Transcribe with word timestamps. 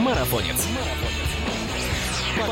Марафонец. 0.00 0.66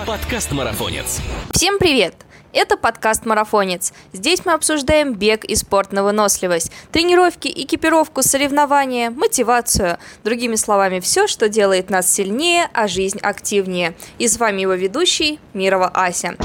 Подкаст 0.06 0.52
Марафонец. 0.52 1.23
Всем 1.55 1.78
привет! 1.78 2.15
Это 2.52 2.77
подкаст 2.77 3.24
«Марафонец». 3.24 3.94
Здесь 4.12 4.45
мы 4.45 4.53
обсуждаем 4.53 5.14
бег 5.14 5.46
и 5.46 5.54
спорт 5.54 5.90
на 5.92 6.03
выносливость, 6.03 6.71
тренировки, 6.92 7.48
экипировку, 7.48 8.22
соревнования, 8.22 9.11
мотивацию. 9.11 9.96
Другими 10.24 10.56
словами, 10.56 11.00
все, 11.00 11.26
что 11.26 11.48
делает 11.48 11.88
нас 11.88 12.12
сильнее, 12.12 12.69
а 12.74 12.87
жизнь 12.87 13.19
активнее. 13.19 13.94
И 14.19 14.28
с 14.28 14.38
вами 14.38 14.60
его 14.60 14.74
ведущий 14.74 15.40
Мирова 15.54 15.88
Ася. 15.88 16.37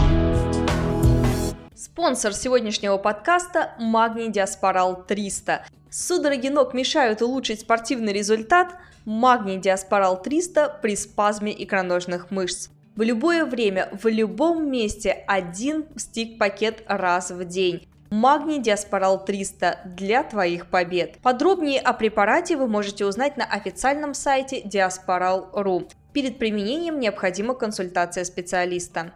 Спонсор 1.75 2.33
сегодняшнего 2.33 2.95
подкаста– 2.95 3.73
Магний 3.77 4.29
Диаспорал 4.29 5.03
300. 5.03 5.65
Судороги 5.89 6.47
ног 6.47 6.73
мешают 6.73 7.21
улучшить 7.21 7.59
спортивный 7.59 8.13
результат? 8.13 8.77
Магний 9.05 9.57
Диаспорал 9.57 10.21
300 10.21 10.79
при 10.81 10.95
спазме 10.95 11.53
икроножных 11.61 12.31
мышц. 12.31 12.69
В 12.95 13.01
любое 13.01 13.43
время, 13.43 13.89
в 13.91 14.07
любом 14.07 14.71
месте 14.71 15.25
один 15.27 15.85
стик-пакет 15.97 16.83
раз 16.87 17.31
в 17.31 17.43
день. 17.43 17.85
Магний 18.11 18.59
Диаспорал 18.59 19.25
300 19.25 19.79
для 19.97 20.23
твоих 20.23 20.67
побед. 20.67 21.17
Подробнее 21.21 21.81
о 21.81 21.91
препарате 21.93 22.55
вы 22.55 22.67
можете 22.67 23.05
узнать 23.05 23.35
на 23.35 23.43
официальном 23.43 24.13
сайте 24.13 24.61
diasporal.ru. 24.61 25.89
Перед 26.13 26.37
применением 26.37 26.99
необходима 26.99 27.55
консультация 27.55 28.23
специалиста. 28.23 29.11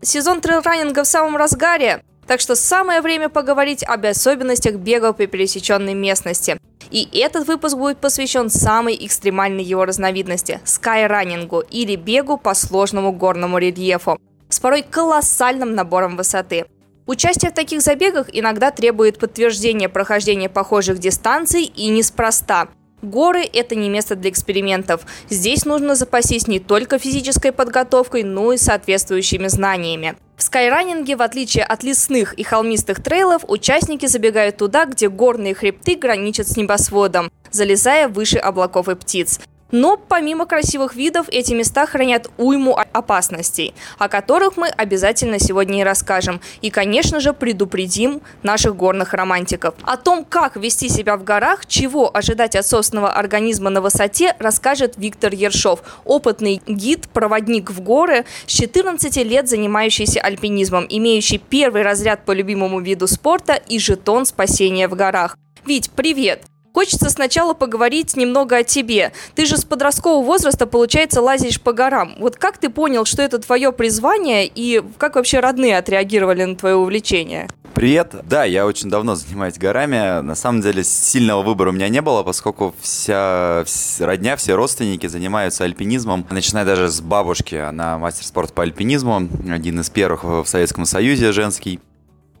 Сезон 0.00 0.40
трейл-раннинга 0.40 1.02
в 1.02 1.06
самом 1.06 1.36
разгаре. 1.36 2.02
Так 2.32 2.40
что 2.40 2.56
самое 2.56 3.02
время 3.02 3.28
поговорить 3.28 3.84
об 3.84 4.06
особенностях 4.06 4.76
бега 4.76 5.12
по 5.12 5.26
пересеченной 5.26 5.92
местности. 5.92 6.58
И 6.90 7.06
этот 7.12 7.46
выпуск 7.46 7.76
будет 7.76 7.98
посвящен 7.98 8.48
самой 8.48 8.96
экстремальной 9.04 9.62
его 9.62 9.84
разновидности– 9.84 10.58
скайранингу 10.64 11.60
или 11.60 11.94
бегу 11.94 12.38
по 12.38 12.54
сложному 12.54 13.12
горному 13.12 13.58
рельефу 13.58 14.18
с 14.48 14.60
порой 14.60 14.80
колоссальным 14.80 15.74
набором 15.74 16.16
высоты. 16.16 16.64
Участие 17.04 17.50
в 17.50 17.54
таких 17.54 17.82
забегах 17.82 18.28
иногда 18.32 18.70
требует 18.70 19.18
подтверждения 19.18 19.90
прохождения 19.90 20.48
похожих 20.48 21.00
дистанций 21.00 21.64
и 21.64 21.88
неспроста– 21.90 22.68
Горы– 23.02 23.42
это 23.52 23.74
не 23.74 23.88
место 23.88 24.14
для 24.14 24.30
экспериментов. 24.30 25.00
Здесь 25.28 25.64
нужно 25.64 25.96
запастись 25.96 26.46
не 26.46 26.60
только 26.60 27.00
физической 27.00 27.50
подготовкой, 27.50 28.22
но 28.22 28.52
и 28.52 28.56
соответствующими 28.56 29.48
знаниями. 29.48 30.14
В 30.42 30.44
скайранинге, 30.44 31.14
в 31.14 31.22
отличие 31.22 31.62
от 31.62 31.84
лесных 31.84 32.34
и 32.34 32.42
холмистых 32.42 33.00
трейлов, 33.00 33.44
участники 33.46 34.06
забегают 34.06 34.56
туда, 34.56 34.86
где 34.86 35.08
горные 35.08 35.54
хребты 35.54 35.94
граничат 35.94 36.48
с 36.48 36.56
небосводом, 36.56 37.30
залезая 37.52 38.08
выше 38.08 38.38
облаков 38.38 38.88
и 38.88 38.96
птиц. 38.96 39.38
Но 39.72 39.96
помимо 39.96 40.46
красивых 40.46 40.94
видов, 40.94 41.26
эти 41.30 41.54
места 41.54 41.86
хранят 41.86 42.30
уйму 42.36 42.76
опасностей, 42.92 43.74
о 43.98 44.08
которых 44.08 44.56
мы 44.58 44.68
обязательно 44.68 45.38
сегодня 45.38 45.80
и 45.80 45.84
расскажем. 45.84 46.40
И, 46.60 46.70
конечно 46.70 47.20
же, 47.20 47.32
предупредим 47.32 48.20
наших 48.42 48.76
горных 48.76 49.14
романтиков. 49.14 49.74
О 49.82 49.96
том, 49.96 50.24
как 50.24 50.56
вести 50.56 50.90
себя 50.90 51.16
в 51.16 51.24
горах, 51.24 51.66
чего 51.66 52.14
ожидать 52.14 52.54
от 52.54 52.66
собственного 52.66 53.12
организма 53.12 53.70
на 53.70 53.80
высоте, 53.80 54.36
расскажет 54.38 54.94
Виктор 54.98 55.32
Ершов, 55.32 55.82
опытный 56.04 56.60
гид, 56.66 57.08
проводник 57.08 57.70
в 57.70 57.80
горы, 57.80 58.26
с 58.46 58.52
14 58.52 59.16
лет 59.24 59.48
занимающийся 59.48 60.20
альпинизмом, 60.20 60.86
имеющий 60.88 61.38
первый 61.38 61.82
разряд 61.82 62.26
по 62.26 62.32
любимому 62.32 62.80
виду 62.80 63.06
спорта 63.06 63.54
и 63.54 63.78
жетон 63.78 64.26
спасения 64.26 64.86
в 64.86 64.94
горах. 64.94 65.38
Вить, 65.64 65.90
привет! 65.96 66.51
Хочется 66.72 67.10
сначала 67.10 67.54
поговорить 67.54 68.16
немного 68.16 68.56
о 68.56 68.64
тебе. 68.64 69.12
Ты 69.34 69.46
же 69.46 69.56
с 69.56 69.64
подросткового 69.64 70.24
возраста, 70.24 70.66
получается, 70.66 71.20
лазишь 71.20 71.60
по 71.60 71.72
горам. 71.72 72.14
Вот 72.18 72.36
как 72.36 72.58
ты 72.58 72.70
понял, 72.70 73.04
что 73.04 73.22
это 73.22 73.38
твое 73.38 73.72
призвание, 73.72 74.46
и 74.46 74.82
как 74.98 75.16
вообще 75.16 75.40
родные 75.40 75.76
отреагировали 75.76 76.44
на 76.44 76.56
твое 76.56 76.76
увлечение? 76.76 77.48
Привет. 77.74 78.14
Да, 78.28 78.44
я 78.44 78.66
очень 78.66 78.90
давно 78.90 79.14
занимаюсь 79.14 79.58
горами. 79.58 80.20
На 80.20 80.34
самом 80.34 80.60
деле 80.60 80.84
сильного 80.84 81.42
выбора 81.42 81.70
у 81.70 81.72
меня 81.72 81.88
не 81.88 82.02
было, 82.02 82.22
поскольку 82.22 82.74
вся, 82.80 83.64
родня, 83.98 84.36
все 84.36 84.54
родственники 84.54 85.06
занимаются 85.06 85.64
альпинизмом. 85.64 86.26
Начиная 86.30 86.64
даже 86.64 86.88
с 86.88 87.00
бабушки. 87.00 87.54
Она 87.54 87.98
мастер 87.98 88.24
спорта 88.24 88.52
по 88.52 88.62
альпинизму, 88.62 89.28
один 89.50 89.80
из 89.80 89.88
первых 89.88 90.24
в 90.24 90.44
Советском 90.46 90.84
Союзе 90.84 91.32
женский. 91.32 91.80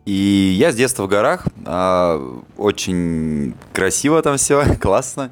И 0.04 0.56
я 0.58 0.72
с 0.72 0.74
детства 0.74 1.04
в 1.04 1.08
горах, 1.08 1.46
а, 1.64 2.20
очень 2.56 3.54
красиво 3.72 4.20
там 4.22 4.36
все, 4.36 4.64
классно. 4.80 5.30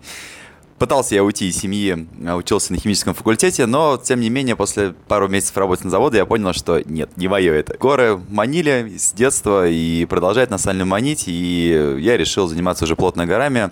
Пытался 0.79 1.15
я 1.15 1.25
уйти 1.25 1.49
из 1.49 1.59
семьи, 1.59 2.07
а, 2.25 2.37
учился 2.37 2.73
на 2.73 2.79
химическом 2.79 3.13
факультете, 3.13 3.67
но, 3.67 4.01
тем 4.03 4.21
не 4.21 4.31
менее, 4.31 4.55
после 4.55 4.95
пару 5.09 5.29
месяцев 5.29 5.57
работы 5.57 5.85
на 5.85 5.91
заводе 5.91 6.19
я 6.19 6.25
понял, 6.25 6.53
что 6.53 6.81
нет, 6.85 7.11
не 7.17 7.27
мое 7.27 7.53
это. 7.53 7.77
Горы 7.79 8.19
манили 8.31 8.95
с 8.97 9.13
детства 9.13 9.69
и 9.69 10.07
продолжают 10.07 10.51
нас 10.51 10.63
сально 10.63 10.85
манить, 10.85 11.25
и 11.27 11.97
я 11.99 12.17
решил 12.17 12.47
заниматься 12.47 12.85
уже 12.85 12.95
плотно 12.95 13.27
горами, 13.27 13.71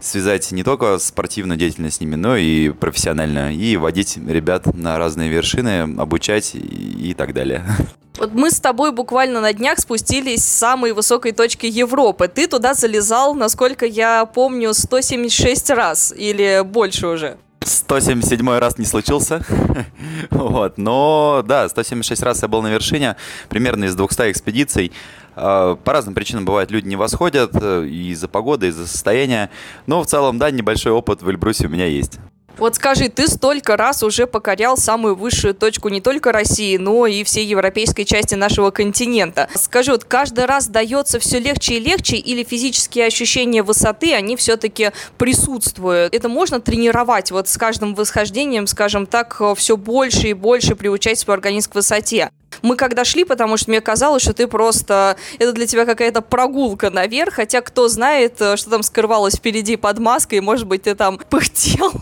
связать 0.00 0.50
не 0.50 0.64
только 0.64 0.98
спортивную 0.98 1.58
деятельность 1.58 1.98
с 1.98 2.00
ними, 2.00 2.16
но 2.16 2.36
и 2.36 2.70
профессионально, 2.70 3.54
и 3.54 3.76
водить 3.76 4.16
ребят 4.16 4.66
на 4.74 4.98
разные 4.98 5.30
вершины, 5.30 5.82
обучать 5.96 6.56
и 6.56 7.14
так 7.16 7.34
далее. 7.34 7.64
Вот 8.20 8.34
мы 8.34 8.50
с 8.50 8.60
тобой 8.60 8.92
буквально 8.92 9.40
на 9.40 9.54
днях 9.54 9.78
спустились 9.78 10.44
с 10.44 10.46
самой 10.46 10.92
высокой 10.92 11.32
точки 11.32 11.64
Европы. 11.64 12.28
Ты 12.28 12.48
туда 12.48 12.74
залезал, 12.74 13.34
насколько 13.34 13.86
я 13.86 14.26
помню, 14.26 14.74
176 14.74 15.70
раз 15.70 16.12
или 16.14 16.60
больше 16.62 17.06
уже. 17.06 17.38
177 17.64 18.58
раз 18.58 18.76
не 18.76 18.84
случился. 18.84 19.42
вот. 20.30 20.76
Но 20.76 21.42
да, 21.46 21.66
176 21.66 22.22
раз 22.22 22.42
я 22.42 22.48
был 22.48 22.60
на 22.60 22.68
вершине, 22.68 23.16
примерно 23.48 23.86
из 23.86 23.94
200 23.94 24.30
экспедиций. 24.30 24.92
А, 25.34 25.76
по 25.76 25.94
разным 25.94 26.14
причинам 26.14 26.44
бывает, 26.44 26.70
люди 26.70 26.88
не 26.88 26.96
восходят 26.96 27.52
э, 27.54 27.86
из-за 27.86 28.28
погоды, 28.28 28.68
из-за 28.68 28.86
состояния. 28.86 29.48
Но 29.86 30.02
в 30.02 30.06
целом, 30.06 30.38
да, 30.38 30.50
небольшой 30.50 30.92
опыт 30.92 31.22
в 31.22 31.30
Эльбрусе 31.30 31.68
у 31.68 31.70
меня 31.70 31.86
есть. 31.86 32.18
Вот 32.58 32.74
скажи, 32.74 33.08
ты 33.08 33.26
столько 33.26 33.76
раз 33.76 34.02
уже 34.02 34.26
покорял 34.26 34.76
самую 34.76 35.14
высшую 35.14 35.54
точку 35.54 35.88
не 35.88 36.00
только 36.00 36.30
России, 36.30 36.76
но 36.76 37.06
и 37.06 37.24
всей 37.24 37.46
европейской 37.46 38.04
части 38.04 38.34
нашего 38.34 38.70
континента. 38.70 39.48
Скажи, 39.54 39.92
вот 39.92 40.04
каждый 40.04 40.44
раз 40.44 40.68
дается 40.68 41.18
все 41.18 41.38
легче 41.38 41.74
и 41.74 41.80
легче, 41.80 42.16
или 42.16 42.44
физические 42.44 43.06
ощущения 43.06 43.62
высоты, 43.62 44.12
они 44.12 44.36
все-таки 44.36 44.90
присутствуют? 45.16 46.14
Это 46.14 46.28
можно 46.28 46.60
тренировать 46.60 47.30
вот 47.30 47.48
с 47.48 47.56
каждым 47.56 47.94
восхождением, 47.94 48.66
скажем 48.66 49.06
так, 49.06 49.40
все 49.56 49.76
больше 49.76 50.28
и 50.28 50.34
больше 50.34 50.74
приучать 50.74 51.18
свой 51.18 51.36
организм 51.36 51.70
к 51.70 51.74
высоте? 51.76 52.30
Мы 52.62 52.76
когда 52.76 53.04
шли, 53.04 53.24
потому 53.24 53.56
что 53.56 53.70
мне 53.70 53.80
казалось, 53.80 54.22
что 54.22 54.32
ты 54.32 54.46
просто... 54.46 55.16
Это 55.38 55.52
для 55.52 55.66
тебя 55.66 55.86
какая-то 55.86 56.20
прогулка 56.20 56.90
наверх, 56.90 57.34
хотя 57.34 57.60
кто 57.60 57.88
знает, 57.88 58.40
э, 58.40 58.56
что 58.56 58.70
там 58.70 58.82
скрывалось 58.82 59.36
впереди 59.36 59.76
под 59.76 59.98
маской, 59.98 60.40
может 60.40 60.66
быть, 60.66 60.82
ты 60.82 60.94
там 60.94 61.18
пыхтел, 61.30 61.92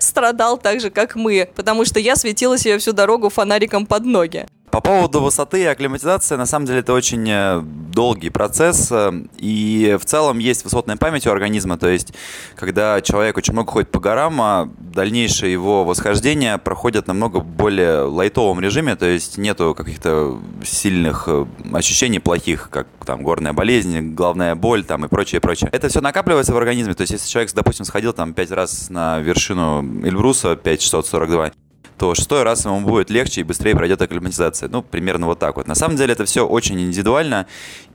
страдал 0.00 0.58
так 0.58 0.80
же, 0.80 0.90
как 0.90 1.16
мы, 1.16 1.48
потому 1.54 1.84
что 1.84 2.00
я 2.00 2.16
светила 2.16 2.58
себе 2.58 2.78
всю 2.78 2.92
дорогу 2.92 3.28
фонариком 3.28 3.86
под 3.86 4.04
ноги. 4.04 4.46
По 4.72 4.80
поводу 4.80 5.20
высоты 5.20 5.60
и 5.60 5.66
акклиматизации, 5.66 6.36
на 6.36 6.46
самом 6.46 6.64
деле 6.64 6.78
это 6.78 6.94
очень 6.94 7.28
э, 7.28 7.60
долгий 7.62 8.30
процесс, 8.30 8.88
э, 8.90 9.12
и 9.36 9.98
в 10.00 10.06
целом 10.06 10.38
есть 10.38 10.64
высотная 10.64 10.96
память 10.96 11.26
у 11.26 11.30
организма, 11.30 11.76
то 11.76 11.88
есть 11.88 12.14
когда 12.56 13.02
человек 13.02 13.36
очень 13.36 13.52
много 13.52 13.70
ходит 13.70 13.90
по 13.90 14.00
горам, 14.00 14.40
а 14.40 14.70
дальнейшее 14.78 15.52
его 15.52 15.84
восхождение 15.84 16.56
проходит 16.56 17.06
намного 17.06 17.40
более 17.40 18.04
лайтовом 18.04 18.60
режиме, 18.60 18.96
то 18.96 19.04
есть 19.04 19.36
нету 19.36 19.74
каких-то 19.74 20.40
сильных 20.64 21.24
э, 21.26 21.44
ощущений 21.74 22.18
плохих, 22.18 22.70
как 22.70 22.86
там 23.04 23.22
горная 23.22 23.52
болезнь, 23.52 24.14
головная 24.14 24.54
боль 24.54 24.84
там 24.84 25.04
и 25.04 25.08
прочее, 25.08 25.42
прочее. 25.42 25.68
Это 25.70 25.90
все 25.90 26.00
накапливается 26.00 26.54
в 26.54 26.56
организме, 26.56 26.94
то 26.94 27.02
есть 27.02 27.12
если 27.12 27.28
человек, 27.28 27.52
допустим, 27.52 27.84
сходил 27.84 28.14
там 28.14 28.32
пять 28.32 28.50
раз 28.50 28.88
на 28.88 29.18
вершину 29.18 29.82
Эльбруса, 30.02 30.56
5642, 30.56 31.52
то 32.02 32.16
шестой 32.16 32.42
раз 32.42 32.64
ему 32.64 32.80
будет 32.80 33.10
легче 33.10 33.42
и 33.42 33.44
быстрее 33.44 33.76
пройдет 33.76 34.02
акклиматизация. 34.02 34.68
Ну, 34.68 34.82
примерно 34.82 35.26
вот 35.26 35.38
так 35.38 35.54
вот. 35.54 35.68
На 35.68 35.76
самом 35.76 35.96
деле 35.96 36.14
это 36.14 36.24
все 36.24 36.44
очень 36.44 36.80
индивидуально, 36.80 37.46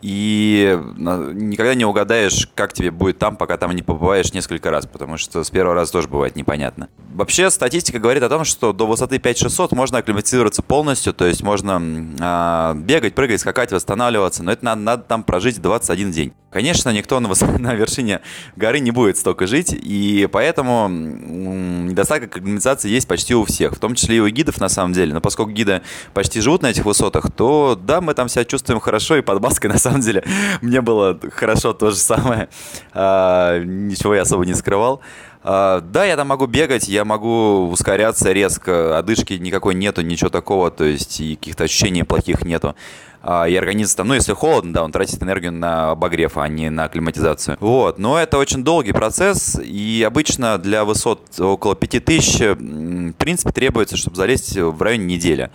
и 0.01 0.79
никогда 0.95 1.75
не 1.75 1.83
угадаешь, 1.83 2.47
как 2.55 2.71
тебе 2.71 2.89
будет 2.89 3.19
там, 3.19 3.35
пока 3.35 3.57
там 3.57 3.75
не 3.75 3.81
побываешь 3.81 4.31
несколько 4.31 4.71
раз, 4.71 4.85
потому 4.85 5.17
что 5.17 5.43
с 5.43 5.49
первого 5.49 5.75
раза 5.75 5.91
тоже 5.91 6.07
бывает 6.07 6.37
непонятно. 6.37 6.87
Вообще 7.13 7.49
статистика 7.49 7.99
говорит 7.99 8.23
о 8.23 8.29
том, 8.29 8.45
что 8.45 8.71
до 8.71 8.87
высоты 8.87 9.19
5600 9.19 9.73
можно 9.73 9.97
акклиматизироваться 9.97 10.61
полностью, 10.61 11.13
то 11.13 11.25
есть 11.25 11.43
можно 11.43 11.81
э, 12.17 12.79
бегать, 12.79 13.13
прыгать, 13.13 13.41
скакать, 13.41 13.73
восстанавливаться, 13.73 14.41
но 14.41 14.53
это 14.53 14.63
надо, 14.63 14.81
надо 14.81 15.03
там 15.03 15.23
прожить 15.23 15.61
21 15.61 16.11
день. 16.13 16.33
Конечно, 16.57 16.89
никто 16.89 17.19
на, 17.19 17.29
на 17.59 17.75
вершине 17.75 18.21
горы 18.55 18.79
не 18.79 18.89
будет 18.89 19.15
столько 19.17 19.45
жить, 19.45 19.77
и 19.79 20.27
поэтому 20.31 20.87
недостаток 20.89 22.35
акклиматизации 22.35 22.89
есть 22.89 23.07
почти 23.07 23.35
у 23.35 23.45
всех, 23.45 23.75
в 23.75 23.79
том 23.79 23.93
числе 23.93 24.17
и 24.17 24.19
у 24.19 24.27
гидов 24.27 24.59
на 24.59 24.67
самом 24.67 24.93
деле. 24.93 25.13
Но 25.13 25.21
поскольку 25.21 25.51
гиды 25.51 25.83
почти 26.15 26.41
живут 26.41 26.63
на 26.63 26.71
этих 26.71 26.83
высотах, 26.85 27.31
то 27.31 27.79
да, 27.79 28.01
мы 28.01 28.15
там 28.15 28.27
себя 28.27 28.43
чувствуем 28.43 28.79
хорошо, 28.79 29.17
и 29.17 29.21
под 29.21 29.39
маской 29.39 29.67
на 29.71 29.77
самом 29.77 30.01
деле 30.01 30.23
мне 30.63 30.81
было 30.81 31.19
хорошо 31.31 31.73
то 31.73 31.91
же 31.91 31.97
самое. 31.97 32.49
А, 32.91 33.59
ничего 33.59 34.15
я 34.15 34.23
особо 34.23 34.43
не 34.43 34.55
скрывал. 34.55 35.01
А, 35.49 35.79
да, 35.79 36.03
я 36.03 36.17
там 36.17 36.27
могу 36.27 36.45
бегать, 36.45 36.89
я 36.89 37.05
могу 37.05 37.69
ускоряться 37.69 38.33
резко, 38.33 38.97
одышки 38.97 39.31
никакой 39.35 39.75
нету, 39.75 40.01
ничего 40.01 40.29
такого, 40.29 40.71
то 40.71 40.83
есть 40.83 41.21
и 41.21 41.37
каких-то 41.37 41.63
ощущений 41.63 42.03
плохих 42.03 42.41
нету. 42.41 42.75
А, 43.21 43.47
и 43.47 43.55
организм 43.55 43.95
там, 43.95 44.09
ну, 44.09 44.15
если 44.15 44.33
холодно, 44.33 44.73
да, 44.73 44.83
он 44.83 44.91
тратит 44.91 45.23
энергию 45.23 45.53
на 45.53 45.91
обогрев, 45.91 46.37
а 46.37 46.49
не 46.49 46.69
на 46.69 46.89
климатизацию. 46.89 47.55
Вот, 47.61 47.97
но 47.97 48.19
это 48.19 48.37
очень 48.37 48.61
долгий 48.61 48.91
процесс, 48.91 49.57
и 49.63 50.03
обычно 50.05 50.57
для 50.57 50.83
высот 50.83 51.39
около 51.39 51.77
5000, 51.77 52.39
в 52.41 53.13
принципе, 53.13 53.53
требуется, 53.53 53.95
чтобы 53.95 54.17
залезть 54.17 54.57
в 54.57 54.81
районе 54.81 55.05
недели. 55.15 55.49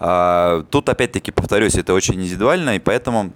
А, 0.00 0.64
тут, 0.72 0.88
опять-таки, 0.88 1.30
повторюсь, 1.30 1.76
это 1.76 1.94
очень 1.94 2.16
индивидуально, 2.16 2.74
и 2.74 2.78
поэтому 2.80 3.30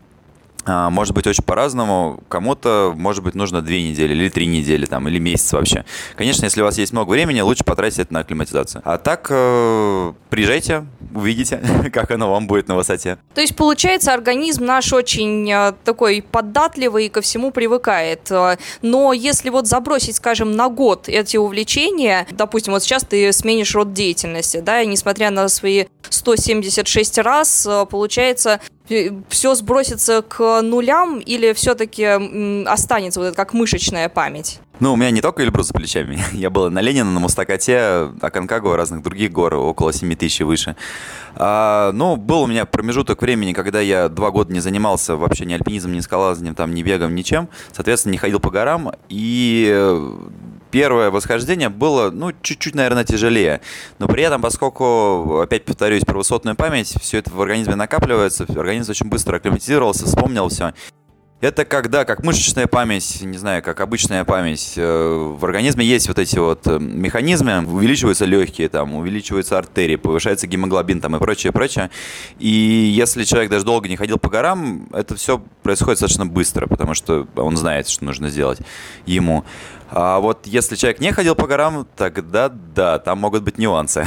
может 0.66 1.14
быть 1.14 1.26
очень 1.26 1.44
по-разному. 1.44 2.20
Кому-то, 2.28 2.92
может 2.96 3.22
быть, 3.22 3.34
нужно 3.34 3.62
две 3.62 3.82
недели 3.82 4.12
или 4.12 4.28
три 4.28 4.46
недели, 4.46 4.86
там, 4.86 5.08
или 5.08 5.18
месяц 5.18 5.52
вообще. 5.52 5.84
Конечно, 6.16 6.44
если 6.44 6.60
у 6.62 6.64
вас 6.64 6.78
есть 6.78 6.92
много 6.92 7.10
времени, 7.10 7.40
лучше 7.40 7.64
потратить 7.64 7.98
это 7.98 8.12
на 8.12 8.20
акклиматизацию. 8.20 8.82
А 8.84 8.98
так, 8.98 9.26
э, 9.30 10.12
приезжайте, 10.28 10.86
увидите, 11.14 11.60
как 11.92 12.10
оно 12.10 12.30
вам 12.30 12.46
будет 12.46 12.68
на 12.68 12.76
высоте. 12.76 13.18
То 13.34 13.40
есть, 13.40 13.56
получается, 13.56 14.12
организм 14.12 14.64
наш 14.64 14.92
очень 14.92 15.50
э, 15.50 15.72
такой 15.84 16.22
податливый 16.22 17.06
и 17.06 17.08
ко 17.08 17.20
всему 17.20 17.50
привыкает. 17.50 18.30
Э, 18.30 18.56
но 18.82 19.12
если 19.12 19.50
вот 19.50 19.66
забросить, 19.66 20.16
скажем, 20.16 20.56
на 20.56 20.68
год 20.68 21.08
эти 21.08 21.36
увлечения, 21.36 22.26
допустим, 22.30 22.72
вот 22.72 22.82
сейчас 22.82 23.04
ты 23.04 23.32
сменишь 23.32 23.74
род 23.74 23.92
деятельности, 23.92 24.60
да, 24.60 24.82
и 24.82 24.86
несмотря 24.86 25.30
на 25.30 25.48
свои 25.48 25.86
176 26.08 27.18
раз, 27.18 27.66
э, 27.66 27.86
получается, 27.86 28.60
все 29.28 29.54
сбросится 29.54 30.22
к 30.22 30.62
нулям 30.62 31.18
или 31.20 31.52
все-таки 31.52 32.64
останется 32.66 33.20
вот 33.20 33.26
это 33.26 33.36
как 33.36 33.52
мышечная 33.52 34.08
память? 34.08 34.60
Ну, 34.80 34.94
у 34.94 34.96
меня 34.96 35.10
не 35.10 35.20
только 35.20 35.42
Эльбрус 35.42 35.66
за 35.66 35.74
плечами. 35.74 36.18
Я 36.32 36.48
был 36.48 36.70
на 36.70 36.80
Ленина, 36.80 37.10
на 37.10 37.20
Мустакате, 37.20 38.08
Аконкагуа, 38.22 38.78
разных 38.78 39.02
других 39.02 39.30
гор, 39.30 39.54
около 39.54 39.92
7 39.92 40.14
тысяч 40.14 40.40
и 40.40 40.44
выше. 40.44 40.74
А, 41.34 41.92
ну, 41.92 42.16
был 42.16 42.42
у 42.42 42.46
меня 42.46 42.64
промежуток 42.64 43.20
времени, 43.20 43.52
когда 43.52 43.80
я 43.80 44.08
два 44.08 44.30
года 44.30 44.54
не 44.54 44.60
занимался 44.60 45.16
вообще 45.16 45.44
ни 45.44 45.52
альпинизмом, 45.52 45.92
ни 45.92 46.00
скалазанием, 46.00 46.54
там, 46.54 46.74
ни 46.74 46.82
бегом, 46.82 47.14
ничем. 47.14 47.50
Соответственно, 47.72 48.12
не 48.12 48.18
ходил 48.18 48.40
по 48.40 48.50
горам. 48.50 48.92
И 49.10 49.86
первое 50.70 51.10
восхождение 51.10 51.68
было, 51.68 52.10
ну, 52.10 52.32
чуть-чуть, 52.40 52.74
наверное, 52.74 53.04
тяжелее. 53.04 53.60
Но 53.98 54.08
при 54.08 54.22
этом, 54.22 54.40
поскольку, 54.40 55.40
опять 55.40 55.66
повторюсь, 55.66 56.04
про 56.06 56.16
высотную 56.16 56.56
память, 56.56 56.94
все 57.02 57.18
это 57.18 57.30
в 57.30 57.42
организме 57.42 57.74
накапливается, 57.74 58.44
организм 58.48 58.92
очень 58.92 59.08
быстро 59.10 59.36
акклиматизировался, 59.36 60.06
вспомнил 60.06 60.48
все. 60.48 60.72
Это 61.40 61.64
когда, 61.64 62.04
как 62.04 62.22
мышечная 62.22 62.66
память, 62.66 63.22
не 63.22 63.38
знаю, 63.38 63.62
как 63.62 63.80
обычная 63.80 64.26
память, 64.26 64.74
э, 64.76 65.34
в 65.38 65.42
организме 65.42 65.86
есть 65.86 66.06
вот 66.06 66.18
эти 66.18 66.38
вот 66.38 66.66
э, 66.66 66.78
механизмы, 66.78 67.66
увеличиваются 67.66 68.26
легкие, 68.26 68.68
там, 68.68 68.94
увеличиваются 68.94 69.56
артерии, 69.56 69.96
повышается 69.96 70.46
гемоглобин 70.46 71.00
там 71.00 71.16
и 71.16 71.18
прочее, 71.18 71.50
прочее. 71.50 71.90
И 72.38 72.48
если 72.48 73.24
человек 73.24 73.50
даже 73.50 73.64
долго 73.64 73.88
не 73.88 73.96
ходил 73.96 74.18
по 74.18 74.28
горам, 74.28 74.86
это 74.92 75.14
все 75.14 75.42
происходит 75.62 76.00
достаточно 76.00 76.26
быстро, 76.26 76.66
потому 76.66 76.92
что 76.92 77.26
он 77.34 77.56
знает, 77.56 77.88
что 77.88 78.04
нужно 78.04 78.28
сделать 78.28 78.58
ему. 79.06 79.46
А 79.88 80.20
вот 80.20 80.46
если 80.46 80.76
человек 80.76 81.00
не 81.00 81.10
ходил 81.10 81.34
по 81.36 81.46
горам, 81.46 81.86
тогда 81.96 82.50
да, 82.50 82.98
там 82.98 83.18
могут 83.18 83.44
быть 83.44 83.56
нюансы. 83.56 84.04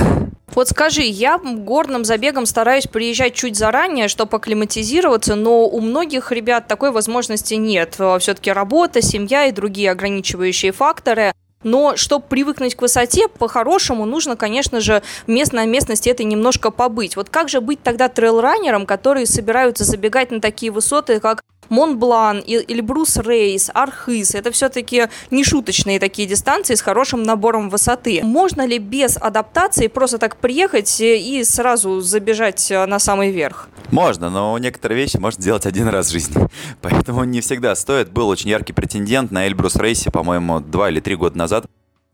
Вот 0.56 0.70
скажи, 0.70 1.02
я 1.02 1.40
горным 1.40 2.06
забегом 2.06 2.46
стараюсь 2.46 2.86
приезжать 2.86 3.34
чуть 3.34 3.56
заранее, 3.56 4.08
чтобы 4.08 4.38
акклиматизироваться, 4.38 5.34
но 5.34 5.66
у 5.66 5.82
многих 5.82 6.32
ребят 6.32 6.68
такой 6.68 6.92
возможности 6.92 7.56
нет. 7.56 7.96
Все-таки 8.20 8.52
работа, 8.52 9.02
семья 9.02 9.46
и 9.46 9.52
другие 9.52 9.90
ограничивающие 9.90 10.72
факторы. 10.72 11.34
Но 11.64 11.96
чтобы 11.96 12.26
привыкнуть 12.28 12.76
к 12.76 12.82
высоте, 12.82 13.28
по-хорошему 13.30 14.06
нужно, 14.06 14.36
конечно 14.36 14.80
же, 14.80 15.02
мест 15.28 15.54
на 15.54 15.66
местности 15.66 16.10
этой 16.10 16.26
немножко 16.26 16.72
побыть. 16.72 17.16
Вот 17.16 17.30
как 17.30 17.50
же 17.50 17.62
быть 17.62 17.82
тогда 17.82 18.10
трейлранером, 18.10 18.86
которые 18.86 19.26
собираются 19.26 19.86
забегать 19.86 20.30
на 20.30 20.42
такие 20.42 20.72
высоты, 20.72 21.20
как 21.20 21.42
Монблан, 21.70 22.44
Эльбрус 22.46 23.18
Рейс, 23.18 23.70
Архыз. 23.74 24.36
Это 24.36 24.52
все-таки 24.52 25.08
не 25.32 25.44
шуточные 25.44 26.00
такие 26.00 26.28
дистанции 26.28 26.76
с 26.76 26.82
хорошим 26.82 27.24
набором 27.24 27.70
высоты. 27.70 28.22
Можно 28.24 28.66
ли 28.66 28.78
без 28.78 29.18
адаптации 29.18 29.88
просто 29.88 30.18
так 30.18 30.38
приехать 30.38 31.02
и 31.02 31.44
сразу 31.44 32.02
забежать 32.02 32.72
э, 32.72 32.86
на 32.86 33.00
самый 33.00 33.32
верх? 33.32 33.70
Можно, 33.92 34.30
но 34.30 34.58
некоторые 34.58 34.98
вещи 34.98 35.18
можно 35.18 35.44
делать 35.44 35.66
один 35.66 35.88
раз 35.88 36.08
в 36.08 36.12
жизни. 36.12 36.48
Поэтому 36.82 37.24
не 37.24 37.42
всегда 37.42 37.76
стоит. 37.76 38.12
Был 38.12 38.28
очень 38.28 38.50
яркий 38.50 38.74
претендент 38.74 39.32
на 39.32 39.48
Эльбрус 39.48 39.76
Рейсе, 39.76 40.12
по-моему, 40.12 40.60
два 40.60 40.90
или 40.90 41.00
три 41.00 41.16
года 41.16 41.38
назад 41.38 41.66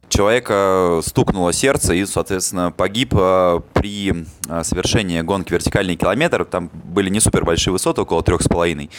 человека 0.10 1.00
стукнуло 1.04 1.54
сердце 1.54 1.94
и, 1.94 2.06
соответственно, 2.06 2.72
погиб 2.72 3.14
э, 3.18 3.62
при 3.74 4.26
э, 4.48 4.64
совершении 4.64 5.22
гонки 5.22 5.54
вертикальный 5.54 5.96
километр. 5.96 6.46
Там 6.46 6.70
были 6.74 7.10
не 7.10 7.20
супер 7.20 7.46
большие 7.46 7.72
высоты, 7.72 8.02
около 8.02 8.24
трех 8.24 8.42
с 8.42 8.48
половиной. 8.48 8.90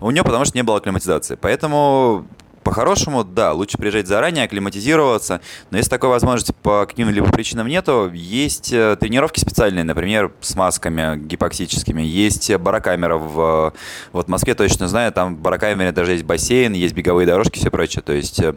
У 0.00 0.10
него 0.10 0.24
потому 0.24 0.44
что 0.44 0.56
не 0.56 0.62
было 0.62 0.76
акклиматизации. 0.76 1.36
Поэтому 1.40 2.26
по-хорошему, 2.68 3.24
да, 3.24 3.54
лучше 3.54 3.78
приезжать 3.78 4.06
заранее, 4.06 4.44
акклиматизироваться, 4.44 5.40
но 5.70 5.78
если 5.78 5.88
такой 5.88 6.10
возможности 6.10 6.54
по 6.62 6.84
каким-либо 6.84 7.32
причинам 7.32 7.66
нету, 7.66 8.10
есть 8.12 8.74
э, 8.74 8.94
тренировки 9.00 9.40
специальные, 9.40 9.84
например, 9.84 10.32
с 10.42 10.54
масками 10.54 11.16
гипоксическими, 11.16 12.02
есть 12.02 12.54
барокамера 12.56 13.16
в, 13.16 13.72
вот 14.12 14.26
в 14.26 14.28
Москве 14.28 14.54
точно 14.54 14.86
знаю, 14.86 15.12
там 15.12 15.36
в 15.36 15.38
барокамере 15.38 15.92
даже 15.92 16.12
есть 16.12 16.24
бассейн, 16.24 16.74
есть 16.74 16.94
беговые 16.94 17.26
дорожки, 17.26 17.58
все 17.58 17.70
прочее, 17.70 18.02
то 18.02 18.12
есть 18.12 18.38
э, 18.38 18.54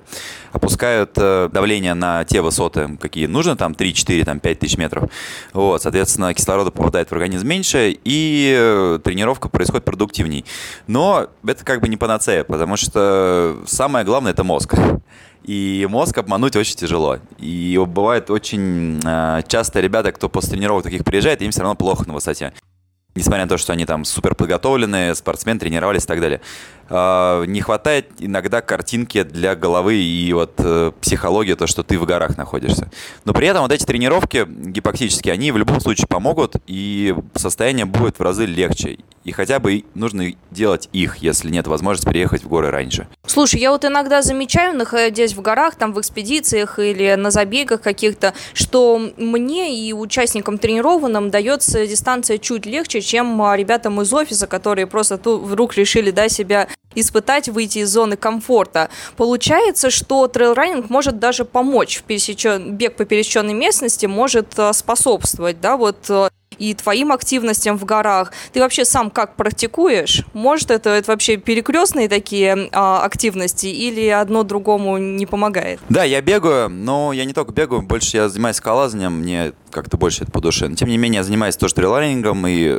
опускают 0.52 1.12
э, 1.16 1.48
давление 1.50 1.94
на 1.94 2.26
те 2.26 2.42
высоты, 2.42 2.98
какие 3.00 3.28
нужно, 3.28 3.56
там 3.56 3.74
3, 3.74 3.94
4, 3.94 4.26
там 4.26 4.42
5 4.42 4.60
тысяч 4.60 4.78
метров, 4.78 5.10
вот, 5.54 5.82
соответственно, 5.82 6.34
кислорода 6.34 6.72
попадает 6.72 7.08
в 7.08 7.14
организм 7.14 7.48
меньше, 7.48 7.98
и 8.04 9.00
тренировка 9.06 9.48
происходит 9.48 9.86
продуктивней. 9.86 10.44
Но 10.88 11.28
это 11.48 11.64
как 11.64 11.80
бы 11.80 11.88
не 11.88 11.96
панацея, 11.96 12.44
потому 12.44 12.76
что 12.76 13.56
самое 13.68 14.01
самое 14.02 14.06
главное 14.06 14.32
это 14.32 14.44
мозг. 14.44 14.76
И 15.44 15.88
мозг 15.90 16.18
обмануть 16.18 16.56
очень 16.56 16.76
тяжело. 16.76 17.20
И 17.40 17.80
бывает 17.88 18.30
очень 18.30 19.00
э, 19.04 19.42
часто 19.48 19.80
ребята, 19.80 20.12
кто 20.12 20.30
после 20.30 20.52
тренировок 20.52 20.84
таких 20.84 21.04
приезжает, 21.04 21.42
им 21.42 21.52
все 21.52 21.62
равно 21.62 21.76
плохо 21.76 22.08
на 22.08 22.14
высоте. 22.14 22.54
Несмотря 23.16 23.44
на 23.44 23.50
то, 23.50 23.58
что 23.58 23.74
они 23.74 23.86
там 23.86 24.06
супер 24.06 24.36
подготовленные, 24.36 25.16
спортсмены, 25.16 25.60
тренировались 25.60 26.06
и 26.06 26.08
так 26.08 26.22
далее. 26.22 26.42
Э, 26.92 27.46
не 27.48 27.62
хватает 27.62 28.08
иногда 28.20 28.60
картинки 28.62 29.24
для 29.24 29.56
головы 29.56 29.96
и 29.96 30.34
вот 30.34 30.56
э, 30.58 30.92
психологии, 31.00 31.54
то, 31.54 31.66
что 31.66 31.84
ты 31.84 31.98
в 31.98 32.06
горах 32.06 32.38
находишься. 32.38 32.92
Но 33.24 33.34
при 33.34 33.48
этом 33.48 33.62
вот 33.62 33.72
эти 33.72 33.86
тренировки 33.86 34.46
гипоксические, 34.46 35.34
они 35.34 35.54
в 35.54 35.58
любом 35.58 35.80
случае 35.80 36.08
помогут, 36.08 36.58
и 36.68 37.16
состояние 37.34 37.86
будет 37.86 38.20
в 38.20 38.22
разы 38.22 38.46
легче. 38.46 38.98
И 39.24 39.32
хотя 39.32 39.60
бы 39.60 39.86
нужно 39.94 40.34
делать 40.50 40.90
их, 40.92 41.18
если 41.18 41.50
нет 41.50 41.68
возможности 41.68 42.10
переехать 42.10 42.44
в 42.44 42.50
горы 42.50 42.72
раньше. 42.72 43.08
Слушай, 43.26 43.62
я 43.62 43.72
вот 43.72 43.86
иногда 43.86 44.22
замечаю, 44.22 44.76
находясь 44.76 45.34
в 45.34 45.42
горах, 45.42 45.76
там 45.76 45.94
в 45.94 46.02
экспедициях 46.02 46.80
или 46.80 47.14
на 47.16 47.32
забегах 47.32 47.82
каких-то, 47.82 48.34
что 48.54 49.00
мне 49.18 49.80
и 49.80 49.94
участникам 49.94 50.58
тренированным 50.58 51.30
дается 51.30 51.86
дистанция 51.88 52.40
чуть 52.40 52.66
легче, 52.66 53.00
чем 53.00 53.42
а, 53.42 53.56
ребятам 53.56 54.02
из 54.02 54.12
офиса, 54.12 54.48
которые 54.48 54.88
просто 54.88 55.18
тут 55.18 55.44
вдруг 55.44 55.76
решили 55.76 56.12
да, 56.12 56.28
себя 56.28 56.68
испытать, 56.96 57.50
выйти 57.50 57.80
из 57.80 57.90
зоны 57.90 58.18
комфорта. 58.18 58.90
Получается, 59.16 59.90
что 59.90 60.28
трейлранинг 60.28 60.90
может 60.90 61.20
даже 61.20 61.46
помочь 61.46 61.98
в 61.98 62.04
пересечен... 62.04 62.76
бег 62.76 62.96
по 62.96 63.06
пересеченной 63.06 63.54
местности, 63.54 64.06
может 64.06 64.58
э, 64.58 64.74
способствовать, 64.74 65.62
да, 65.62 65.78
вот 65.78 66.10
э, 66.10 66.30
и 66.62 66.76
твоим 66.76 67.12
активностям 67.12 67.78
в 67.78 67.86
горах. 67.86 68.32
Ты 68.54 68.60
вообще 68.60 68.86
сам 68.86 69.10
как 69.10 69.36
практикуешь? 69.36 70.24
Может, 70.34 70.70
это, 70.70 70.92
это 70.92 71.12
вообще 71.12 71.38
перекрестные 71.38 72.08
такие 72.08 72.70
а, 72.72 73.04
активности 73.04 73.66
или 73.66 74.08
одно 74.08 74.44
другому 74.44 74.98
не 74.98 75.26
помогает? 75.26 75.80
Да, 75.90 76.04
я 76.04 76.22
бегаю, 76.22 76.70
но 76.70 77.14
я 77.14 77.26
не 77.26 77.34
только 77.34 77.52
бегаю, 77.52 77.82
больше 77.82 78.18
я 78.18 78.30
занимаюсь 78.30 78.58
скалазанием, 78.58 79.14
мне 79.14 79.54
как-то 79.72 79.98
больше 79.98 80.24
это 80.24 80.32
по 80.32 80.40
душе. 80.40 80.68
Но, 80.68 80.76
тем 80.76 80.90
не 80.90 80.98
менее, 80.98 81.18
я 81.18 81.24
занимаюсь 81.24 81.58
тоже 81.58 81.74
трейлранингом 81.74 82.46
и 82.46 82.78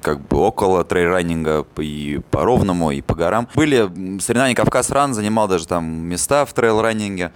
как 0.00 0.26
бы 0.26 0.38
около 0.38 0.82
трейлранинга 0.82 1.66
и 1.76 2.20
по 2.30 2.44
ровному, 2.44 2.90
и 2.90 3.02
по 3.02 3.14
горам. 3.14 3.48
Были 3.54 4.18
соревнования 4.20 4.56
Кавказ 4.56 4.90
Ран, 4.90 5.12
занимал 5.12 5.46
даже 5.46 5.66
там 5.66 5.84
места 5.84 6.46
в 6.46 6.54
трейлранинге. 6.54 7.32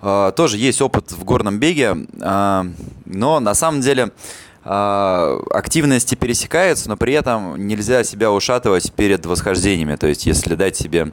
Uh, 0.00 0.32
тоже 0.32 0.58
есть 0.58 0.82
опыт 0.82 1.12
в 1.12 1.24
горном 1.24 1.58
беге, 1.58 1.94
uh, 1.94 2.70
но 3.06 3.40
на 3.40 3.54
самом 3.54 3.80
деле 3.80 4.02
а, 4.04 4.10
активности 4.64 6.14
пересекаются, 6.14 6.88
но 6.88 6.96
при 6.96 7.12
этом 7.12 7.66
нельзя 7.66 8.02
себя 8.02 8.32
ушатывать 8.32 8.92
перед 8.92 9.26
восхождениями. 9.26 9.96
То 9.96 10.06
есть, 10.06 10.26
если 10.26 10.54
дать 10.54 10.76
себе 10.76 11.12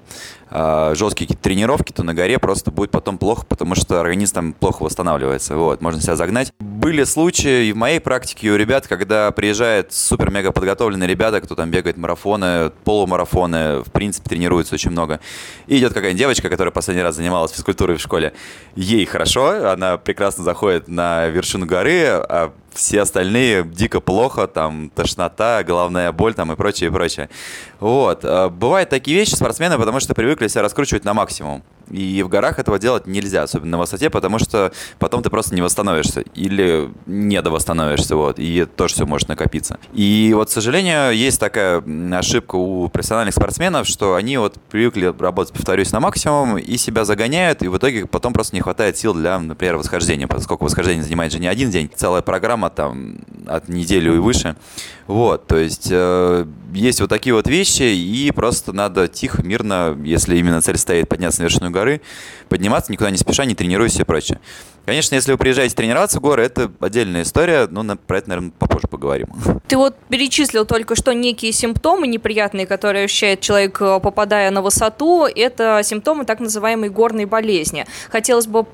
э, 0.51 0.93
жесткие 0.95 1.35
тренировки, 1.35 1.91
то 1.91 2.03
на 2.03 2.13
горе 2.13 2.37
просто 2.39 2.71
будет 2.71 2.91
потом 2.91 3.17
плохо, 3.17 3.45
потому 3.45 3.75
что 3.75 3.99
организм 3.99 4.33
там 4.35 4.53
плохо 4.53 4.83
восстанавливается. 4.83 5.55
Вот, 5.55 5.81
можно 5.81 6.01
себя 6.01 6.15
загнать. 6.15 6.53
были 6.59 7.03
случаи 7.03 7.67
и 7.67 7.73
в 7.73 7.77
моей 7.77 7.99
практике, 7.99 8.47
и 8.47 8.49
у 8.49 8.55
ребят, 8.55 8.87
когда 8.87 9.31
приезжают 9.31 9.93
супер-мега 9.93 10.51
подготовленные 10.51 11.07
ребята, 11.07 11.41
кто 11.41 11.55
там 11.55 11.71
бегает 11.71 11.97
марафоны, 11.97 12.71
полумарафоны, 12.83 13.81
в 13.81 13.91
принципе, 13.91 14.29
тренируется 14.29 14.75
очень 14.75 14.91
много. 14.91 15.19
И 15.67 15.77
идет 15.77 15.93
какая-нибудь 15.93 16.19
девочка, 16.19 16.49
которая 16.49 16.71
последний 16.71 17.03
раз 17.03 17.15
занималась 17.15 17.51
физкультурой 17.51 17.97
в 17.97 18.01
школе. 18.01 18.33
Ей 18.75 19.05
хорошо, 19.05 19.71
она 19.71 19.97
прекрасно 19.97 20.43
заходит 20.43 20.87
на 20.87 21.27
вершину 21.27 21.65
горы, 21.65 22.05
а 22.07 22.51
все 22.73 23.01
остальные 23.01 23.63
дико 23.65 23.99
плохо, 23.99 24.47
там, 24.47 24.89
тошнота, 24.89 25.63
головная 25.63 26.11
боль 26.11 26.33
там 26.33 26.51
и 26.51 26.55
прочее, 26.55 26.89
и 26.89 26.93
прочее. 26.93 27.29
Вот. 27.79 28.21
А 28.23 28.49
бывают 28.49 28.89
такие 28.89 29.17
вещи 29.17 29.35
спортсмены, 29.35 29.77
потому 29.77 29.99
что 29.99 30.13
привыкли 30.41 30.53
себя 30.53 30.63
раскручивать 30.63 31.05
на 31.05 31.13
максимум. 31.13 31.61
И 31.91 32.23
в 32.23 32.29
горах 32.29 32.59
этого 32.59 32.79
делать 32.79 33.07
нельзя, 33.07 33.43
особенно 33.43 33.71
на 33.71 33.77
высоте, 33.79 34.09
потому 34.09 34.39
что 34.39 34.71
потом 34.99 35.23
ты 35.23 35.29
просто 35.29 35.55
не 35.55 35.61
восстановишься 35.61 36.21
или 36.35 36.89
не 37.05 37.41
довосстановишься, 37.41 38.15
вот, 38.15 38.39
и 38.39 38.65
тоже 38.65 38.95
все 38.95 39.05
может 39.05 39.27
накопиться. 39.27 39.79
И 39.93 40.31
вот, 40.35 40.49
к 40.49 40.51
сожалению, 40.51 41.15
есть 41.15 41.39
такая 41.39 41.83
ошибка 42.13 42.55
у 42.55 42.87
профессиональных 42.89 43.35
спортсменов, 43.35 43.87
что 43.87 44.15
они 44.15 44.37
вот 44.37 44.55
привыкли 44.69 45.13
работать, 45.17 45.53
повторюсь, 45.53 45.91
на 45.91 45.99
максимум 45.99 46.57
и 46.57 46.77
себя 46.77 47.05
загоняют, 47.05 47.63
и 47.63 47.67
в 47.67 47.77
итоге 47.77 48.05
потом 48.05 48.33
просто 48.33 48.55
не 48.55 48.61
хватает 48.61 48.97
сил 48.97 49.13
для, 49.13 49.39
например, 49.39 49.77
восхождения, 49.77 50.27
поскольку 50.27 50.65
восхождение 50.65 51.03
занимает 51.03 51.31
же 51.31 51.39
не 51.39 51.47
один 51.47 51.69
день, 51.69 51.89
целая 51.95 52.21
программа 52.21 52.69
там 52.69 53.19
от 53.47 53.69
недели 53.69 54.07
и 54.07 54.17
выше. 54.17 54.55
Вот, 55.07 55.47
то 55.47 55.57
есть 55.57 55.89
э, 55.91 56.45
есть 56.73 57.01
вот 57.01 57.09
такие 57.09 57.33
вот 57.33 57.47
вещи, 57.47 57.83
и 57.83 58.31
просто 58.31 58.71
надо 58.71 59.09
тихо, 59.09 59.43
мирно, 59.43 59.97
если 60.03 60.37
именно 60.37 60.61
цель 60.61 60.77
стоит 60.77 61.09
подняться 61.09 61.41
на 61.41 61.45
вершину 61.45 61.69
горы, 61.69 61.80
arī. 61.83 61.97
Подниматься, 62.51 62.91
никуда 62.91 63.09
не 63.11 63.17
спеша, 63.17 63.45
не 63.45 63.55
тренируясь 63.55 63.95
и 63.95 64.03
прочее. 64.03 64.41
Конечно, 64.85 65.15
если 65.15 65.31
вы 65.31 65.37
приезжаете 65.37 65.73
тренироваться 65.75 66.17
в 66.17 66.21
горы, 66.21 66.43
это 66.43 66.69
отдельная 66.81 67.21
история, 67.21 67.67
но 67.69 67.81
на, 67.81 67.95
про 67.95 68.17
это, 68.17 68.29
наверное, 68.29 68.51
попозже 68.51 68.87
поговорим. 68.89 69.29
Ты 69.67 69.77
вот 69.77 69.95
перечислил 70.09 70.65
только 70.65 70.95
что 70.95 71.13
некие 71.13 71.53
симптомы 71.53 72.07
неприятные, 72.07 72.65
которые 72.65 73.05
ощущает 73.05 73.39
человек, 73.39 73.79
э, 73.79 73.99
попадая 74.01 74.51
на 74.51 74.61
высоту. 74.61 75.27
Это 75.27 75.81
симптомы 75.83 76.25
так 76.25 76.41
называемой 76.41 76.89
горной 76.89 77.25
болезни. 77.25 77.85
Хотелось 78.09 78.47
бы 78.47 78.65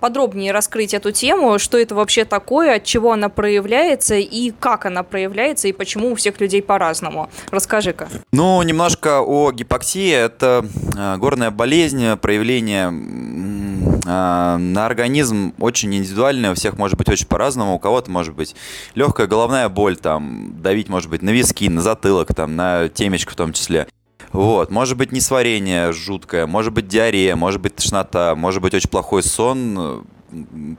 подробнее 0.00 0.52
раскрыть 0.52 0.94
эту 0.94 1.10
тему, 1.10 1.58
что 1.58 1.78
это 1.78 1.94
вообще 1.94 2.24
такое, 2.24 2.76
от 2.76 2.84
чего 2.84 3.12
она 3.12 3.28
проявляется 3.28 4.14
и 4.16 4.52
как 4.52 4.86
она 4.86 5.02
проявляется, 5.02 5.66
и 5.66 5.72
почему 5.72 6.12
у 6.12 6.14
всех 6.14 6.40
людей 6.40 6.62
по-разному. 6.62 7.30
Расскажи-ка. 7.50 8.08
Ну, 8.32 8.62
немножко 8.62 9.22
о 9.22 9.50
гипоксии. 9.50 10.12
Это 10.12 10.64
э, 10.96 11.16
горная 11.16 11.50
болезнь, 11.50 12.16
проявление 12.18 12.75
а, 12.84 14.58
на 14.58 14.86
организм 14.86 15.54
очень 15.58 15.94
индивидуальный, 15.94 16.50
у 16.50 16.54
всех 16.54 16.76
может 16.78 16.96
быть 16.96 17.08
очень 17.08 17.26
по-разному. 17.26 17.74
У 17.74 17.78
кого-то 17.78 18.10
может 18.10 18.34
быть 18.34 18.54
легкая 18.94 19.26
головная 19.26 19.68
боль, 19.68 19.96
там, 19.96 20.60
давить 20.60 20.88
может 20.88 21.10
быть 21.10 21.22
на 21.22 21.30
виски, 21.30 21.68
на 21.68 21.80
затылок, 21.80 22.34
там, 22.34 22.56
на 22.56 22.88
темечко 22.88 23.32
в 23.32 23.36
том 23.36 23.52
числе. 23.52 23.86
Вот, 24.32 24.70
может 24.70 24.96
быть 24.96 25.12
несварение 25.12 25.92
жуткое, 25.92 26.46
может 26.46 26.72
быть 26.72 26.88
диарея, 26.88 27.36
может 27.36 27.60
быть 27.60 27.76
тошнота, 27.76 28.34
может 28.34 28.60
быть 28.60 28.74
очень 28.74 28.90
плохой 28.90 29.22
сон, 29.22 30.06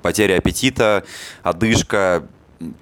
потеря 0.02 0.38
аппетита, 0.38 1.04
одышка, 1.44 2.28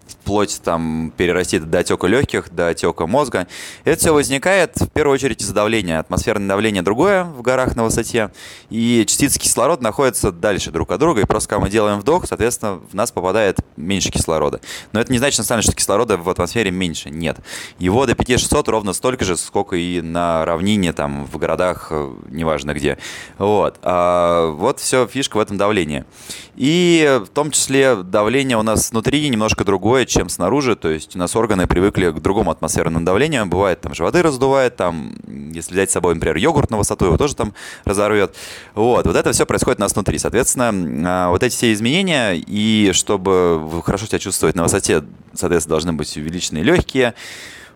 вплоть 0.08 0.60
там 0.64 1.14
перерастит 1.16 1.70
до 1.70 1.80
отека 1.80 2.08
легких, 2.08 2.50
до 2.52 2.70
отека 2.70 3.06
мозга. 3.06 3.48
Это 3.84 4.00
все 4.00 4.14
возникает 4.14 4.76
в 4.76 4.90
первую 4.90 5.14
очередь 5.14 5.42
из-за 5.42 5.54
давления. 5.54 6.00
Атмосферное 6.00 6.48
давление 6.48 6.82
другое 6.82 7.24
в 7.26 7.42
горах 7.42 7.76
на 7.76 7.84
высоте, 7.84 8.32
и 8.70 9.04
частицы 9.08 9.40
кислорода 9.40 9.84
находятся 9.84 10.32
дальше 10.32 10.72
друг 10.72 10.92
от 10.92 11.00
друга, 11.00 11.22
и 11.22 11.26
просто 11.26 11.50
когда 11.50 11.66
мы 11.66 11.70
делаем 11.70 12.00
вдох, 12.00 12.26
соответственно, 12.28 12.80
в 12.90 12.94
нас 12.94 13.12
попадает 13.12 13.60
меньше 13.78 14.10
кислорода. 14.10 14.62
Но 14.94 15.00
это 15.00 15.12
не 15.12 15.20
значит, 15.20 15.38
на 15.40 15.44
самом 15.44 15.62
деле, 15.62 15.72
что 15.72 15.78
кислорода 15.78 16.18
в 16.18 16.30
атмосфере 16.30 16.72
меньше. 16.72 17.10
Нет. 17.10 17.38
Его 17.78 18.06
до 18.06 18.16
5600 18.16 18.68
ровно 18.70 18.94
столько 18.94 19.26
же, 19.26 19.38
сколько 19.38 19.76
и 19.76 20.02
на 20.02 20.46
равнине, 20.46 20.94
там, 20.94 21.26
в 21.26 21.38
городах, 21.38 21.90
э, 21.92 22.14
неважно 22.30 22.74
где. 22.74 22.98
Вот. 23.38 23.78
А 23.84 24.50
вот 24.52 24.80
все 24.80 25.08
фишка 25.08 25.38
в 25.38 25.40
этом 25.40 25.58
давлении. 25.58 26.06
И 26.56 27.22
в 27.26 27.30
том 27.30 27.52
числе 27.52 27.96
давление 27.96 28.58
у 28.58 28.64
нас 28.64 28.92
внутри 28.92 29.28
немножко 29.28 29.65
другое, 29.66 30.06
чем 30.06 30.30
снаружи, 30.30 30.76
то 30.76 30.90
есть 30.90 31.16
у 31.16 31.20
нас 31.20 31.36
органы 31.36 31.68
привыкли 31.68 32.12
к 32.12 32.22
другому 32.22 32.52
атмосферному 32.52 33.04
давлению, 33.04 33.46
бывает 33.46 33.82
там 33.82 33.94
животы 33.94 34.22
раздувает, 34.22 34.78
там, 34.78 35.16
если 35.28 35.74
взять 35.74 35.90
с 35.90 35.94
собой, 35.94 36.14
например, 36.14 36.38
йогурт 36.38 36.70
на 36.72 36.78
высоту, 36.78 37.06
его 37.06 37.18
тоже 37.18 37.36
там 37.36 37.54
разорвет. 37.84 38.36
Вот, 38.76 39.06
вот 39.06 39.16
это 39.16 39.32
все 39.34 39.46
происходит 39.46 39.80
у 39.80 39.82
нас 39.82 39.94
внутри. 39.94 40.18
Соответственно, 40.18 40.72
а, 41.06 41.30
вот 41.30 41.44
эти 41.44 41.54
все 41.54 41.74
изменения, 41.74 42.36
и 42.36 42.92
чтобы 42.94 43.82
хорошо 43.84 44.06
себя 44.06 44.20
чувствовать 44.20 44.56
на 44.56 44.64
высоте, 44.64 45.04
соответственно, 45.34 45.74
должны 45.74 45.94
быть 45.94 46.16
увеличены 46.16 46.60
легкие, 46.60 47.16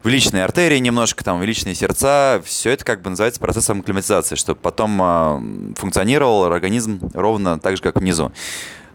увеличенные 0.03 0.43
артерии 0.43 0.77
немножко, 0.77 1.23
там 1.23 1.37
увеличенные 1.37 1.75
сердца, 1.75 2.41
все 2.45 2.71
это 2.71 2.85
как 2.85 3.01
бы 3.01 3.09
называется 3.09 3.39
процессом 3.39 3.81
акклиматизации, 3.81 4.35
чтобы 4.35 4.59
потом 4.61 4.99
э, 5.01 5.73
функционировал 5.75 6.45
организм 6.45 6.99
ровно 7.13 7.59
так 7.59 7.75
же, 7.75 7.83
как 7.83 7.97
внизу. 7.97 8.31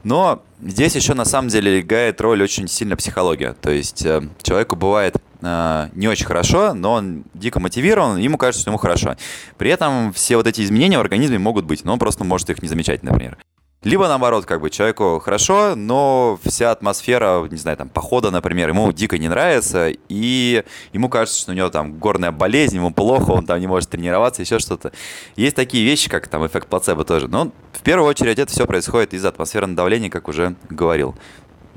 Но 0.05 0.43
здесь 0.63 0.95
еще 0.95 1.15
на 1.15 1.25
самом 1.25 1.49
деле 1.49 1.81
играет 1.81 2.21
роль 2.21 2.43
очень 2.43 2.69
сильно 2.69 2.97
психология. 2.97 3.55
То 3.55 3.71
есть 3.71 4.05
э, 4.05 4.23
человеку 4.43 4.77
бывает 4.77 5.17
э, 5.41 5.89
не 5.95 6.09
очень 6.09 6.27
хорошо, 6.27 6.75
но 6.75 6.93
он 6.93 7.25
дико 7.35 7.59
мотивирован, 7.59 8.19
ему 8.19 8.39
кажется, 8.39 8.61
что 8.61 8.71
ему 8.71 8.79
хорошо. 8.79 9.17
При 9.57 9.71
этом 9.71 10.13
все 10.13 10.37
вот 10.37 10.47
эти 10.47 10.63
изменения 10.63 10.99
в 10.99 11.01
организме 11.01 11.39
могут 11.39 11.65
быть, 11.65 11.85
но 11.85 11.95
он 11.95 11.99
просто 11.99 12.23
может 12.23 12.51
их 12.51 12.63
не 12.63 12.69
замечать, 12.69 13.03
например. 13.03 13.39
Либо 13.85 14.09
наоборот, 14.09 14.47
как 14.47 14.61
бы 14.63 14.71
человеку 14.71 15.21
хорошо, 15.23 15.75
но 15.77 16.39
вся 16.43 16.71
атмосфера, 16.71 17.47
не 17.51 17.59
знаю, 17.59 17.77
там, 17.77 17.91
похода, 17.91 18.31
например, 18.31 18.71
ему 18.71 18.91
дико 18.93 19.19
не 19.19 19.29
нравится, 19.29 19.91
и 20.09 20.65
ему 20.93 21.11
кажется, 21.11 21.39
что 21.39 21.53
у 21.53 21.55
него 21.55 21.69
там 21.69 21.99
горная 21.99 22.33
болезнь, 22.33 22.77
ему 22.77 22.93
плохо, 22.93 23.33
он 23.33 23.45
там 23.45 23.61
не 23.61 23.67
может 23.67 23.91
тренироваться, 23.91 24.41
еще 24.41 24.59
что-то. 24.59 24.93
Есть 25.37 25.55
такие 25.55 25.85
вещи, 25.85 26.09
как 26.09 26.29
там 26.29 26.47
эффект 26.47 26.69
плацебо 26.69 27.05
тоже. 27.05 27.29
Но 27.29 27.53
в 27.73 27.83
первую 27.83 28.09
очередь 28.09 28.39
это 28.39 28.51
все 28.51 28.67
происходит 28.67 29.13
из-за 29.13 29.29
атмосферного 29.29 29.77
давления, 29.77 30.09
как 30.09 30.29
уже 30.29 30.55
говорил. 30.71 31.15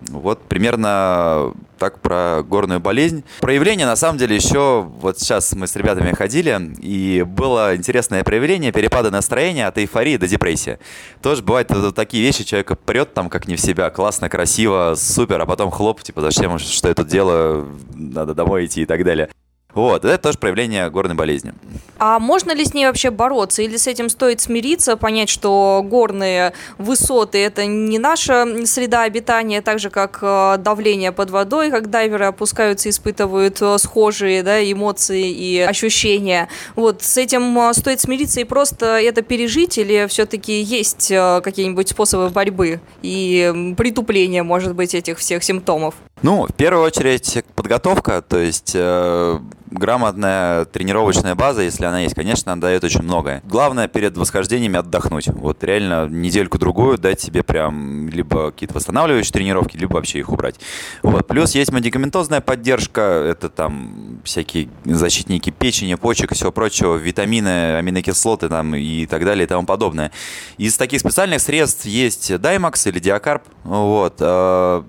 Вот 0.09 0.41
примерно 0.43 1.53
так 1.77 1.99
про 1.99 2.43
горную 2.43 2.79
болезнь. 2.79 3.23
Проявление, 3.39 3.85
на 3.85 3.95
самом 3.95 4.17
деле, 4.17 4.35
еще 4.35 4.81
вот 4.81 5.19
сейчас 5.19 5.53
мы 5.53 5.67
с 5.67 5.75
ребятами 5.75 6.13
ходили, 6.13 6.73
и 6.79 7.23
было 7.23 7.75
интересное 7.75 8.23
проявление 8.23 8.71
перепада 8.71 9.11
настроения 9.11 9.67
от 9.67 9.77
эйфории 9.77 10.17
до 10.17 10.27
депрессии. 10.27 10.79
Тоже 11.21 11.43
бывают 11.43 11.69
вот 11.71 11.95
такие 11.95 12.23
вещи, 12.23 12.43
человека 12.43 12.75
прет 12.75 13.13
там 13.13 13.29
как 13.29 13.47
не 13.47 13.55
в 13.55 13.61
себя, 13.61 13.89
классно, 13.89 14.29
красиво, 14.29 14.95
супер, 14.97 15.39
а 15.41 15.45
потом 15.45 15.71
хлоп, 15.71 16.01
типа, 16.01 16.21
зачем, 16.21 16.57
что 16.57 16.87
я 16.87 16.93
тут 16.93 17.07
делаю, 17.07 17.79
надо 17.93 18.33
домой 18.33 18.65
идти 18.65 18.81
и 18.81 18.85
так 18.85 19.03
далее. 19.03 19.29
Вот, 19.77 20.05
это 20.05 20.17
тоже 20.17 20.39
проявление 20.39 20.89
горной 20.89 21.13
болезни. 21.13 21.53
А 21.99 22.17
можно 22.17 22.51
ли 22.51 22.65
с 22.65 22.73
ней 22.73 22.87
вообще 22.87 23.11
бороться? 23.11 23.61
Или 23.61 23.77
с 23.77 23.85
этим 23.85 24.09
стоит 24.09 24.41
смириться, 24.41 24.97
понять, 24.97 25.29
что 25.29 25.85
горные 25.85 26.53
высоты– 26.79 27.37
это 27.43 27.67
не 27.67 27.99
наша 27.99 28.65
среда 28.65 29.03
обитания, 29.03 29.61
так 29.61 29.77
же, 29.77 29.91
как 29.91 30.17
э, 30.23 30.57
давление 30.57 31.11
под 31.11 31.29
водой, 31.29 31.69
как 31.69 31.91
дайверы 31.91 32.25
опускаются, 32.25 32.89
испытывают 32.89 33.61
э, 33.61 33.77
схожие 33.77 34.41
да, 34.41 34.59
эмоции 34.63 35.29
и 35.29 35.59
ощущения. 35.59 36.49
Вот, 36.75 37.03
с 37.03 37.15
этим 37.15 37.59
э, 37.59 37.73
стоит 37.75 38.01
смириться 38.01 38.41
и 38.41 38.45
просто 38.45 38.97
это 38.97 39.21
пережить, 39.21 39.77
или 39.77 40.07
все-таки 40.09 40.59
есть 40.59 41.09
какие-нибудь 41.09 41.89
способы 41.89 42.29
борьбы 42.29 42.79
и 43.03 43.75
притупления, 43.77 44.41
может 44.41 44.73
быть, 44.73 44.95
этих 44.95 45.19
всех 45.19 45.43
симптомов? 45.43 45.93
Ну, 46.23 46.47
в 46.47 46.53
первую 46.53 46.83
очередь, 46.83 47.43
подготовка, 47.53 48.23
то 48.23 48.39
есть 48.39 48.71
э, 48.73 49.39
грамотная 49.69 50.65
тренировочная 50.65 51.35
база, 51.35 51.61
если 51.61 51.85
она 51.85 51.99
есть, 51.99 52.15
конечно, 52.15 52.51
она 52.51 52.61
дает 52.61 52.83
очень 52.83 53.03
многое. 53.03 53.41
Главное 53.45 53.87
перед 53.87 54.17
восхождениями 54.17 54.79
отдохнуть. 54.79 55.27
Вот 55.27 55.63
реально 55.63 56.07
недельку-другую 56.07 56.97
дать 56.97 57.21
себе 57.21 57.43
прям 57.43 58.09
либо 58.09 58.51
какие-то 58.51 58.73
восстанавливающие 58.73 59.31
тренировки, 59.31 59.77
либо 59.77 59.93
вообще 59.93 60.19
их 60.19 60.29
убрать. 60.29 60.55
Вот. 61.03 61.27
Плюс 61.27 61.53
есть 61.53 61.71
медикаментозная 61.71 62.41
поддержка, 62.41 63.01
это 63.01 63.49
там 63.49 64.19
всякие 64.23 64.69
защитники 64.85 65.51
печени, 65.51 65.95
почек 65.95 66.31
и 66.31 66.35
всего 66.35 66.51
прочего, 66.51 66.95
витамины, 66.95 67.77
аминокислоты 67.77 68.49
там 68.49 68.75
и 68.75 69.05
так 69.05 69.23
далее 69.23 69.43
и 69.45 69.47
тому 69.47 69.67
подобное. 69.67 70.11
Из 70.57 70.77
таких 70.77 70.99
специальных 70.99 71.41
средств 71.41 71.85
есть 71.85 72.35
Даймакс 72.37 72.87
или 72.87 72.99
Диакарп. 72.99 73.43
Вот 73.63 74.15
э, 74.19 74.83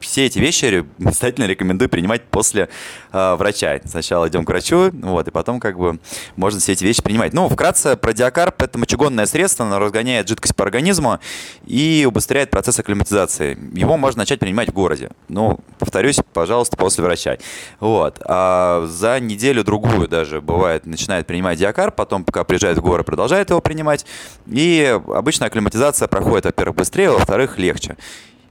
все 0.00 0.26
эти 0.26 0.38
вещи 0.38 0.84
обязательно 0.98 1.46
рекомендую 1.46 1.88
принимать 1.88 2.22
после 2.24 2.68
э, 3.12 3.34
врача. 3.36 3.80
Сначала 3.84 4.28
идем 4.28 4.44
к 4.44 4.48
врачу, 4.48 4.90
вот, 4.92 5.28
и 5.28 5.30
потом 5.30 5.60
как 5.60 5.78
бы 5.78 5.98
можно 6.36 6.60
все 6.60 6.72
эти 6.72 6.84
вещи 6.84 7.02
принимать. 7.02 7.32
Ну, 7.32 7.48
вкратце, 7.48 7.96
продиакарп– 7.96 8.62
это 8.62 8.78
мочегонное 8.78 9.26
средство, 9.26 9.66
оно 9.66 9.78
разгоняет 9.78 10.28
жидкость 10.28 10.54
по 10.54 10.64
организму 10.64 11.18
и 11.66 12.04
убыстряет 12.06 12.50
процесс 12.50 12.78
акклиматизации. 12.78 13.58
Его 13.78 13.96
можно 13.96 14.20
начать 14.20 14.40
принимать 14.40 14.68
в 14.68 14.72
городе. 14.72 15.10
Ну, 15.28 15.60
повторюсь, 15.78 16.18
пожалуйста, 16.32 16.76
после 16.76 17.04
врача. 17.04 17.36
Вот. 17.80 18.20
А 18.24 18.86
за 18.86 19.20
неделю-другую 19.20 20.08
даже 20.08 20.40
бывает, 20.40 20.86
начинает 20.86 21.26
принимать 21.26 21.58
диакарп, 21.58 21.94
потом, 21.94 22.24
пока 22.24 22.44
приезжает 22.44 22.78
в 22.78 22.82
горы, 22.82 23.04
продолжает 23.04 23.50
его 23.50 23.60
принимать. 23.60 24.06
И 24.46 24.98
обычно 25.08 25.46
акклиматизация 25.46 26.08
проходит, 26.08 26.44
во-первых, 26.46 26.76
быстрее, 26.76 27.10
во-вторых, 27.10 27.58
легче. 27.58 27.96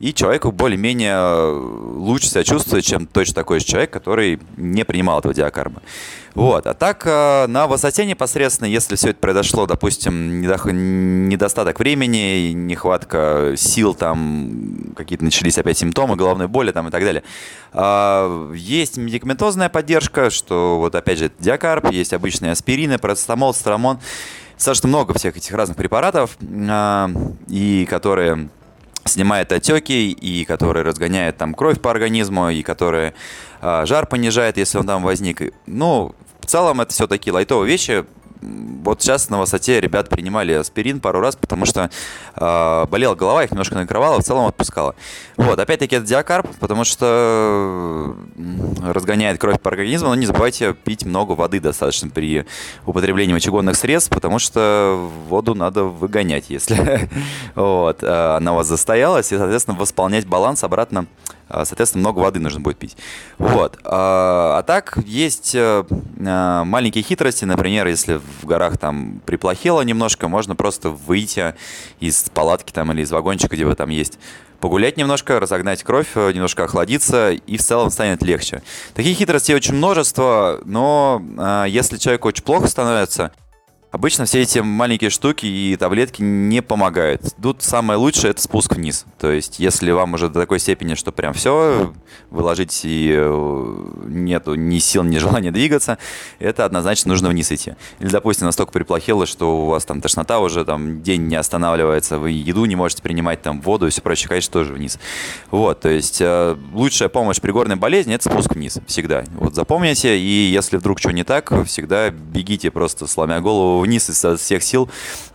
И 0.04 0.14
человеку 0.14 0.52
более-менее 0.52 1.54
лучше 1.96 2.28
себя 2.28 2.44
чувствует, 2.44 2.84
чем 2.84 3.08
точно 3.08 3.36
такой 3.36 3.60
же 3.62 3.66
человек, 3.66 3.90
который 3.90 4.38
не 4.58 4.84
принимал 4.84 5.20
этого 5.20 5.34
диакарба. 5.34 5.82
Вот. 6.36 6.68
А 6.68 6.74
так, 6.74 7.04
э, 7.06 7.48
на 7.48 7.68
высоте 7.68 8.06
непосредственно, 8.06 8.68
если 8.68 8.98
все 8.98 9.12
это 9.12 9.20
произошло, 9.22 9.66
допустим, 9.66 10.42
недостаток 10.42 11.80
времени, 11.80 12.52
нехватка 12.52 13.54
сил, 13.56 13.94
там 13.94 14.94
какие-то 14.98 15.24
начались 15.24 15.58
опять 15.58 15.78
симптомы, 15.78 16.18
головной 16.18 16.50
боли 16.50 16.72
там 16.72 16.90
и 16.90 16.92
так 16.92 17.02
далее. 17.02 17.24
А, 17.72 18.52
есть 18.54 18.98
медикаментозная 18.98 19.70
поддержка, 19.70 20.30
что 20.32 20.80
вот 20.80 20.96
опять 20.96 21.20
же 21.20 21.32
диакарб, 21.40 21.92
есть 21.92 22.12
обычные 22.12 22.52
аспирины, 22.52 22.98
парацетамол, 22.98 23.54
страмон. 23.54 24.00
Достаточно 24.58 24.90
много 24.90 25.14
всех 25.14 25.38
этих 25.38 25.54
разных 25.54 25.78
препаратов, 25.78 26.38
и 26.42 27.88
которые 27.90 28.50
снимает 29.06 29.52
отеки 29.52 30.12
и 30.12 30.46
которые 30.46 30.84
разгоняют 30.84 31.38
там 31.38 31.54
кровь 31.54 31.80
по 31.80 31.92
организму 31.92 32.50
и 32.50 32.64
которые 32.64 33.14
э, 33.62 33.86
жар 33.86 34.06
понижает, 34.06 34.58
если 34.58 34.78
он 34.78 34.88
там 34.88 35.04
возник. 35.04 35.54
Ну, 35.66 36.16
в 36.42 36.46
целом 36.46 36.82
это 36.82 36.92
все 36.92 37.08
такие 37.08 37.34
лайтовые 37.34 37.70
вещи, 37.70 38.06
вот 38.84 39.02
сейчас 39.02 39.30
на 39.30 39.40
высоте 39.40 39.80
ребят 39.80 40.10
принимали 40.10 40.54
аспирин 40.54 41.00
пару 41.00 41.20
раз, 41.20 41.36
потому 41.36 41.66
что 41.66 41.90
э, 42.36 42.86
болела 42.88 43.16
голова, 43.16 43.44
их 43.44 43.52
немножко 43.52 43.76
накрывала, 43.76 44.20
в 44.20 44.24
целом 44.24 44.48
отпускала. 44.48 44.96
Вот, 45.38 45.60
опять-таки 45.60 45.96
это 45.96 46.06
диакарп, 46.06 46.48
потому 46.60 46.84
что 46.84 48.16
разгоняет 48.82 49.40
кровь 49.40 49.60
по 49.60 49.70
организму, 49.70 50.10
но 50.10 50.16
не 50.16 50.26
забывайте 50.26 50.74
пить 50.74 51.06
много 51.06 51.32
воды 51.34 51.60
достаточно 51.60 52.10
при 52.10 52.46
употреблении 52.86 53.34
мочегонных 53.34 53.76
средств, 53.76 54.10
потому 54.10 54.40
что 54.40 55.10
воду 55.28 55.56
надо 55.56 55.84
выгонять, 55.84 56.46
если 56.50 57.10
вот, 57.56 58.04
э, 58.04 58.36
она 58.38 58.54
у 58.54 58.56
вас 58.58 58.68
застоялась, 58.68 59.32
и, 59.32 59.38
соответственно, 59.38 59.78
восполнять 59.78 60.28
баланс 60.28 60.64
обратно 60.64 61.08
соответственно, 61.50 62.02
много 62.02 62.20
воды 62.20 62.40
нужно 62.40 62.60
будет 62.60 62.78
пить. 62.78 62.98
Вот. 63.38 63.80
А, 63.84 64.58
а 64.60 64.64
так, 64.64 64.98
есть 65.06 65.54
э, 65.56 65.84
а, 66.26 66.64
маленькие 66.64 67.04
хитрости, 67.04 67.46
например, 67.46 67.88
если 67.88 68.20
в 68.42 68.46
горах 68.46 68.78
там 68.78 69.22
приплохело 69.26 69.82
немножко, 69.82 70.28
можно 70.28 70.56
просто 70.56 70.90
выйти 70.90 71.54
из 72.00 72.30
палатки 72.34 72.72
там 72.72 72.92
или 72.92 73.02
из 73.02 73.12
вагончика, 73.12 73.56
где 73.56 73.66
вы 73.66 73.76
там 73.76 73.90
есть, 73.90 74.20
погулять 74.60 74.98
немножко, 74.98 75.40
разогнать 75.40 75.84
кровь, 75.84 76.08
э, 76.16 76.32
немножко 76.32 76.64
охладиться, 76.64 77.32
и 77.32 77.58
в 77.58 77.62
целом 77.62 77.90
станет 77.90 78.22
легче. 78.24 78.64
Таких 78.94 79.18
хитростей 79.18 79.56
очень 79.56 79.76
множество, 79.76 80.62
но 80.66 81.22
если 81.68 81.98
человеку 81.98 82.30
очень 82.30 82.44
плохо 82.44 82.68
становится, 82.68 83.32
Обычно 83.94 84.26
все 84.26 84.42
эти 84.42 84.58
маленькие 84.58 85.12
штуки 85.12 85.46
и 85.46 85.76
таблетки 85.76 86.24
не 86.24 86.64
помогают. 86.64 87.22
Тут 87.40 87.62
самое 87.62 88.00
лучшее 88.00 88.32
это 88.32 88.42
спуск 88.42 88.76
вниз. 88.76 89.06
То 89.20 89.30
есть, 89.32 89.60
если 89.60 89.92
вам 89.92 90.16
уже 90.16 90.30
до 90.30 90.40
такой 90.40 90.58
степени, 90.58 90.96
что 90.96 91.12
прям 91.12 91.36
все, 91.36 91.94
вы 92.32 92.42
ложитесь 92.42 92.82
и 92.86 93.14
э, 93.16 93.92
нету 94.08 94.56
ни 94.56 94.80
сил, 94.80 95.04
ни 95.04 95.18
желания 95.20 95.52
двигаться, 95.52 96.00
это 96.40 96.66
однозначно 96.66 97.10
нужно 97.10 97.30
вниз 97.30 97.52
идти. 97.52 97.76
Или, 98.00 98.10
допустим, 98.10 98.48
настолько 98.48 98.72
приплохело, 98.72 99.28
что 99.28 99.64
у 99.64 99.66
вас 99.68 99.86
там 99.86 100.02
тошнота 100.02 100.40
уже 100.40 100.66
там 100.66 101.04
день 101.04 101.28
не 101.28 101.36
останавливается, 101.36 102.18
вы 102.18 102.32
еду 102.32 102.66
не 102.66 102.76
можете 102.76 103.04
принимать, 103.04 103.44
там 103.44 103.62
воду 103.62 103.86
и 103.86 103.92
все 103.92 104.02
прочее, 104.02 104.28
конечно, 104.28 104.52
тоже 104.54 104.74
вниз. 104.74 104.98
Вот, 105.52 105.82
то 105.82 105.90
есть, 105.90 106.20
э, 106.20 106.58
лучшая 106.74 107.10
помощь 107.10 107.40
при 107.40 107.52
горной 107.52 107.76
болезни 107.76 108.16
это 108.16 108.24
спуск 108.28 108.56
вниз, 108.56 108.80
всегда. 108.88 109.24
Вот 109.36 109.54
запомните, 109.54 110.18
и 110.18 110.50
если 110.52 110.78
вдруг 110.78 110.98
что 110.98 111.12
не 111.12 111.24
так, 111.24 111.54
всегда 111.68 112.10
бегите 112.10 112.72
просто 112.72 113.06
сломя 113.06 113.40
голову 113.40 113.83
вниз 113.84 114.10
из 114.10 114.42
всех 114.42 114.63
сил. 114.63 114.90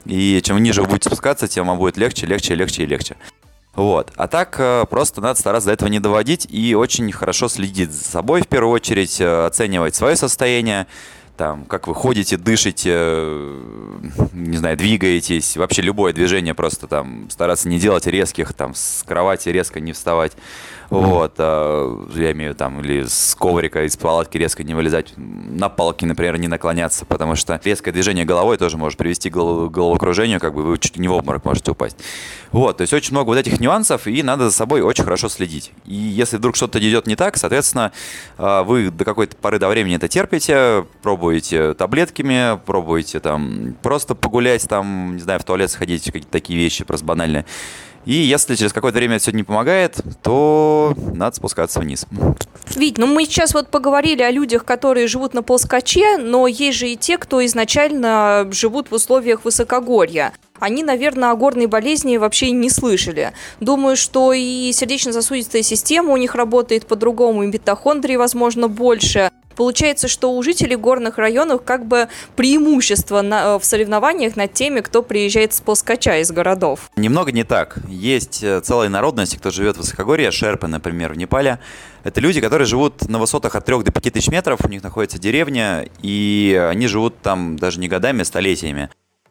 И 0.05 0.41
чем 0.43 0.63
ниже 0.63 0.83
вы 0.83 0.89
будете 0.89 1.09
спускаться, 1.09 1.49
тем 1.49 1.67
вам 1.67 1.79
будет 1.79 1.97
легче, 1.97 2.27
легче, 2.27 2.55
легче 2.55 2.83
и 2.83 2.87
легче. 2.87 3.17
Вот. 3.75 4.13
А 4.17 4.27
так 4.27 4.57
э, 4.59 4.87
просто 4.91 5.21
надо 5.21 5.39
стараться 5.39 5.69
до 5.69 5.73
этого 5.73 5.89
не 5.89 6.01
доводить 6.01 6.49
и 6.51 6.75
очень 6.75 7.13
хорошо 7.13 7.49
следить 7.49 7.93
за 7.93 8.05
собой 8.05 8.43
в 8.43 8.49
первую 8.49 8.73
очередь, 8.73 9.21
э, 9.21 9.47
оценивать 9.47 9.95
свое 9.95 10.17
состояние, 10.17 10.89
там, 11.37 11.65
как 11.65 11.87
вы 11.87 11.95
ходите, 11.95 12.37
дышите, 12.37 12.91
не 14.33 14.57
знаю, 14.57 14.77
двигаетесь, 14.77 15.57
вообще 15.57 15.83
любое 15.83 16.13
движение 16.13 16.53
просто 16.53 16.89
там 16.89 17.31
стараться 17.31 17.69
не 17.69 17.79
делать 17.79 18.09
резких, 18.09 18.53
там, 18.53 18.75
с 18.75 19.05
кровати 19.07 19.49
резко 19.51 19.79
не 19.79 19.93
вставать. 19.93 20.33
Вот, 20.91 21.35
а, 21.39 22.07
я 22.15 22.33
имею 22.33 22.55
там, 22.55 22.81
или 22.81 23.05
с 23.05 23.35
коврика 23.35 23.85
из 23.85 23.97
палатки 23.97 24.39
резко 24.39 24.65
не 24.65 24.75
вылезать, 24.75 25.13
на 25.17 25.69
палке, 25.69 26.07
например, 26.07 26.39
не 26.39 26.49
наклоняться, 26.49 27.05
потому 27.05 27.37
что 27.37 27.61
резкое 27.63 27.93
движение 27.93 28.25
головой 28.25 28.57
тоже 28.57 28.79
может 28.79 28.99
привести 28.99 29.29
к 29.29 29.35
головокружению, 29.35 30.41
как 30.41 30.55
бы 30.55 30.63
вы 30.63 30.79
чуть 30.79 30.97
не 30.97 31.09
в 31.09 31.13
обморок 31.13 31.45
можете 31.45 31.73
упасть. 31.73 31.99
Вот, 32.53 32.79
то 32.79 32.83
есть 32.83 32.95
очень 32.95 33.13
много 33.13 33.29
вот 33.29 33.37
этих 33.37 33.61
нюансов, 33.61 34.07
и 34.07 34.23
надо 34.23 34.49
за 34.49 34.57
собой 34.57 34.81
очень 34.81 35.05
хорошо 35.05 35.29
следить. 35.29 35.73
И 35.85 35.95
если 35.95 36.39
вдруг 36.39 36.57
что-то 36.57 36.79
идет 36.79 37.07
не 37.07 37.17
так, 37.17 37.37
соответственно, 37.37 37.93
а, 38.39 38.63
вы 38.63 38.91
до 38.91 39.05
какой-то 39.05 39.37
поры 39.37 39.59
до 39.59 39.69
времени 39.69 39.97
это 39.97 40.09
терпите, 40.09 40.87
пробуете 41.03 41.75
таблетками, 41.75 42.59
пробуете 42.65 43.21
там 43.21 43.75
просто 43.83 44.15
погулять, 44.15 44.67
там, 44.67 45.17
не 45.17 45.21
знаю, 45.21 45.39
в 45.41 45.45
туалет 45.45 45.71
сходить, 45.71 46.05
какие-то 46.07 46.29
такие 46.29 46.59
вещи 46.59 46.85
просто 46.85 47.05
банальные. 47.05 47.45
И 48.09 48.15
если 48.15 48.55
через 48.55 48.73
какое-то 48.73 48.97
время 48.97 49.17
это 49.17 49.25
все 49.25 49.33
не 49.33 49.43
помогает, 49.43 50.01
то 50.23 50.95
надо 51.13 51.37
спускаться 51.37 51.79
вниз. 51.79 52.07
Вить, 52.75 52.97
ну 52.97 53.07
мы 53.07 53.27
сейчас 53.27 53.53
вот 53.53 53.69
поговорили 53.69 54.23
о 54.23 54.31
людях, 54.31 54.65
которые 54.65 55.09
живут 55.09 55.35
на 55.35 55.43
полскаче, 55.43 56.17
но 56.17 56.47
есть 56.47 56.79
же 56.79 56.89
и 56.89 56.97
те, 56.97 57.19
кто 57.19 57.45
изначально 57.45 58.49
живут 58.51 58.91
в 58.91 58.95
условиях 58.95 59.45
высокогорья 59.45 60.33
они, 60.61 60.83
наверное, 60.83 61.31
о 61.31 61.37
горной 61.37 61.67
болезни 61.67 62.17
вообще 62.17 62.51
не 62.51 62.69
слышали. 62.69 63.33
Думаю, 63.61 63.97
что 63.97 64.33
и 64.33 64.73
сердечно-сосудистая 64.73 65.63
система 65.63 66.13
у 66.13 66.17
них 66.17 66.35
работает 66.35 66.85
по-другому, 66.85 67.45
и 67.45 67.47
митохондрии, 67.47 68.17
возможно, 68.17 68.67
больше. 68.67 69.31
Получается, 69.59 70.07
что 70.07 70.31
у 70.31 70.43
жителей 70.45 70.77
горных 70.77 71.19
районов 71.19 71.63
как 71.65 71.85
бы 71.85 72.07
преимущество 72.37 73.23
на, 73.23 73.57
э, 73.57 73.59
в 73.59 73.65
соревнованиях 73.65 74.37
над 74.37 74.53
теми, 74.53 74.79
кто 74.79 75.03
приезжает 75.03 75.53
с 75.53 75.61
плоскоча 75.61 76.19
из 76.19 76.31
городов. 76.31 76.89
Немного 76.95 77.33
не 77.33 77.43
так. 77.43 77.79
Есть 77.89 78.45
э, 78.45 78.61
целая 78.61 78.89
народность, 78.89 79.37
кто 79.37 79.51
живет 79.51 79.75
в 79.75 79.81
высокогорье, 79.81 80.31
шерпы, 80.31 80.69
например, 80.69 81.13
в 81.13 81.17
Непале. 81.17 81.59
Это 82.05 82.21
люди, 82.21 82.41
которые 82.41 82.67
живут 82.67 83.09
на 83.09 83.19
высотах 83.19 83.57
от 83.57 83.65
3 83.65 83.83
до 83.83 83.91
5 83.91 84.13
тысяч 84.13 84.29
метров, 84.29 84.61
у 84.65 84.69
них 84.69 84.85
находится 84.85 85.19
деревня, 85.19 85.89
и 86.03 86.69
они 86.71 86.87
живут 86.87 87.21
там 87.21 87.57
даже 87.57 87.81
не 87.81 87.89
годами, 87.89 88.23
а 88.23 88.25
столетиями. 88.25 88.91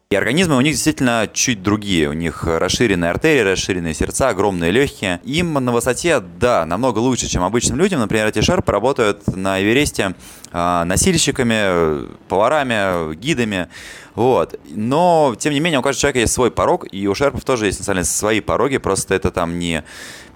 И 0.09 0.15
организмы 0.15 0.55
у 0.55 0.61
них 0.61 0.71
действительно 0.71 1.29
чуть 1.33 1.61
другие. 1.61 2.07
У 2.07 2.13
них 2.13 2.45
расширенные 2.45 3.11
артерии, 3.11 3.41
расширенные 3.41 3.93
сердца, 3.93 4.29
огромные 4.29 4.71
легкие. 4.71 5.19
Им 5.25 5.55
на 5.55 5.73
высоте, 5.73 6.21
да, 6.21 6.65
намного 6.65 6.99
лучше, 6.99 7.27
чем 7.27 7.43
обычным 7.43 7.77
людям. 7.77 7.99
Например, 7.99 8.25
эти 8.25 8.39
шерпы 8.39 8.71
работают 8.71 9.27
на 9.27 9.61
Эвересте 9.61 10.15
э, 10.53 10.83
носильщиками, 10.85 12.07
поварами, 12.29 13.15
гидами. 13.15 13.67
Вот. 14.15 14.57
Но, 14.69 15.35
тем 15.37 15.51
не 15.51 15.59
менее, 15.59 15.79
у 15.79 15.81
каждого 15.81 15.99
человека 15.99 16.19
есть 16.19 16.31
свой 16.31 16.51
порог, 16.51 16.85
и 16.89 17.05
у 17.09 17.13
шерпов 17.13 17.43
тоже 17.43 17.65
есть, 17.65 17.79
на 17.79 17.83
самом 17.83 17.97
деле, 17.97 18.05
свои 18.05 18.39
пороги, 18.39 18.77
просто 18.77 19.13
это 19.13 19.29
там 19.29 19.59
не 19.59 19.83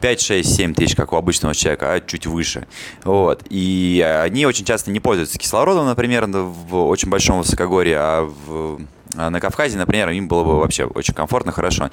5, 0.01 0.21
6, 0.21 0.53
7 0.53 0.73
тысяч, 0.73 0.97
как 0.97 1.13
у 1.13 1.15
обычного 1.15 1.55
человека, 1.55 1.93
а 1.93 2.01
чуть 2.01 2.27
выше. 2.27 2.67
Вот. 3.05 3.43
И 3.49 4.05
они 4.21 4.45
очень 4.45 4.65
часто 4.65 4.91
не 4.91 4.99
пользуются 4.99 5.39
кислородом, 5.39 5.85
например, 5.85 6.25
в 6.27 6.75
очень 6.89 7.09
большом 7.09 7.37
высокогорье, 7.37 7.97
а 7.99 8.23
в 8.25 8.81
а 8.81 9.00
на 9.15 9.39
Кавказе, 9.39 9.77
например, 9.77 10.09
им 10.09 10.27
было 10.27 10.43
бы 10.43 10.59
вообще 10.59 10.85
очень 10.85 11.13
комфортно, 11.13 11.51
хорошо. 11.51 11.89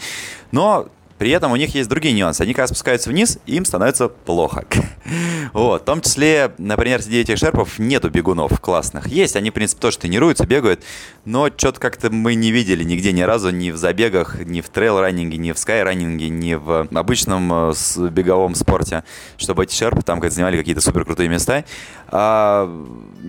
Но 0.52 0.88
при 1.18 1.30
этом 1.30 1.52
у 1.52 1.56
них 1.56 1.74
есть 1.74 1.88
другие 1.88 2.14
нюансы. 2.14 2.42
Они, 2.42 2.54
когда 2.54 2.68
спускаются 2.68 3.10
вниз, 3.10 3.38
им 3.46 3.64
становится 3.64 4.08
плохо. 4.08 4.64
вот. 5.52 5.82
В 5.82 5.84
том 5.84 6.00
числе, 6.00 6.52
например, 6.58 7.02
среди 7.02 7.20
этих 7.20 7.38
шерпов 7.38 7.78
нету 7.78 8.08
бегунов 8.08 8.60
классных. 8.60 9.08
Есть, 9.08 9.36
они, 9.36 9.50
в 9.50 9.54
принципе, 9.54 9.80
тоже 9.80 9.98
тренируются, 9.98 10.46
бегают, 10.46 10.82
но 11.24 11.48
что-то 11.54 11.80
как-то 11.80 12.10
мы 12.10 12.34
не 12.34 12.52
видели 12.52 12.84
нигде 12.84 13.12
ни 13.12 13.22
разу, 13.22 13.50
ни 13.50 13.70
в 13.70 13.76
забегах, 13.76 14.38
ни 14.44 14.60
в 14.60 14.68
трейл-раннинге, 14.68 15.36
ни 15.36 15.52
в 15.52 15.58
скай-раннинге, 15.58 16.28
ни 16.28 16.54
в 16.54 16.88
обычном 16.92 17.70
э, 17.70 17.72
беговом 18.10 18.54
спорте, 18.54 19.04
чтобы 19.36 19.64
эти 19.64 19.74
шерпы 19.74 20.02
там 20.02 20.20
как 20.20 20.32
занимали 20.32 20.56
какие-то 20.56 20.80
супер 20.80 21.04
крутые 21.04 21.28
места. 21.28 21.64
А, 22.08 22.70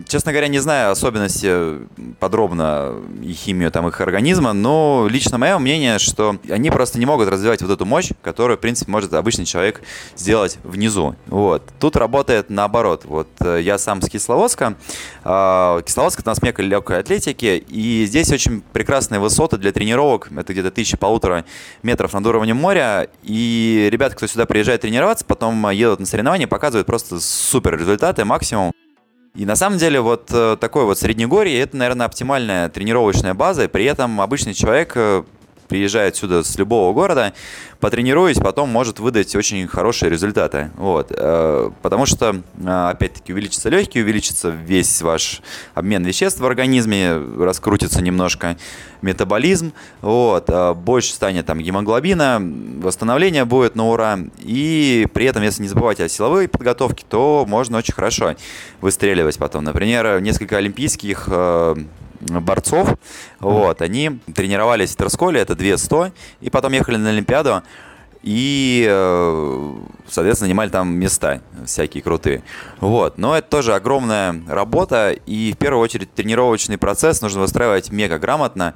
честно 0.08 0.32
говоря, 0.32 0.48
не 0.48 0.60
знаю 0.60 0.92
особенности 0.92 1.80
подробно 2.20 2.94
и 3.22 3.34
химию 3.34 3.72
там 3.72 3.88
их 3.88 4.00
организма, 4.00 4.54
но 4.54 5.08
лично 5.10 5.38
мое 5.38 5.58
мнение, 5.58 6.00
что 6.00 6.38
они 6.50 6.70
просто 6.70 7.00
не 7.00 7.06
могут 7.06 7.28
развивать 7.30 7.62
вот 7.62 7.72
эту 7.72 7.79
эту 7.80 7.86
мощь, 7.86 8.10
которую, 8.22 8.58
в 8.58 8.60
принципе, 8.60 8.92
может 8.92 9.14
обычный 9.14 9.46
человек 9.46 9.82
сделать 10.18 10.58
внизу. 10.64 11.16
Вот. 11.28 11.64
Тут 11.80 11.96
работает 11.96 12.50
наоборот. 12.50 13.06
Вот 13.06 13.30
э, 13.40 13.62
я 13.62 13.78
сам 13.78 14.02
с 14.02 14.10
Кисловодска. 14.10 14.76
А, 15.24 15.82
Кисловодск— 15.82 16.20
это 16.22 16.30
у 16.30 16.32
нас 16.32 16.42
мека 16.42 16.62
легкой 16.62 17.00
атлетики, 17.00 17.64
и 17.70 18.06
здесь 18.06 18.32
очень 18.32 18.62
прекрасные 18.74 19.20
высоты 19.20 19.58
для 19.58 19.72
тренировок. 19.72 20.30
Это 20.36 20.52
где-то 20.52 20.72
тысячи 20.72 20.98
полутора 20.98 21.46
метров 21.82 22.14
над 22.14 22.26
уровнем 22.28 22.58
моря. 22.58 23.08
И 23.24 23.88
ребята, 23.90 24.16
кто 24.16 24.28
сюда 24.28 24.46
приезжает 24.46 24.82
тренироваться, 24.82 25.24
потом 25.24 25.70
едут 25.70 26.02
на 26.02 26.06
соревнования, 26.06 26.48
показывают 26.48 26.86
просто 26.86 27.22
супер 27.22 27.80
результаты, 27.80 28.26
максимум. 28.26 28.74
И 29.36 29.46
на 29.46 29.56
самом 29.56 29.78
деле 29.78 30.02
вот 30.02 30.30
э, 30.32 30.58
такой 30.60 30.84
вот 30.84 31.00
среднегорье, 31.00 31.62
это, 31.62 31.78
наверное, 31.78 32.08
оптимальная 32.08 32.68
тренировочная 32.68 33.34
база, 33.34 33.66
и 33.66 33.68
при 33.68 33.86
этом 33.86 34.20
обычный 34.20 34.54
человек 34.54 34.94
э, 34.96 35.24
приезжает 35.70 36.16
сюда 36.18 36.44
с 36.44 36.58
любого 36.58 36.92
города, 36.94 37.34
потренируясь, 37.80 38.38
потом 38.38 38.70
может 38.70 39.00
выдать 39.00 39.36
очень 39.36 39.68
хорошие 39.68 40.10
результаты. 40.10 40.72
Вот. 40.76 41.12
Э, 41.16 41.70
потому 41.82 42.06
что, 42.06 42.42
э, 42.58 42.90
опять-таки, 42.90 43.32
увеличится 43.32 43.70
легкий, 43.70 44.02
увеличится 44.02 44.50
весь 44.50 45.02
ваш 45.02 45.42
обмен 45.76 46.04
веществ 46.04 46.40
в 46.40 46.46
организме, 46.46 47.14
раскрутится 47.38 48.02
немножко 48.02 48.58
метаболизм, 49.02 49.72
вот, 50.02 50.50
э, 50.50 50.74
больше 50.74 51.14
станет 51.14 51.46
там 51.46 51.60
гемоглобина, 51.60 52.42
восстановление 52.82 53.46
будет 53.46 53.76
на 53.76 53.88
ура, 53.90 54.20
и 54.40 55.08
при 55.14 55.26
этом, 55.26 55.44
если 55.44 55.62
не 55.62 55.70
забывать 55.70 56.02
о 56.02 56.10
силовой 56.10 56.48
подготовке, 56.48 57.06
то 57.08 57.46
можно 57.48 57.78
очень 57.78 57.94
хорошо 57.94 58.36
выстреливать 58.82 59.38
потом. 59.38 59.64
Например, 59.64 60.20
несколько 60.20 60.58
олимпийских 60.58 61.30
борцов, 62.20 62.96
вот, 63.40 63.82
они 63.82 64.20
тренировались 64.34 64.92
в 64.92 64.98
Терсколе, 64.98 65.40
это 65.40 65.56
200, 65.56 66.14
и 66.42 66.50
потом 66.50 66.74
ехали 66.74 66.98
на 66.98 67.10
Олимпиаду, 67.10 67.64
и, 68.22 68.86
э, 68.90 69.76
соответственно, 70.08 70.48
занимали 70.48 70.70
там 70.70 70.94
места 70.94 71.42
всякие 71.66 72.04
крутые. 72.04 72.44
Вот. 72.80 73.18
Но 73.18 73.38
это 73.38 73.48
тоже 73.50 73.76
огромная 73.76 74.42
работа, 74.48 75.12
и 75.12 75.54
в 75.54 75.58
первую 75.58 75.82
очередь 75.82 76.14
тренировочный 76.14 76.78
процесс 76.78 77.22
нужно 77.22 77.42
выстраивать 77.42 77.92
мега 77.92 78.20
грамотно. 78.20 78.76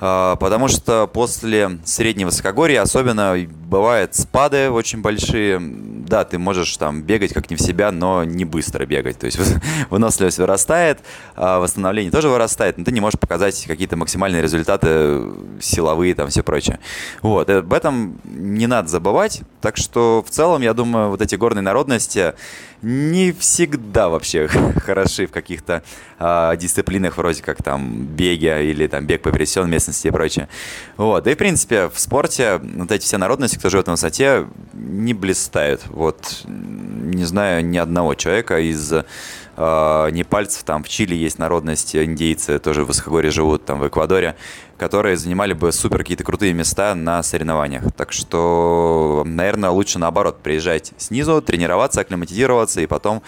А, 0.00 0.36
потому 0.36 0.68
что 0.68 1.06
после 1.06 1.78
среднего 1.84 2.28
высокогорья 2.28 2.82
особенно 2.82 3.36
бывают 3.66 4.14
спады 4.14 4.70
очень 4.70 5.00
большие. 5.00 5.60
Да, 5.60 6.24
ты 6.24 6.38
можешь 6.38 6.76
там 6.76 7.02
бегать 7.02 7.32
как 7.32 7.50
не 7.50 7.56
в 7.56 7.60
себя, 7.60 7.90
но 7.90 8.24
не 8.24 8.44
быстро 8.44 8.86
бегать. 8.86 9.18
То 9.18 9.26
есть 9.26 9.38
выносливость 9.90 10.38
вырастает, 10.38 11.00
а 11.34 11.58
восстановление 11.58 12.12
тоже 12.12 12.28
вырастает, 12.28 12.78
но 12.78 12.84
ты 12.84 12.92
не 12.92 13.00
можешь 13.00 13.18
показать 13.18 13.64
какие-то 13.66 13.96
максимальные 13.96 14.42
результаты 14.42 15.22
силовые, 15.60 16.14
там 16.14 16.28
все 16.28 16.42
прочее. 16.42 16.78
Вот, 17.22 17.48
об 17.50 17.72
этом 17.72 18.20
не 18.24 18.66
надо 18.66 18.88
забывать. 18.88 19.42
Так 19.60 19.76
что 19.76 20.24
в 20.26 20.30
целом, 20.30 20.62
я 20.62 20.74
думаю, 20.74 21.10
вот 21.10 21.22
эти 21.22 21.34
горные 21.34 21.62
народности 21.62 22.34
не 22.82 23.32
всегда 23.32 24.08
вообще 24.08 24.48
хороши 24.84 25.26
в 25.26 25.30
каких-то 25.30 25.82
э, 26.18 26.56
дисциплинах 26.56 27.16
вроде 27.16 27.42
как 27.42 27.62
там 27.62 28.04
беги 28.06 28.70
или 28.70 28.86
там 28.86 29.06
бег 29.06 29.22
по 29.22 29.32
пересеченной 29.32 29.70
местности 29.70 30.08
и 30.08 30.10
прочее. 30.10 30.48
Вот. 30.96 31.24
Да 31.24 31.30
и 31.30 31.34
в 31.34 31.38
принципе 31.38 31.88
в 31.88 31.98
спорте 31.98 32.60
вот 32.62 32.90
эти 32.90 33.04
все 33.04 33.18
народности, 33.18 33.56
кто 33.56 33.68
живет 33.68 33.86
на 33.86 33.92
высоте, 33.92 34.46
не 34.72 35.14
блистают. 35.14 35.82
Вот 35.88 36.44
не 36.46 37.24
знаю 37.24 37.64
ни 37.64 37.78
одного 37.78 38.14
человека 38.14 38.58
из 38.58 38.92
э, 39.56 40.10
непальцев, 40.10 40.62
там 40.64 40.84
в 40.84 40.88
Чили 40.88 41.14
есть 41.14 41.38
народность, 41.38 41.96
индейцы 41.96 42.58
тоже 42.58 42.84
в 42.84 42.88
высокогорье 42.88 43.30
живут, 43.30 43.64
там 43.64 43.80
в 43.80 43.88
Эквадоре, 43.88 44.36
которые 44.76 45.16
занимали 45.16 45.52
бы 45.52 45.72
супер 45.72 45.98
какие-то 45.98 46.24
крутые 46.24 46.52
места 46.52 46.94
на 46.94 47.22
соревнованиях. 47.22 47.84
Так 47.96 48.12
что, 48.12 49.22
наверное, 49.26 49.70
лучше 49.70 49.98
наоборот 49.98 50.38
приезжать 50.42 50.92
снизу, 50.98 51.40
тренироваться, 51.42 52.00
акклиматизироваться 52.00 52.80
и 52.80 52.86
потом 52.86 53.22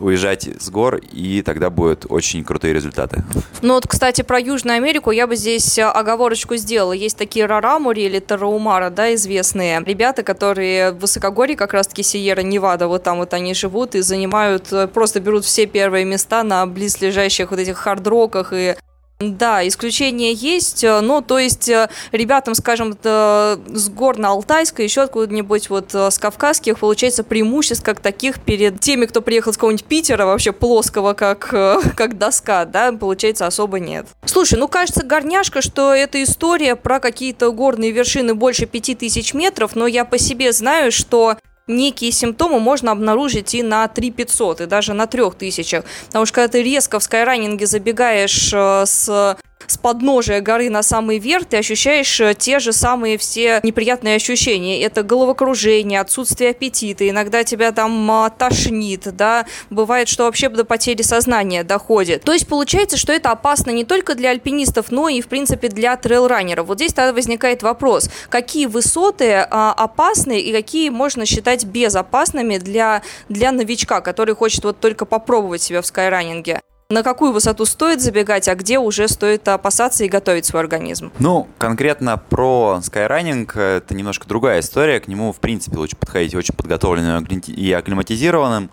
уезжать 0.00 0.48
с 0.58 0.70
гор, 0.70 0.96
и 0.96 1.42
тогда 1.42 1.70
будут 1.70 2.06
очень 2.08 2.44
крутые 2.44 2.74
результаты. 2.74 3.22
Ну 3.62 3.74
вот, 3.74 3.86
кстати, 3.86 4.22
про 4.22 4.40
Южную 4.40 4.76
Америку 4.76 5.10
я 5.10 5.26
бы 5.26 5.36
здесь 5.36 5.78
э, 5.78 5.84
оговорочку 5.84 6.56
сделала. 6.56 6.92
Есть 6.92 7.16
такие 7.16 7.46
Рарамури 7.46 8.02
или 8.02 8.18
Тараумара, 8.18 8.90
да, 8.90 9.14
известные 9.14 9.82
ребята, 9.84 10.22
которые 10.22 10.92
в 10.92 11.00
высокогорье, 11.00 11.56
как 11.56 11.74
раз-таки 11.74 12.02
Сиера 12.02 12.40
Невада, 12.40 12.88
вот 12.88 13.02
там 13.02 13.18
вот 13.18 13.34
они 13.34 13.54
живут 13.54 13.94
и 13.94 14.00
занимают, 14.00 14.72
э, 14.72 14.88
просто 14.88 15.20
берут 15.20 15.44
все 15.44 15.66
первые 15.66 16.04
места 16.04 16.42
на 16.42 16.66
близлежащих 16.66 17.50
вот 17.50 17.60
этих 17.60 17.76
хард-роках 17.76 18.52
и 18.52 18.76
да, 19.20 19.66
исключения 19.68 20.32
есть, 20.32 20.82
э, 20.82 21.00
ну, 21.00 21.20
то 21.20 21.38
есть 21.38 21.68
э, 21.68 21.90
ребятам, 22.10 22.54
скажем, 22.54 22.96
с 23.02 23.90
горно-алтайска, 23.90 24.82
еще 24.82 25.02
откуда-нибудь 25.02 25.68
вот 25.68 25.94
э, 25.94 26.10
с 26.10 26.18
кавказских, 26.18 26.78
получается 26.78 27.22
преимуществ 27.22 27.84
как 27.84 28.00
таких 28.00 28.40
перед 28.40 28.80
теми, 28.80 29.04
кто 29.04 29.20
приехал 29.20 29.52
с 29.52 29.56
какого-нибудь 29.56 29.84
Питера, 29.84 30.24
вообще 30.24 30.52
плоского, 30.52 31.12
как, 31.12 31.48
как 31.96 32.16
доска, 32.16 32.64
да, 32.64 32.92
получается, 32.92 33.46
особо 33.46 33.78
нет. 33.78 34.06
Слушай, 34.24 34.58
ну, 34.58 34.68
кажется, 34.68 35.04
горняшка, 35.04 35.60
что 35.60 35.92
это 35.92 36.22
история 36.22 36.74
про 36.74 36.98
какие-то 36.98 37.52
горные 37.52 37.90
вершины 37.90 38.34
больше 38.34 38.64
5000 38.64 39.34
метров, 39.34 39.76
но 39.76 39.86
я 39.86 40.06
по 40.06 40.16
себе 40.16 40.52
знаю, 40.52 40.90
что 40.92 41.36
некие 41.76 42.12
симптомы 42.12 42.60
можно 42.60 42.92
обнаружить 42.92 43.54
и 43.54 43.62
на 43.62 43.86
3500, 43.88 44.62
и 44.62 44.66
даже 44.66 44.94
на 44.94 45.06
3000. 45.06 45.82
Потому 46.06 46.26
что 46.26 46.34
когда 46.34 46.48
ты 46.48 46.62
резко 46.62 46.98
в 46.98 47.02
скайранинге 47.02 47.66
забегаешь 47.66 48.52
э, 48.52 48.84
с 48.86 49.36
с 49.70 49.78
подножия 49.78 50.40
горы 50.40 50.68
на 50.68 50.82
самый 50.82 51.18
верх, 51.18 51.46
ты 51.46 51.56
ощущаешь 51.56 52.20
э, 52.20 52.34
те 52.34 52.58
же 52.58 52.72
самые 52.72 53.18
все 53.18 53.60
неприятные 53.62 54.16
ощущения. 54.16 54.82
Это 54.82 55.02
головокружение, 55.02 56.00
отсутствие 56.00 56.50
аппетита, 56.50 57.08
иногда 57.08 57.44
тебя 57.44 57.72
там 57.72 58.10
а, 58.10 58.30
тошнит, 58.30 59.14
да, 59.14 59.46
бывает, 59.70 60.08
что 60.08 60.24
вообще 60.24 60.48
до 60.48 60.64
потери 60.64 61.02
сознания 61.02 61.62
доходит. 61.62 62.22
То 62.24 62.32
есть 62.32 62.48
получается, 62.48 62.96
что 62.96 63.12
это 63.12 63.30
опасно 63.30 63.70
не 63.70 63.84
только 63.84 64.14
для 64.14 64.30
альпинистов, 64.30 64.90
но 64.90 65.08
и, 65.08 65.20
в 65.20 65.28
принципе, 65.28 65.68
для 65.68 65.96
трейлранеров. 65.96 66.66
Вот 66.66 66.78
здесь 66.78 66.92
тогда 66.92 67.12
возникает 67.12 67.62
вопрос, 67.62 68.10
какие 68.28 68.66
высоты 68.66 69.46
а, 69.50 69.72
опасны 69.72 70.40
и 70.40 70.52
какие 70.52 70.90
можно 70.90 71.26
считать 71.26 71.64
безопасными 71.64 72.58
для, 72.58 73.02
для 73.28 73.52
новичка, 73.52 74.00
который 74.00 74.34
хочет 74.34 74.64
вот 74.64 74.80
только 74.80 75.04
попробовать 75.04 75.62
себя 75.62 75.80
в 75.82 75.86
скайранинге? 75.86 76.60
На 76.90 77.04
какую 77.04 77.32
высоту 77.32 77.64
стоит 77.64 78.00
забегать, 78.00 78.48
а 78.48 78.54
где 78.56 78.78
уже 78.78 79.06
стоит 79.06 79.46
опасаться 79.46 80.04
и 80.04 80.08
готовить 80.08 80.44
свой 80.44 80.60
организм? 80.60 81.12
Ну, 81.20 81.46
конкретно 81.56 82.16
про 82.16 82.80
скайранинг 82.82 83.56
это 83.56 83.94
немножко 83.94 84.26
другая 84.26 84.60
история. 84.60 84.98
К 84.98 85.06
нему, 85.06 85.32
в 85.32 85.36
принципе, 85.36 85.76
лучше 85.76 85.96
подходить 85.96 86.34
очень 86.34 86.54
подготовленным 86.54 87.24
и 87.24 87.72
акклиматизированным. 87.72 88.70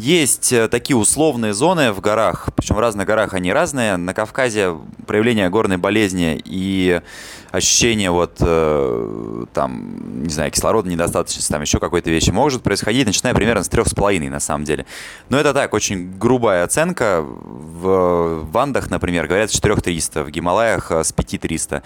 Есть 0.00 0.50
э, 0.50 0.66
такие 0.68 0.96
условные 0.96 1.52
зоны 1.52 1.92
в 1.92 2.00
горах, 2.00 2.48
причем 2.56 2.76
в 2.76 2.78
разных 2.78 3.06
горах 3.06 3.34
они 3.34 3.52
разные. 3.52 3.98
На 3.98 4.14
Кавказе 4.14 4.74
проявление 5.06 5.50
горной 5.50 5.76
болезни 5.76 6.40
и 6.42 7.02
ощущение 7.50 8.10
вот 8.10 8.36
э, 8.40 9.44
там, 9.52 10.22
не 10.22 10.30
знаю, 10.30 10.50
кислорода 10.52 10.88
недостаточности, 10.88 11.52
там 11.52 11.60
еще 11.60 11.78
какой-то 11.78 12.08
вещи 12.08 12.30
может 12.30 12.62
происходить, 12.62 13.06
начиная 13.06 13.34
примерно 13.34 13.62
с 13.62 13.68
трех 13.68 13.88
с 13.88 13.94
половиной 13.94 14.30
на 14.30 14.40
самом 14.40 14.64
деле. 14.64 14.86
Но 15.28 15.38
это 15.38 15.52
так, 15.52 15.74
очень 15.74 16.16
грубая 16.16 16.64
оценка. 16.64 17.26
В, 17.60 18.44
в 18.44 18.58
Андах, 18.58 18.90
например, 18.90 19.26
говорят 19.26 19.50
с 19.50 19.54
4300, 19.54 20.24
в 20.24 20.30
Гималаях 20.30 20.90
э, 20.90 21.04
с 21.04 21.12
5300. 21.12 21.82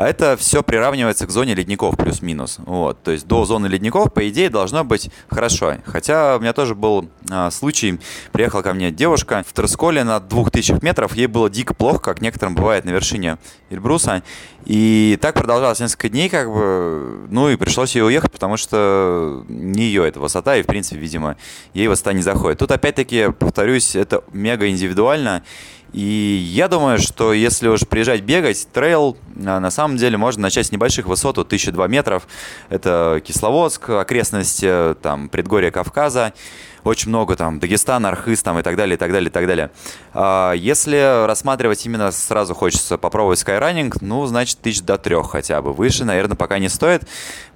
А 0.00 0.08
это 0.08 0.36
все 0.38 0.62
приравнивается 0.62 1.26
к 1.26 1.30
зоне 1.30 1.54
ледников 1.54 1.96
плюс-минус. 1.96 2.56
Вот. 2.60 3.02
То 3.02 3.10
есть 3.10 3.26
до 3.26 3.44
зоны 3.44 3.66
ледников, 3.66 4.12
по 4.14 4.26
идее, 4.28 4.48
должно 4.48 4.82
быть 4.82 5.10
хорошо. 5.28 5.76
Хотя 5.84 6.36
у 6.36 6.40
меня 6.40 6.54
тоже 6.54 6.74
был 6.74 7.10
а, 7.30 7.50
случай, 7.50 8.00
приехала 8.32 8.62
ко 8.62 8.72
мне 8.72 8.90
девушка 8.90 9.44
в 9.46 9.52
Терсколе 9.52 10.02
на 10.02 10.18
2000 10.18 10.82
метров, 10.82 11.14
ей 11.14 11.26
было 11.26 11.50
дико 11.50 11.74
плохо, 11.74 11.98
как 11.98 12.22
некоторым 12.22 12.54
бывает 12.54 12.86
на 12.86 12.90
вершине 12.90 13.36
Эльбруса. 13.68 14.22
И 14.64 15.18
так 15.20 15.34
продолжалось 15.34 15.80
несколько 15.80 16.08
дней, 16.08 16.28
как 16.28 16.50
бы, 16.52 17.26
ну 17.30 17.48
и 17.48 17.56
пришлось 17.56 17.94
ей 17.94 18.02
уехать, 18.02 18.30
потому 18.30 18.56
что 18.56 19.44
не 19.48 19.84
ее 19.84 20.06
эта 20.06 20.20
высота, 20.20 20.56
и, 20.56 20.62
в 20.62 20.66
принципе, 20.66 20.98
видимо, 20.98 21.36
ей 21.72 21.88
высота 21.88 22.12
не 22.12 22.22
заходит. 22.22 22.58
Тут, 22.58 22.70
опять-таки, 22.70 23.30
повторюсь, 23.38 23.96
это 23.96 24.22
мега 24.32 24.68
индивидуально, 24.68 25.09
и 25.92 26.48
я 26.52 26.68
думаю, 26.68 26.98
что 26.98 27.32
если 27.32 27.68
уж 27.68 27.80
приезжать 27.86 28.22
бегать, 28.22 28.68
трейл 28.72 29.16
а, 29.44 29.58
на 29.58 29.70
самом 29.70 29.96
деле 29.96 30.16
можно 30.16 30.42
начать 30.42 30.66
с 30.66 30.72
небольших 30.72 31.06
высот, 31.06 31.38
от 31.38 31.48
1002 31.48 31.88
метров. 31.88 32.28
Это 32.68 33.20
Кисловодск, 33.24 33.90
окрестности, 33.90 34.94
там, 35.02 35.28
предгорье 35.28 35.70
Кавказа 35.72 36.32
очень 36.84 37.08
много 37.08 37.36
там 37.36 37.58
Дагестан, 37.58 38.06
Архыз 38.06 38.42
там 38.42 38.58
и 38.58 38.62
так 38.62 38.76
далее, 38.76 38.94
и 38.94 38.98
так 38.98 39.12
далее, 39.12 39.28
и 39.28 39.32
так 39.32 39.46
далее. 39.46 39.70
А 40.12 40.52
если 40.52 41.26
рассматривать 41.26 41.84
именно 41.86 42.10
сразу 42.10 42.54
хочется 42.54 42.98
попробовать 42.98 43.38
скайранинг, 43.38 44.00
ну, 44.00 44.24
значит, 44.26 44.58
тысяч 44.58 44.82
до 44.82 44.98
трех 44.98 45.30
хотя 45.30 45.62
бы. 45.62 45.72
Выше, 45.72 46.04
наверное, 46.04 46.36
пока 46.36 46.58
не 46.58 46.68
стоит, 46.68 47.06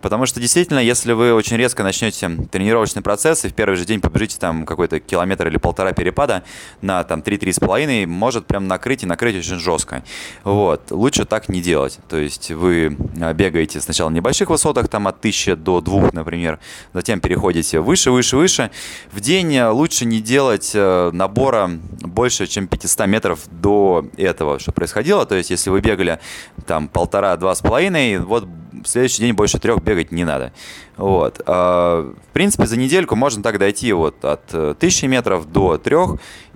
потому 0.01 0.27
что 0.27 0.41
действительно, 0.41 0.79
если 0.79 1.13
вы 1.13 1.35
очень 1.35 1.57
резко 1.57 1.83
начнете 1.83 2.29
тренировочный 2.51 3.03
процесс 3.03 3.45
и 3.45 3.49
в 3.49 3.55
первый 3.55 3.77
же 3.77 3.85
день 3.85 4.01
побежите 4.01 4.39
там 4.39 4.67
какой-то 4.67 5.01
километр 5.01 5.49
или 5.49 5.57
полтора 5.57 5.93
перепада 5.93 6.43
на 6.81 7.03
там 7.05 7.21
3-3,5, 7.21 8.07
может 8.07 8.47
прям 8.47 8.69
накрыть 8.69 9.03
и 9.03 9.07
накрыть 9.07 9.37
очень 9.37 9.59
жестко. 9.59 10.05
Вот. 10.45 10.91
Лучше 10.91 11.25
так 11.25 11.49
не 11.49 11.61
делать. 11.61 11.99
То 12.09 12.17
есть 12.17 12.51
вы 12.51 12.97
а, 13.21 13.33
бегаете 13.33 13.81
сначала 13.81 14.09
на 14.09 14.15
небольших 14.15 14.51
высотах, 14.51 14.89
там 14.89 15.09
от 15.09 15.19
1000 15.19 15.57
до 15.57 15.81
2, 15.81 16.11
например, 16.13 16.59
затем 16.93 17.21
переходите 17.21 17.81
выше, 17.81 18.11
выше, 18.11 18.37
выше, 18.37 18.71
в 19.15 19.21
день 19.21 19.55
э, 19.55 19.69
лучше 19.69 20.05
не 20.05 20.21
делать 20.21 20.73
э, 20.75 21.11
набора 21.13 21.71
больше, 22.01 22.47
чем 22.47 22.67
500 22.67 23.07
метров 23.07 23.41
до 23.51 24.05
этого, 24.17 24.59
что 24.59 24.73
происходило. 24.73 25.25
То 25.25 25.37
есть, 25.37 25.51
если 25.51 25.71
вы 25.71 25.81
бегали 25.81 26.19
там 26.67 26.89
полтора-два 26.89 27.55
с 27.55 27.61
половиной, 27.61 28.19
вот 28.19 28.47
в 28.83 28.89
следующий 28.89 29.23
день 29.23 29.35
больше 29.35 29.59
трех 29.59 29.83
бегать 29.83 30.13
не 30.13 30.25
надо. 30.25 30.53
Вот. 30.97 31.41
А, 31.47 32.13
в 32.13 32.33
принципе, 32.33 32.67
за 32.67 32.77
недельку 32.77 33.17
можно 33.17 33.43
так 33.43 33.59
дойти 33.59 33.93
вот 33.93 34.25
от 34.25 34.55
1000 34.55 35.09
метров 35.09 35.51
до 35.51 35.77
3, 35.79 35.97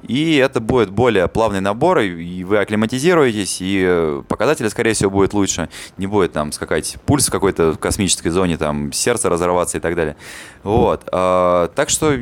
и 0.03 0.37
это 0.37 0.61
будет 0.61 0.91
более 0.91 1.27
плавный 1.29 1.61
набор, 1.61 2.01
и 2.01 2.45
вы 2.45 2.59
акклиматизируетесь, 2.59 3.61
и 3.61 3.85
э, 3.85 4.23
показатели, 4.29 4.69
скорее 4.69 4.93
всего, 4.93 5.11
будут 5.11 5.35
лучше. 5.35 5.69
Не 5.97 6.07
будет 6.07 6.33
там 6.33 6.53
скакать 6.53 6.97
пульс 7.05 7.27
в 7.27 7.33
какой-то 7.33 7.75
космической 7.79 8.29
зоне, 8.31 8.57
там 8.57 8.93
сердце 8.93 9.29
разорваться 9.29 9.79
и 9.79 9.81
так 9.81 9.97
далее. 9.97 10.17
Вот. 10.63 11.09
А, 11.11 11.69
так 11.75 11.91
что 11.91 12.15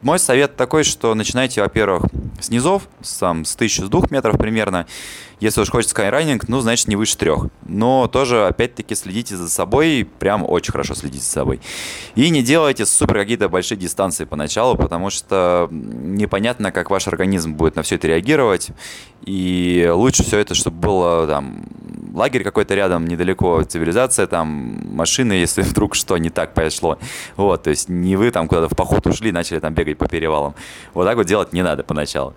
мой 0.00 0.18
совет 0.18 0.56
такой, 0.56 0.84
что 0.84 1.14
начинайте, 1.14 1.60
во-первых, 1.60 2.04
с 2.40 2.48
низов, 2.50 2.88
сам 3.02 3.44
с 3.44 3.54
1000 3.54 3.86
с 3.86 3.88
2 3.88 4.02
метров 4.10 4.38
примерно. 4.38 4.86
Если 5.40 5.60
уж 5.60 5.70
хочется 5.70 5.90
скайранинг, 5.90 6.48
ну, 6.48 6.60
значит, 6.60 6.88
не 6.88 6.96
выше 6.96 7.16
трех. 7.16 7.46
Но 7.66 8.08
тоже, 8.08 8.46
опять-таки, 8.46 8.94
следите 8.94 9.36
за 9.36 9.48
собой, 9.48 10.08
прям 10.18 10.44
очень 10.48 10.72
хорошо 10.72 10.94
следите 10.94 11.22
за 11.22 11.30
собой. 11.30 11.60
И 12.14 12.28
не 12.30 12.42
делайте 12.42 12.86
супер 12.86 13.14
какие-то 13.14 13.48
большие 13.48 13.78
дистанции 13.78 14.24
поначалу, 14.24 14.76
потому 14.76 15.10
что 15.10 15.68
непонятно, 15.70 16.72
как 16.72 16.90
ваш 16.90 17.06
организм 17.08 17.54
будет 17.54 17.76
на 17.76 17.82
все 17.82 17.94
это 17.94 18.08
реагировать. 18.08 18.70
И 19.24 19.88
лучше 19.92 20.24
все 20.24 20.38
это, 20.38 20.54
чтобы 20.54 20.78
было 20.78 21.26
там 21.26 21.64
лагерь 22.14 22.44
какой-то 22.44 22.74
рядом, 22.74 23.06
недалеко 23.06 23.62
цивилизация, 23.62 24.26
там 24.26 24.80
машины, 24.94 25.32
если 25.46 25.62
вдруг 25.62 25.94
что 25.94 26.18
не 26.18 26.30
так 26.30 26.54
пошло. 26.54 26.98
Вот, 27.36 27.62
то 27.64 27.70
есть 27.70 27.88
не 27.88 28.16
вы 28.16 28.30
там 28.30 28.48
куда-то 28.48 28.72
в 28.72 28.76
поход 28.76 29.06
ушли, 29.06 29.32
начали 29.32 29.58
там 29.58 29.74
бегать 29.74 29.98
по 29.98 30.08
перевалам. 30.08 30.54
Вот 30.94 31.04
так 31.04 31.16
вот 31.16 31.26
делать 31.26 31.52
не 31.52 31.62
надо 31.62 31.82
поначалу. 31.82 32.34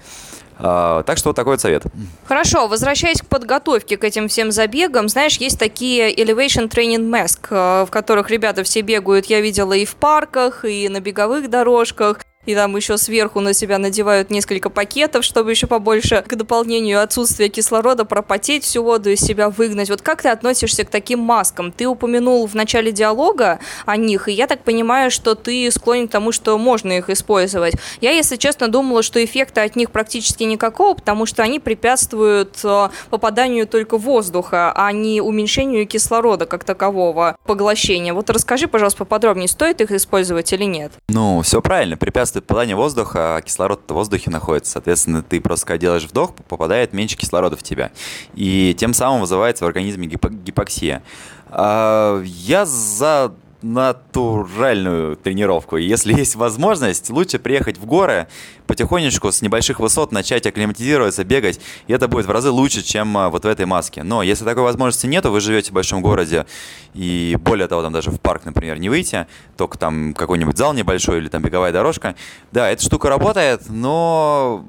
А, 0.64 1.02
так 1.04 1.18
что 1.18 1.30
вот 1.30 1.36
такой 1.36 1.54
вот 1.54 1.62
совет. 1.62 1.84
Хорошо, 2.26 2.68
возвращаясь 2.68 3.22
к 3.22 3.26
подготовке 3.26 3.98
к 3.98 4.04
этим 4.04 4.28
всем 4.28 4.52
забегам, 4.52 5.10
знаешь, 5.10 5.38
есть 5.38 5.58
такие 5.58 6.14
Elevation 6.14 6.70
Training 6.70 7.10
Mask, 7.10 7.48
э, 7.50 7.86
в 7.86 7.90
которых 7.90 8.30
ребята 8.30 8.64
все 8.64 8.82
бегают, 8.82 9.26
я 9.26 9.42
видела 9.42 9.74
и 9.74 9.86
в 9.86 9.96
парках, 9.96 10.64
и 10.64 10.88
на 10.88 11.00
беговых 11.00 11.50
дорожках 11.50 12.20
и 12.46 12.56
там 12.56 12.76
еще 12.76 12.98
сверху 12.98 13.40
на 13.40 13.54
себя 13.54 13.78
надевают 13.78 14.30
несколько 14.32 14.70
пакетов, 14.70 15.24
чтобы 15.24 15.52
еще 15.52 15.68
побольше 15.68 16.24
к 16.26 16.36
дополнению 16.36 17.02
отсутствия 17.02 17.50
кислорода 17.50 18.06
пропотеть 18.06 18.64
всю 18.64 18.84
воду 18.84 19.10
из 19.10 19.22
себя 19.22 19.50
выгнать. 19.50 19.90
Вот 19.90 20.02
как 20.02 20.22
ты 20.22 20.30
относишься 20.30 20.84
к 20.84 20.90
таким 20.90 21.20
маскам? 21.20 21.72
Ты 21.72 21.88
упомянул 21.88 22.48
в 22.48 22.56
начале 22.56 22.92
диалога 22.92 23.60
о 23.86 23.98
них, 23.98 24.28
и 24.28 24.32
я 24.32 24.48
так 24.48 24.64
понимаю, 24.64 25.12
что 25.12 25.36
ты 25.36 25.70
склонен 25.72 26.08
к 26.08 26.12
тому, 26.12 26.32
что 26.32 26.58
можно 26.58 26.92
их 26.94 27.10
использовать. 27.10 27.76
Я, 28.00 28.12
если 28.12 28.36
честно, 28.38 28.68
думала, 28.68 29.04
что 29.04 29.24
эффекта 29.24 29.64
от 29.64 29.76
них 29.76 29.92
практически 29.92 30.44
никакого, 30.44 30.96
потому 30.96 31.26
что 31.26 31.44
они 31.44 31.60
препятствуют 31.60 32.60
э, 32.64 32.90
попаданию 33.10 33.68
только 33.68 33.98
воздуха, 33.98 34.74
а 34.76 34.92
не 34.92 35.22
уменьшению 35.22 35.88
кислорода 35.88 36.46
как 36.46 36.64
такового 36.64 37.36
поглощения. 37.46 38.14
Вот 38.14 38.30
расскажи, 38.30 38.68
пожалуйста, 38.68 39.00
поподробнее, 39.00 39.48
стоит 39.48 39.82
их 39.82 39.92
использовать 39.92 40.52
или 40.54 40.64
нет? 40.64 40.92
Ну, 41.10 41.42
все 41.42 41.62
правильно. 41.62 41.98
Препятствует 41.98 42.31
препятствует 42.32 42.46
попаданию 42.46 42.78
воздуха, 42.78 43.36
а 43.36 43.42
кислород 43.42 43.82
в 43.88 43.94
воздухе 43.94 44.30
находится. 44.30 44.74
Соответственно, 44.74 45.22
ты 45.22 45.42
просто 45.42 45.66
когда 45.66 45.78
делаешь 45.80 46.04
вдох, 46.04 46.34
попадает 46.36 46.94
меньше 46.94 47.18
кислорода 47.18 47.56
в 47.58 47.64
тебя. 47.64 47.92
И 48.36 48.76
тем 48.78 48.94
самым 48.94 49.22
вызывается 49.22 49.66
в 49.66 49.68
организме 49.68 50.08
гипоксия. 50.08 51.04
А, 51.50 52.22
я 52.24 52.66
за 52.66 53.34
натуральную 53.62 55.16
тренировку. 55.16 55.78
Если 55.78 56.14
есть 56.14 56.36
возможность, 56.36 57.10
лучше 57.10 57.40
приехать 57.40 57.78
в 57.78 57.86
горы, 57.86 58.28
потихонечку 58.68 59.32
с 59.32 59.42
небольших 59.42 59.80
высот 59.80 60.12
начать 60.12 60.46
акклиматизироваться, 60.46 61.24
бегать, 61.24 61.60
и 61.88 61.94
это 61.94 62.08
будет 62.08 62.26
в 62.26 62.32
разы 62.32 62.50
лучше, 62.50 62.82
чем 62.82 63.18
а, 63.18 63.30
вот 63.30 63.44
в 63.44 63.48
этой 63.48 63.66
маске. 63.66 64.04
Но 64.04 64.24
если 64.24 64.46
такой 64.46 64.64
возможности 64.64 65.08
нет, 65.08 65.26
вы 65.26 65.40
живете 65.42 65.72
в 65.72 65.74
большом 65.74 66.02
городе, 66.02 66.46
и 66.94 67.38
более 67.42 67.68
того, 67.68 67.82
там 67.82 67.94
даже 67.94 68.12
в 68.12 68.20
парк, 68.20 68.46
например, 68.46 68.80
не 68.80 68.90
выйти, 68.90 69.28
только 69.58 69.78
там 69.78 70.14
какой-нибудь 70.14 70.58
зал 70.58 70.74
небольшой 70.74 71.20
или 71.20 71.28
там 71.28 71.42
беговая 71.42 71.72
дорожка, 71.72 72.16
да, 72.52 72.70
эта 72.70 72.84
штука 72.84 73.10
работает, 73.10 73.64
но 73.70 74.66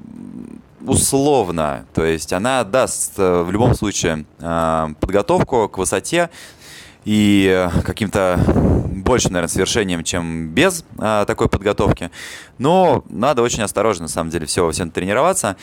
условно. 0.85 1.85
То 1.93 2.03
есть 2.03 2.33
она 2.33 2.63
даст 2.63 3.13
э, 3.17 3.43
в 3.43 3.51
любом 3.51 3.73
случае 3.73 4.25
а, 4.39 4.91
подготовку 4.99 5.69
к 5.69 5.77
высоте 5.77 6.29
и 7.05 7.69
каким-то 7.85 8.39
большим, 9.03 9.33
наверное, 9.33 9.51
свершением, 9.51 10.03
чем 10.03 10.49
без 10.49 10.85
а, 10.97 11.25
такой 11.25 11.49
подготовки. 11.49 12.09
Но 12.57 13.03
надо 13.09 13.41
очень 13.41 13.63
осторожно, 13.63 14.03
на 14.03 14.09
самом 14.09 14.29
деле, 14.29 14.45
все 14.45 14.65
во 14.65 14.71
всем 14.71 14.89
тренироваться, 14.89 15.57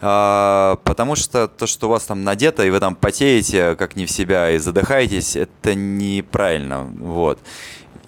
а, 0.00 0.78
потому 0.84 1.16
что 1.16 1.48
то, 1.48 1.66
что 1.66 1.88
у 1.88 1.90
вас 1.90 2.04
там 2.04 2.24
надето, 2.24 2.64
и 2.64 2.70
вы 2.70 2.80
там 2.80 2.94
потеете, 2.94 3.74
как 3.76 3.96
не 3.96 4.06
в 4.06 4.10
себя, 4.10 4.50
и 4.50 4.58
задыхаетесь, 4.58 5.36
это 5.36 5.74
неправильно. 5.74 6.84
Вот. 6.84 7.40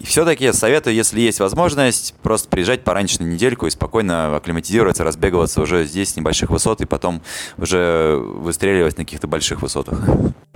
И 0.01 0.05
все-таки 0.05 0.53
советую, 0.53 0.95
если 0.95 1.21
есть 1.21 1.41
возможность, 1.41 2.15
просто 2.23 2.49
приезжать 2.49 2.85
пораньше 2.85 3.23
на 3.23 3.27
недельку 3.27 3.67
и 3.67 3.71
спокойно 3.71 4.37
акклиматизироваться, 4.37 5.05
разбегиваться 5.05 5.61
уже 5.61 5.85
здесь 5.85 6.11
с 6.11 6.17
небольших 6.17 6.51
высот 6.51 6.81
и 6.81 6.87
потом 6.87 7.23
уже 7.57 8.17
выстреливать 8.17 8.99
на 8.99 9.05
каких-то 9.05 9.27
больших 9.27 9.63
высотах. 9.63 10.01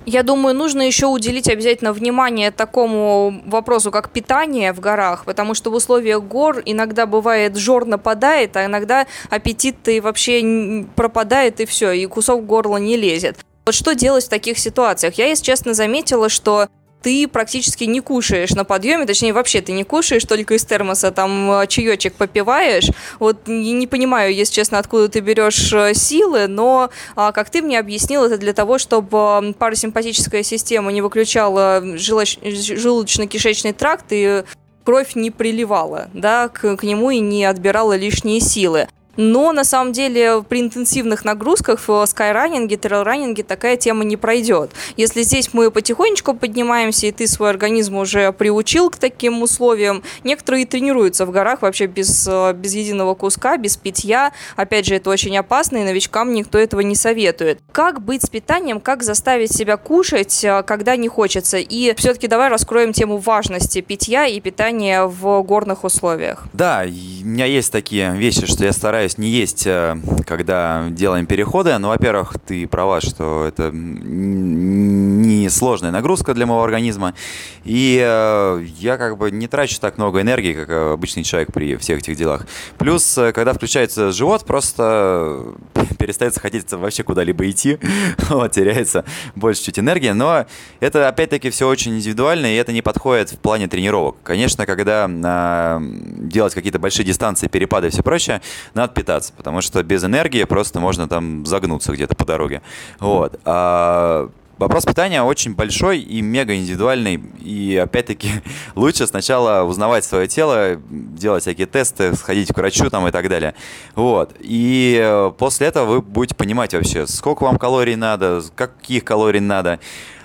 Я 0.05 0.23
думаю, 0.23 0.55
нужно 0.55 0.81
еще 0.81 1.05
уделить 1.05 1.47
обязательно 1.47 1.93
внимание 1.93 2.51
такому 2.51 3.41
вопросу, 3.45 3.91
как 3.91 4.09
питание 4.09 4.73
в 4.73 4.79
горах, 4.79 5.25
потому 5.25 5.53
что 5.53 5.69
в 5.69 5.75
условиях 5.75 6.23
гор 6.23 6.61
иногда 6.65 7.05
бывает 7.05 7.55
жор 7.55 7.85
нападает, 7.85 8.57
а 8.57 8.65
иногда 8.65 9.05
аппетит-то 9.29 9.91
вообще 10.01 10.85
пропадает 10.95 11.59
и 11.59 11.65
все, 11.65 11.91
и 11.91 12.05
кусок 12.07 12.45
горла 12.45 12.77
не 12.77 12.97
лезет. 12.97 13.37
Вот 13.65 13.75
что 13.75 13.93
делать 13.93 14.25
в 14.25 14.29
таких 14.29 14.57
ситуациях? 14.57 15.15
Я, 15.15 15.27
если 15.27 15.45
честно, 15.45 15.75
заметила, 15.75 16.29
что 16.29 16.67
ты 17.01 17.27
практически 17.27 17.85
не 17.85 17.99
кушаешь 17.99 18.51
на 18.51 18.63
подъеме, 18.63 19.05
точнее, 19.05 19.33
вообще 19.33 19.61
ты 19.61 19.71
не 19.71 19.83
кушаешь, 19.83 20.23
только 20.25 20.53
из 20.55 20.65
термоса 20.65 21.11
там 21.11 21.51
э, 21.51 21.67
чаечек 21.67 22.13
попиваешь. 22.13 22.89
Вот 23.19 23.47
не 23.47 23.87
понимаю, 23.87 24.33
если 24.33 24.53
честно, 24.53 24.79
откуда 24.79 25.09
ты 25.09 25.19
берешь 25.19 25.73
э, 25.73 25.93
силы, 25.93 26.47
но, 26.47 26.89
а, 27.15 27.31
как 27.31 27.49
ты 27.49 27.61
мне 27.61 27.79
объяснил, 27.79 28.23
это 28.23 28.37
для 28.37 28.53
того, 28.53 28.77
чтобы 28.77 29.53
парасимпатическая 29.57 30.43
система 30.43 30.91
не 30.91 31.01
выключала 31.01 31.81
желудочно-кишечный 31.81 33.73
тракт 33.73 34.05
и 34.11 34.43
кровь 34.83 35.15
не 35.15 35.31
приливала, 35.31 36.09
да, 36.13 36.49
к, 36.49 36.77
к 36.77 36.83
нему 36.83 37.11
и 37.11 37.19
не 37.19 37.45
отбирала 37.45 37.95
лишние 37.95 38.39
силы. 38.39 38.87
Но 39.17 39.51
на 39.51 39.63
самом 39.63 39.93
деле 39.93 40.43
при 40.47 40.61
интенсивных 40.61 41.25
нагрузках 41.25 41.79
в 41.87 42.05
скайранинге, 42.05 42.77
трейлранинге 42.77 43.43
такая 43.43 43.77
тема 43.77 44.03
не 44.03 44.17
пройдет. 44.17 44.71
Если 44.97 45.23
здесь 45.23 45.53
мы 45.53 45.71
потихонечку 45.71 46.33
поднимаемся, 46.33 47.07
и 47.07 47.11
ты 47.11 47.27
свой 47.27 47.49
организм 47.49 47.97
уже 47.97 48.31
приучил 48.31 48.89
к 48.89 48.97
таким 48.97 49.41
условиям, 49.41 50.03
некоторые 50.23 50.65
тренируются 50.65 51.25
в 51.25 51.31
горах 51.31 51.61
вообще 51.61 51.87
без, 51.87 52.27
без 52.55 52.73
единого 52.73 53.15
куска, 53.15 53.57
без 53.57 53.77
питья. 53.77 54.31
Опять 54.55 54.85
же, 54.85 54.95
это 54.95 55.09
очень 55.09 55.37
опасно, 55.37 55.77
и 55.77 55.83
новичкам 55.83 56.33
никто 56.33 56.57
этого 56.57 56.81
не 56.81 56.95
советует. 56.95 57.59
Как 57.71 58.01
быть 58.01 58.23
с 58.23 58.29
питанием, 58.29 58.79
как 58.79 59.03
заставить 59.03 59.51
себя 59.51 59.77
кушать, 59.77 60.43
э, 60.43 60.63
когда 60.63 60.95
не 60.95 61.07
хочется? 61.07 61.57
И 61.57 61.93
все-таки 61.95 62.27
давай 62.27 62.49
раскроем 62.49 62.93
тему 62.93 63.17
важности 63.17 63.81
питья 63.81 64.25
и 64.25 64.39
питания 64.39 65.05
в 65.05 65.41
горных 65.43 65.83
условиях. 65.83 66.45
Да, 66.53 66.85
у 66.85 67.25
меня 67.25 67.45
есть 67.45 67.71
такие 67.71 68.15
вещи, 68.15 68.45
что 68.45 68.63
я 68.63 68.71
стараюсь 68.71 69.00
стараюсь 69.01 69.17
не 69.17 69.29
есть, 69.29 69.65
э, 69.65 69.97
когда 70.27 70.87
делаем 70.89 71.25
переходы. 71.25 71.75
Ну, 71.79 71.87
во-первых, 71.87 72.35
ты 72.45 72.67
права, 72.67 73.01
что 73.01 73.45
это 73.47 73.71
не 73.73 75.49
сложная 75.49 75.89
нагрузка 75.89 76.35
для 76.35 76.45
моего 76.45 76.63
организма. 76.63 77.15
И 77.63 77.99
э, 78.03 78.65
я 78.77 78.97
как 78.97 79.17
бы 79.17 79.31
не 79.31 79.47
трачу 79.47 79.79
так 79.79 79.97
много 79.97 80.21
энергии, 80.21 80.53
как 80.53 80.69
обычный 80.93 81.23
человек 81.23 81.51
при 81.51 81.77
всех 81.77 81.99
этих 81.99 82.15
делах. 82.15 82.45
Плюс, 82.77 83.17
э, 83.17 83.31
когда 83.31 83.53
включается 83.53 84.11
живот, 84.11 84.45
просто 84.45 85.55
перестает 85.97 86.37
хотеть 86.37 86.71
вообще 86.71 87.03
куда-либо 87.03 87.49
идти. 87.49 87.79
вот, 88.29 88.51
теряется 88.51 89.03
больше 89.35 89.63
чуть 89.63 89.79
энергии. 89.79 90.09
Но 90.09 90.45
это, 90.79 91.07
опять-таки, 91.07 91.49
все 91.49 91.67
очень 91.67 91.95
индивидуально, 91.95 92.53
и 92.53 92.55
это 92.55 92.71
не 92.71 92.83
подходит 92.83 93.31
в 93.31 93.39
плане 93.39 93.67
тренировок. 93.67 94.17
Конечно, 94.23 94.65
когда 94.67 95.09
э, 95.09 95.79
делать 95.81 96.53
какие-то 96.53 96.77
большие 96.77 97.05
дистанции, 97.05 97.47
перепады 97.47 97.87
и 97.87 97.89
все 97.89 98.03
прочее, 98.03 98.41
надо 98.73 98.90
надо 98.91 98.93
питаться, 98.93 99.33
потому 99.35 99.61
что 99.61 99.81
без 99.83 100.03
энергии 100.03 100.43
просто 100.43 100.79
можно 100.79 101.07
там 101.07 101.45
загнуться 101.45 101.93
где-то 101.93 102.15
по 102.15 102.25
дороге. 102.25 102.61
Вот. 102.99 103.39
А 103.45 104.29
Вопрос 104.57 104.85
питания 104.85 105.23
очень 105.23 105.55
большой 105.55 106.01
и 106.01 106.21
мега 106.21 106.55
индивидуальный. 106.55 107.15
И 107.41 107.75
опять-таки 107.83 108.29
лучше 108.75 109.07
сначала 109.07 109.63
узнавать 109.63 110.05
свое 110.05 110.27
тело, 110.27 110.79
делать 110.91 111.41
всякие 111.41 111.65
тесты, 111.65 112.15
сходить 112.15 112.53
к 112.53 112.57
врачу 112.57 112.91
там 112.91 113.07
и 113.07 113.11
так 113.11 113.27
далее. 113.27 113.55
Вот. 113.95 114.35
И 114.39 114.99
э, 115.01 115.31
после 115.35 115.65
этого 115.65 115.85
вы 115.85 116.01
будете 116.03 116.35
понимать 116.35 116.75
вообще, 116.75 117.07
сколько 117.07 117.43
вам 117.43 117.57
калорий 117.57 117.95
надо, 117.95 118.43
каких 118.53 119.03
калорий 119.03 119.39
надо. 119.39 119.79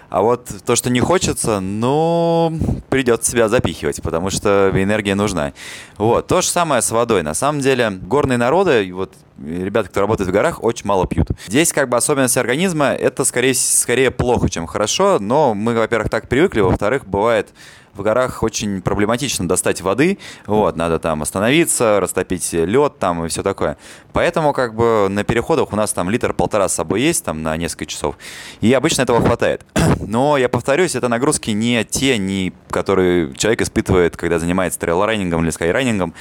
А 0.09 0.23
вот 0.23 0.49
то, 0.65 0.77
что 0.77 0.91
не 0.91 1.01
хочется, 1.01 1.61
ну, 1.61 2.59
придется 2.89 3.31
себя 3.31 3.49
запихивать, 3.49 4.03
потому 4.03 4.31
что 4.31 4.71
энергия 4.75 5.15
нужна. 5.15 5.53
Вот. 5.99 6.27
То 6.27 6.41
же 6.41 6.49
самое 6.49 6.83
с 6.83 6.91
водой. 6.91 7.23
На 7.23 7.35
самом 7.35 7.61
деле, 7.61 7.91
горные 7.91 8.39
народы, 8.39 8.93
вот 8.93 9.13
ребята, 9.45 9.89
кто 9.89 10.01
работает 10.01 10.29
в 10.29 10.33
горах, 10.33 10.63
очень 10.63 10.87
мало 10.87 11.07
пьют. 11.07 11.29
Здесь 11.47 11.73
как 11.73 11.89
бы 11.89 11.97
особенность 11.97 12.37
организма, 12.37 12.87
это 12.87 13.25
скорее, 13.25 13.55
скорее 13.55 14.11
плохо, 14.11 14.49
чем 14.49 14.67
хорошо, 14.67 15.19
но 15.21 15.55
мы, 15.55 15.75
во-первых, 15.75 16.09
так 16.09 16.29
привыкли, 16.29 16.61
во-вторых, 16.61 17.07
бывает 17.07 17.49
в 17.97 18.03
горах 18.03 18.43
очень 18.43 18.83
проблематично 18.83 19.49
достать 19.49 19.81
воды, 19.81 20.19
вот, 20.47 20.77
надо 20.77 20.99
там 20.99 21.23
остановиться, 21.23 22.01
растопить 22.01 22.53
лед 22.53 22.99
там 22.99 23.25
и 23.25 23.29
все 23.29 23.43
такое. 23.43 23.77
Поэтому 24.13 24.53
как 24.53 24.75
бы 24.75 25.09
на 25.11 25.25
переходах 25.25 25.73
у 25.73 25.77
нас 25.77 25.93
там 25.93 26.11
литр-полтора 26.11 26.69
с 26.69 26.75
собой 26.75 27.03
есть 27.03 27.25
там 27.25 27.43
на 27.43 27.57
несколько 27.57 27.87
часов, 27.87 28.17
и 28.61 28.73
обычно 28.73 29.03
этого 29.03 29.21
хватает. 29.21 29.65
Но 30.01 30.37
я 30.37 30.49
повторюсь, 30.49 30.95
это 30.95 31.09
нагрузки 31.09 31.51
не 31.51 31.85
те, 31.85 32.19
не 32.19 32.53
которые 32.71 33.33
человек 33.35 33.63
испытывает, 33.63 34.17
когда 34.17 34.39
занимается 34.39 34.79
трейл-раннингом 34.81 35.43
или 35.43 35.51
скайранингом, 35.51 36.15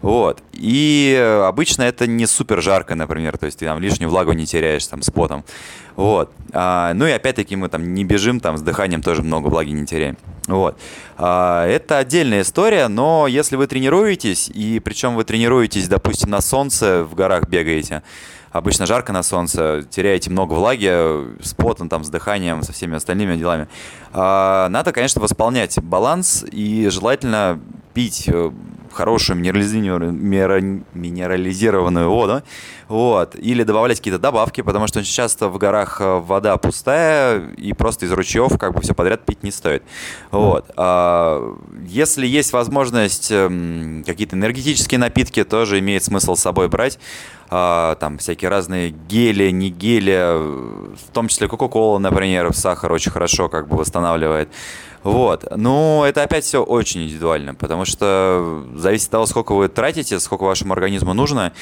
вот. 0.00 0.42
И 0.52 1.42
обычно 1.46 1.82
это 1.82 2.06
не 2.06 2.26
супер 2.26 2.62
жарко, 2.62 2.94
например, 2.94 3.38
то 3.38 3.46
есть 3.46 3.58
ты 3.58 3.66
там 3.66 3.80
лишнюю 3.80 4.10
влагу 4.10 4.32
не 4.32 4.46
теряешь 4.46 4.86
там 4.86 5.02
с 5.02 5.10
потом. 5.10 5.44
Вот. 5.96 6.32
А, 6.52 6.94
ну 6.94 7.06
и 7.06 7.10
опять-таки 7.10 7.56
мы 7.56 7.68
там 7.68 7.94
не 7.94 8.04
бежим, 8.04 8.40
там 8.40 8.56
с 8.56 8.62
дыханием 8.62 9.02
тоже 9.02 9.22
много 9.22 9.48
влаги 9.48 9.70
не 9.70 9.86
теряем. 9.86 10.16
Вот. 10.48 10.78
А, 11.16 11.66
это 11.66 11.98
отдельная 11.98 12.42
история, 12.42 12.88
но 12.88 13.26
если 13.26 13.56
вы 13.56 13.66
тренируетесь, 13.66 14.48
и 14.48 14.80
причем 14.80 15.14
вы 15.14 15.24
тренируетесь, 15.24 15.88
допустим, 15.88 16.30
на 16.30 16.40
солнце, 16.40 17.04
в 17.04 17.14
горах 17.14 17.48
бегаете, 17.48 18.02
обычно 18.50 18.86
жарко 18.86 19.12
на 19.12 19.22
солнце, 19.22 19.84
теряете 19.88 20.30
много 20.30 20.54
влаги 20.54 20.90
с 21.42 21.54
потом, 21.54 21.88
там, 21.88 22.04
с 22.04 22.08
дыханием, 22.08 22.62
со 22.62 22.72
всеми 22.72 22.96
остальными 22.96 23.36
делами. 23.36 23.68
А, 24.12 24.68
надо, 24.68 24.92
конечно, 24.92 25.20
восполнять 25.20 25.80
баланс 25.80 26.44
и 26.50 26.88
желательно 26.88 27.60
пить 27.94 28.24
э, 28.26 28.50
хорошую 28.92 29.38
минерализированную, 29.38 32.10
воду, 32.10 32.42
вот, 32.88 33.36
или 33.36 33.62
добавлять 33.62 33.98
какие-то 33.98 34.18
добавки, 34.18 34.60
потому 34.60 34.86
что 34.86 34.98
очень 35.00 35.12
часто 35.12 35.48
в 35.48 35.56
горах 35.58 36.00
э, 36.00 36.18
вода 36.18 36.56
пустая, 36.58 37.50
и 37.56 37.72
просто 37.72 38.06
из 38.06 38.12
ручьев 38.12 38.58
как 38.58 38.74
бы 38.74 38.80
все 38.82 38.94
подряд 38.94 39.24
пить 39.24 39.42
не 39.42 39.50
стоит. 39.50 39.82
Вот. 40.30 40.70
А, 40.76 41.56
если 41.86 42.26
есть 42.26 42.52
возможность 42.52 43.30
эм, 43.30 44.04
какие-то 44.06 44.36
энергетические 44.36 44.98
напитки, 44.98 45.42
тоже 45.44 45.78
имеет 45.78 46.04
смысл 46.04 46.36
с 46.36 46.40
собой 46.40 46.68
брать. 46.68 46.98
А, 47.54 47.96
там 47.96 48.18
всякие 48.18 48.48
разные 48.48 48.90
гели, 48.90 49.50
не 49.50 49.68
гели, 49.68 50.38
в 50.38 51.10
том 51.12 51.28
числе 51.28 51.48
Кока-Кола, 51.48 51.98
например, 51.98 52.54
сахар 52.54 52.92
очень 52.92 53.12
хорошо 53.12 53.48
как 53.48 53.68
бы 53.68 53.76
восстанавливает. 53.76 54.48
Вот. 55.02 55.46
Ну, 55.56 56.04
это 56.04 56.22
опять 56.22 56.44
все 56.44 56.62
очень 56.62 57.02
индивидуально, 57.04 57.54
потому 57.54 57.84
что 57.84 58.64
зависит 58.76 59.06
от 59.06 59.12
того, 59.12 59.26
сколько 59.26 59.52
вы 59.52 59.68
тратите, 59.68 60.20
сколько 60.20 60.44
вашему 60.44 60.72
организму 60.72 61.12
нужно, 61.12 61.52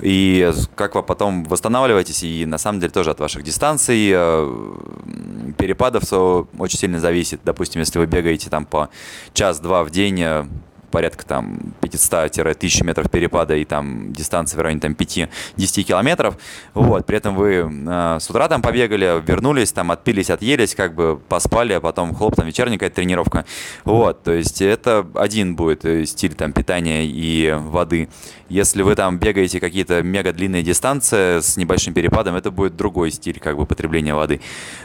и 0.00 0.52
как 0.74 0.94
вы 0.94 1.02
потом 1.02 1.44
восстанавливаетесь, 1.44 2.22
и 2.22 2.44
на 2.44 2.58
самом 2.58 2.80
деле 2.80 2.92
тоже 2.92 3.10
от 3.10 3.20
ваших 3.20 3.42
дистанций, 3.42 4.10
э, 4.12 5.52
перепадов 5.56 6.04
все 6.04 6.46
очень 6.58 6.78
сильно 6.78 7.00
зависит. 7.00 7.40
Допустим, 7.44 7.80
если 7.80 7.98
вы 7.98 8.06
бегаете 8.06 8.50
там 8.50 8.66
по 8.66 8.90
час-два 9.32 9.84
в 9.84 9.90
день, 9.90 10.20
э, 10.20 10.46
порядка 10.90 11.24
там 11.24 11.74
500-1000 11.82 12.84
метров 12.84 13.10
перепада 13.10 13.56
и 13.56 13.64
там 13.64 14.12
дистанция 14.12 14.58
в 14.58 14.60
районе 14.62 14.80
там 14.80 14.92
5-10 14.92 15.82
километров. 15.82 16.36
Вот, 16.74 17.06
при 17.06 17.16
этом 17.16 17.34
вы 17.34 17.70
э, 17.70 18.18
с 18.20 18.28
утра 18.30 18.48
там 18.48 18.62
побегали, 18.62 19.22
вернулись, 19.26 19.72
там 19.72 19.90
отпились, 19.90 20.30
отъелись, 20.30 20.74
как 20.74 20.94
бы 20.94 21.20
поспали, 21.28 21.72
а 21.72 21.80
потом 21.80 22.14
хлоп, 22.14 22.36
там 22.36 22.46
вечерняя 22.46 22.78
какая-то 22.78 22.96
тренировка. 22.96 23.44
Вот, 23.84 24.22
то 24.22 24.32
есть 24.32 24.60
это 24.62 25.06
один 25.14 25.56
будет 25.56 25.84
э, 25.84 26.04
стиль 26.06 26.34
там 26.34 26.52
питания 26.52 27.06
и 27.06 27.52
воды. 27.56 28.08
Если 28.48 28.82
вы 28.82 28.96
там 28.96 29.18
бегаете 29.18 29.60
какие-то 29.60 30.02
мега 30.02 30.32
длинные 30.32 30.64
дистанции 30.64 31.40
с 31.40 31.56
небольшим 31.56 31.94
перепадом, 31.94 32.34
это 32.34 32.50
будет 32.50 32.76
другой 32.76 33.12
стиль 33.12 33.38
как 33.38 33.56
бы 33.56 33.64
потребления 33.64 34.14
воды. 34.14 34.40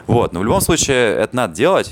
Вот, 0.05 0.33
но 0.33 0.41
в 0.41 0.43
любом 0.43 0.61
случае 0.61 1.15
это 1.15 1.35
надо 1.35 1.55
делать, 1.55 1.89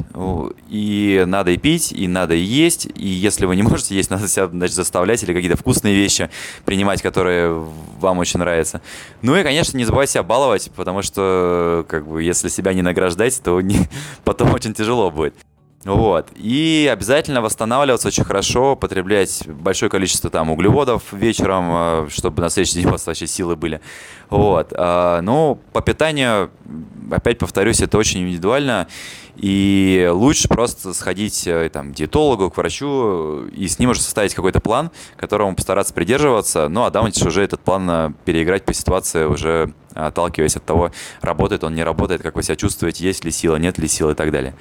и 0.69 1.23
надо 1.25 1.51
и 1.51 1.57
пить, 1.57 1.91
и 1.91 2.07
надо 2.07 2.35
и 2.35 2.41
есть, 2.41 2.87
и 2.95 3.07
если 3.07 3.47
вы 3.47 3.55
не 3.55 3.63
можете 3.63 3.95
есть, 3.95 4.02
надо 4.09 4.27
себя 4.27 4.47
значит, 4.47 4.75
заставлять 4.75 5.23
или 5.23 5.33
какие-то 5.33 5.57
вкусные 5.57 5.95
вещи 5.95 6.29
принимать, 6.65 7.01
которые 7.01 7.65
вам 7.99 8.19
очень 8.19 8.39
нравятся. 8.39 8.81
Ну 9.21 9.35
и, 9.35 9.43
конечно, 9.43 9.77
не 9.77 9.85
забывайте 9.85 10.13
себя 10.13 10.23
баловать, 10.23 10.71
потому 10.75 11.01
что, 11.01 11.85
как 11.87 12.07
бы, 12.07 12.23
если 12.23 12.47
себя 12.49 12.73
не 12.73 12.81
награждать, 12.81 13.41
то 13.43 13.59
не, 13.61 13.87
потом 14.23 14.53
очень 14.53 14.73
тяжело 14.73 15.11
будет. 15.11 15.35
Вот. 15.85 16.27
И 16.35 16.89
обязательно 16.91 17.41
восстанавливаться 17.41 18.07
очень 18.07 18.23
хорошо, 18.23 18.75
потреблять 18.75 19.43
большое 19.47 19.89
количество 19.89 20.29
там 20.29 20.49
углеводов 20.49 21.03
вечером, 21.11 21.69
э, 21.71 22.07
чтобы 22.09 22.41
на 22.41 22.49
следующий 22.49 22.75
день 22.75 22.85
у 22.87 22.91
вас 22.91 23.05
вообще 23.05 23.27
силы 23.27 23.55
были. 23.55 23.81
Вот. 24.29 24.73
А, 24.75 25.21
ну, 25.21 25.59
по 25.73 25.81
питанию, 25.81 26.51
опять 27.11 27.37
повторюсь, 27.37 27.81
это 27.81 27.97
очень 27.97 28.21
индивидуально. 28.21 28.87
И 29.35 30.09
лучше 30.11 30.47
просто 30.47 30.93
сходить 30.93 31.47
э, 31.47 31.69
там, 31.73 31.91
к 31.91 31.95
диетологу, 31.95 32.51
к 32.51 32.57
врачу 32.57 33.45
и 33.47 33.67
с 33.67 33.79
ним 33.79 33.89
уже 33.89 34.01
составить 34.01 34.35
какой-то 34.35 34.59
план, 34.59 34.91
которому 35.17 35.55
постараться 35.55 35.93
придерживаться. 35.93 36.69
Ну, 36.69 36.83
а 36.83 36.91
там 36.91 37.07
уже 37.07 37.43
этот 37.43 37.59
план 37.61 37.89
э, 37.89 38.11
переиграть 38.25 38.63
по 38.63 38.73
ситуации, 38.73 39.25
уже 39.25 39.73
отталкиваясь 39.93 40.55
от 40.55 40.65
того, 40.65 40.91
работает 41.21 41.63
он, 41.63 41.75
не 41.75 41.83
работает, 41.83 42.21
как 42.21 42.35
вы 42.35 42.43
себя 42.43 42.55
чувствуете, 42.55 43.03
есть 43.03 43.23
ли 43.23 43.31
сила, 43.31 43.57
нет 43.57 43.77
ли 43.77 43.87
силы 43.87 44.11
и 44.13 44.15
так 44.15 44.31
далее. 44.31 44.53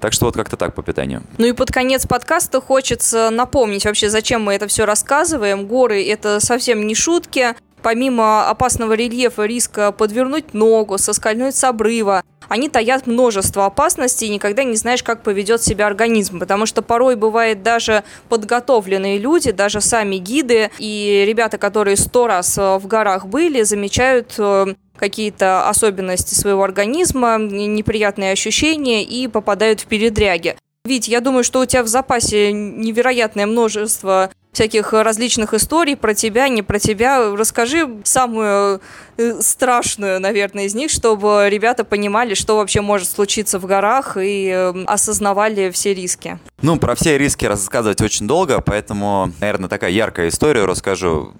Так 0.00 0.12
что 0.12 0.26
вот 0.26 0.34
как-то 0.34 0.56
так 0.56 0.74
по 0.74 0.82
питанию. 0.82 1.22
Ну 1.38 1.46
и 1.46 1.52
под 1.52 1.70
конец 1.70 2.06
подкаста 2.06 2.60
хочется 2.60 3.30
напомнить 3.30 3.84
вообще, 3.84 4.10
зачем 4.10 4.42
мы 4.42 4.54
это 4.54 4.66
все 4.68 4.84
рассказываем. 4.84 5.66
Горы– 5.66 6.04
это 6.08 6.40
совсем 6.40 6.86
не 6.86 6.94
шутки. 6.94 7.54
Помимо 7.84 8.48
опасного 8.48 8.94
рельефа, 8.94 9.44
риска 9.44 9.92
подвернуть 9.92 10.54
ногу, 10.54 10.96
соскользнуть 10.96 11.54
с 11.54 11.64
обрыва, 11.64 12.22
они 12.48 12.70
таят 12.70 13.06
множество 13.06 13.66
опасностей, 13.66 14.26
и 14.26 14.30
никогда 14.30 14.64
не 14.64 14.76
знаешь, 14.76 15.02
как 15.02 15.22
поведет 15.22 15.62
себя 15.62 15.86
организм, 15.86 16.40
потому 16.40 16.64
что 16.64 16.80
порой 16.80 17.14
бывает 17.14 17.62
даже 17.62 18.02
подготовленные 18.30 19.18
люди, 19.18 19.50
даже 19.50 19.82
сами 19.82 20.16
гиды 20.16 20.70
и 20.78 21.24
ребята, 21.28 21.58
которые 21.58 21.98
сто 21.98 22.26
раз 22.26 22.56
э, 22.56 22.78
в 22.78 22.86
горах 22.86 23.26
были, 23.26 23.60
замечают 23.64 24.34
э, 24.38 24.74
какие-то 24.96 25.68
особенности 25.68 26.34
своего 26.34 26.62
организма, 26.62 27.36
неприятные 27.36 28.32
ощущения 28.32 29.04
и 29.04 29.28
попадают 29.28 29.82
в 29.82 29.86
передряги. 29.88 30.56
Вить, 30.86 31.08
я 31.08 31.20
думаю, 31.20 31.44
что 31.44 31.60
у 31.60 31.66
тебя 31.66 31.82
в 31.82 31.88
запасе 31.88 32.50
невероятное 32.52 33.46
множество 33.46 34.30
всяких 34.54 34.92
различных 34.92 35.52
историй 35.52 35.96
про 35.96 36.14
тебя, 36.14 36.48
не 36.48 36.62
про 36.62 36.78
тебя. 36.78 37.34
Расскажи 37.34 37.88
самую 38.04 38.80
э, 39.16 39.40
страшную, 39.40 40.20
наверное, 40.20 40.64
из 40.64 40.74
них, 40.74 40.90
чтобы 40.90 41.48
ребята 41.50 41.84
понимали, 41.84 42.34
что 42.34 42.56
вообще 42.56 42.80
может 42.80 43.08
случиться 43.08 43.58
в 43.58 43.66
горах 43.66 44.16
и 44.16 44.48
эм, 44.48 44.84
осознавали 44.86 45.70
все 45.70 45.92
риски. 45.92 46.38
Ну, 46.62 46.78
про 46.78 46.94
все 46.94 47.18
риски 47.18 47.44
рассказывать 47.44 48.00
очень 48.00 48.26
долго, 48.26 48.60
поэтому, 48.60 49.32
наверное, 49.40 49.68
такая 49.68 49.90
яркая 49.90 50.28
история 50.28 50.64
расскажу. 50.64 51.34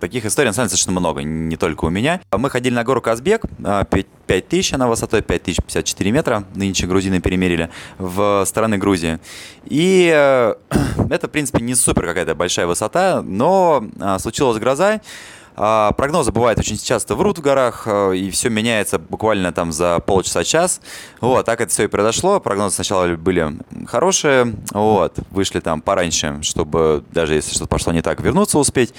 Таких 0.00 0.26
историй, 0.26 0.48
на 0.48 0.52
самом 0.52 0.68
деле, 0.68 0.76
достаточно 0.78 0.92
много, 0.92 1.22
не 1.22 1.56
только 1.56 1.84
у 1.84 1.90
меня. 1.90 2.20
Мы 2.32 2.50
ходили 2.50 2.74
на 2.74 2.84
гору 2.84 3.00
Казбек, 3.00 3.42
5000 4.26 4.74
она 4.74 4.88
высотой, 4.88 5.22
5054 5.22 6.10
метра, 6.10 6.44
нынче 6.54 6.86
грузины 6.86 7.20
перемерили, 7.20 7.70
в 7.98 8.44
стороны 8.46 8.78
Грузии. 8.78 9.18
И 9.64 10.10
э, 10.14 10.54
это, 11.10 11.28
в 11.28 11.30
принципе, 11.30 11.62
не 11.62 11.74
супер 11.74 12.06
какая-то 12.06 12.34
большая 12.38 12.66
высота, 12.66 13.22
но 13.22 13.84
а, 14.00 14.18
случилась 14.18 14.58
гроза, 14.58 15.00
а, 15.60 15.90
прогнозы 15.92 16.30
бывают 16.30 16.60
очень 16.60 16.78
часто 16.78 17.16
врут 17.16 17.38
в 17.38 17.42
горах, 17.42 17.82
а, 17.86 18.12
и 18.12 18.30
все 18.30 18.48
меняется 18.48 19.00
буквально 19.00 19.52
там 19.52 19.72
за 19.72 19.98
полчаса-час. 19.98 20.80
Вот, 21.20 21.44
так 21.44 21.60
это 21.60 21.72
все 21.72 21.84
и 21.84 21.86
произошло. 21.88 22.38
Прогнозы 22.38 22.76
сначала 22.76 23.08
были 23.16 23.58
хорошие, 23.86 24.54
вот, 24.70 25.16
вышли 25.30 25.58
там 25.58 25.82
пораньше, 25.82 26.38
чтобы 26.42 27.02
даже 27.10 27.34
если 27.34 27.50
что-то 27.50 27.68
пошло 27.68 27.92
не 27.92 28.02
так, 28.02 28.20
вернуться 28.20 28.58
успеть. 28.58 28.94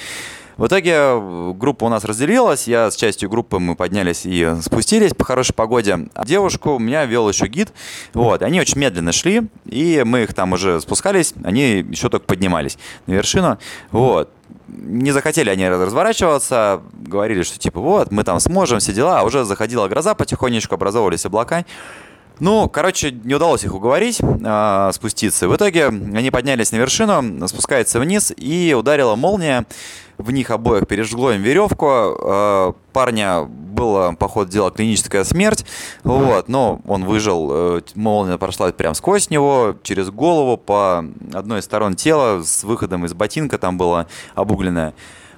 В 0.59 0.67
итоге 0.67 0.91
э, 0.93 1.53
группа 1.55 1.85
у 1.85 1.89
нас 1.89 2.03
разделилась, 2.03 2.67
я 2.67 2.91
с 2.91 2.97
частью 2.97 3.29
группы 3.29 3.59
мы 3.59 3.75
поднялись 3.75 4.25
и 4.25 4.55
спустились 4.61 5.13
по 5.13 5.23
хорошей 5.23 5.53
погоде. 5.53 6.09
А 6.13 6.25
девушку 6.25 6.71
у 6.71 6.79
меня 6.79 7.05
вел 7.05 7.29
еще 7.29 7.47
гид, 7.47 7.71
вот, 8.13 8.41
они 8.41 8.59
очень 8.59 8.77
медленно 8.77 9.13
шли, 9.13 9.43
и 9.63 10.03
мы 10.05 10.23
их 10.23 10.33
там 10.33 10.51
уже 10.51 10.81
спускались, 10.81 11.33
они 11.45 11.85
еще 11.89 12.09
только 12.09 12.25
поднимались 12.25 12.77
на 13.07 13.13
вершину, 13.13 13.57
вот 13.91 14.31
не 14.67 15.11
захотели 15.13 15.49
они 15.49 15.69
разворачиваться, 15.69 16.81
говорили, 16.91 17.43
что 17.43 17.57
типа 17.57 17.79
вот, 17.79 18.11
мы 18.11 18.25
там 18.25 18.41
сможем, 18.41 18.79
все 18.79 18.91
дела, 18.91 19.21
а 19.21 19.23
уже 19.23 19.45
заходила 19.45 19.87
гроза 19.87 20.13
потихонечку, 20.13 20.75
образовывались 20.75 21.25
облака. 21.25 21.63
Ну, 22.39 22.69
короче, 22.69 23.11
не 23.11 23.35
удалось 23.35 23.63
их 23.63 23.73
уговорить 23.73 24.19
э, 24.21 24.91
спуститься. 24.93 25.47
В 25.49 25.55
итоге 25.55 25.87
они 25.87 26.31
поднялись 26.31 26.71
на 26.71 26.77
вершину, 26.77 27.47
спускаются 27.47 27.99
вниз, 27.99 28.33
и 28.35 28.73
ударила 28.77 29.15
молния. 29.15 29.65
В 30.19 30.31
них 30.31 30.51
обоих 30.51 30.85
пережгло 30.85 31.31
им 31.31 31.41
веревку. 31.41 31.87
Э, 31.87 32.73
парня 32.91 33.43
была, 33.43 34.11
по 34.11 34.27
ходу 34.27 34.51
дела, 34.51 34.69
клиническая 34.69 35.23
смерть. 35.23 35.65
Вот, 36.03 36.49
но 36.49 36.81
он 36.85 37.05
выжил. 37.05 37.49
Э, 37.51 37.81
молния 37.95 38.37
прошла 38.37 38.69
прямо 38.73 38.95
сквозь 38.95 39.29
него, 39.29 39.75
через 39.81 40.09
голову, 40.09 40.57
по 40.57 41.05
одной 41.33 41.61
из 41.61 41.63
сторон 41.63 41.95
тела, 41.95 42.43
с 42.43 42.65
выходом 42.65 43.05
из 43.05 43.13
ботинка 43.13 43.57
там 43.57 43.77
было 43.77 44.07
обугленное. 44.35 44.93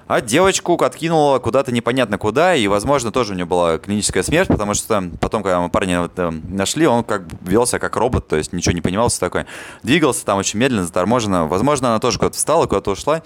А 0.08 0.20
девочку 0.20 0.74
откинула 0.74 1.38
куда-то 1.38 1.70
непонятно 1.70 2.18
куда, 2.18 2.56
и, 2.56 2.66
возможно, 2.66 3.12
тоже 3.12 3.32
у 3.32 3.36
нее 3.36 3.46
была 3.46 3.78
клиническая 3.78 4.24
смерть, 4.24 4.48
потому 4.48 4.74
что 4.74 5.10
потом, 5.20 5.44
когда 5.44 5.60
мы 5.60 5.70
парня 5.70 6.02
вот, 6.02 6.12
э, 6.16 6.30
нашли, 6.48 6.86
он 6.88 7.04
как 7.04 7.28
бы 7.28 7.36
вел 7.48 7.66
себя 7.66 7.78
как 7.78 7.96
робот, 7.96 8.26
то 8.26 8.36
есть 8.36 8.52
ничего 8.52 8.74
не 8.74 8.80
понимал, 8.80 9.08
все 9.10 9.20
такое. 9.20 9.46
Двигался 9.84 10.26
там 10.26 10.38
очень 10.38 10.58
медленно, 10.58 10.84
заторможенно. 10.84 11.46
Возможно, 11.46 11.90
она 11.90 12.00
тоже 12.00 12.18
куда-то 12.18 12.36
встала, 12.36 12.66
куда-то 12.66 12.90
ушла. 12.90 13.22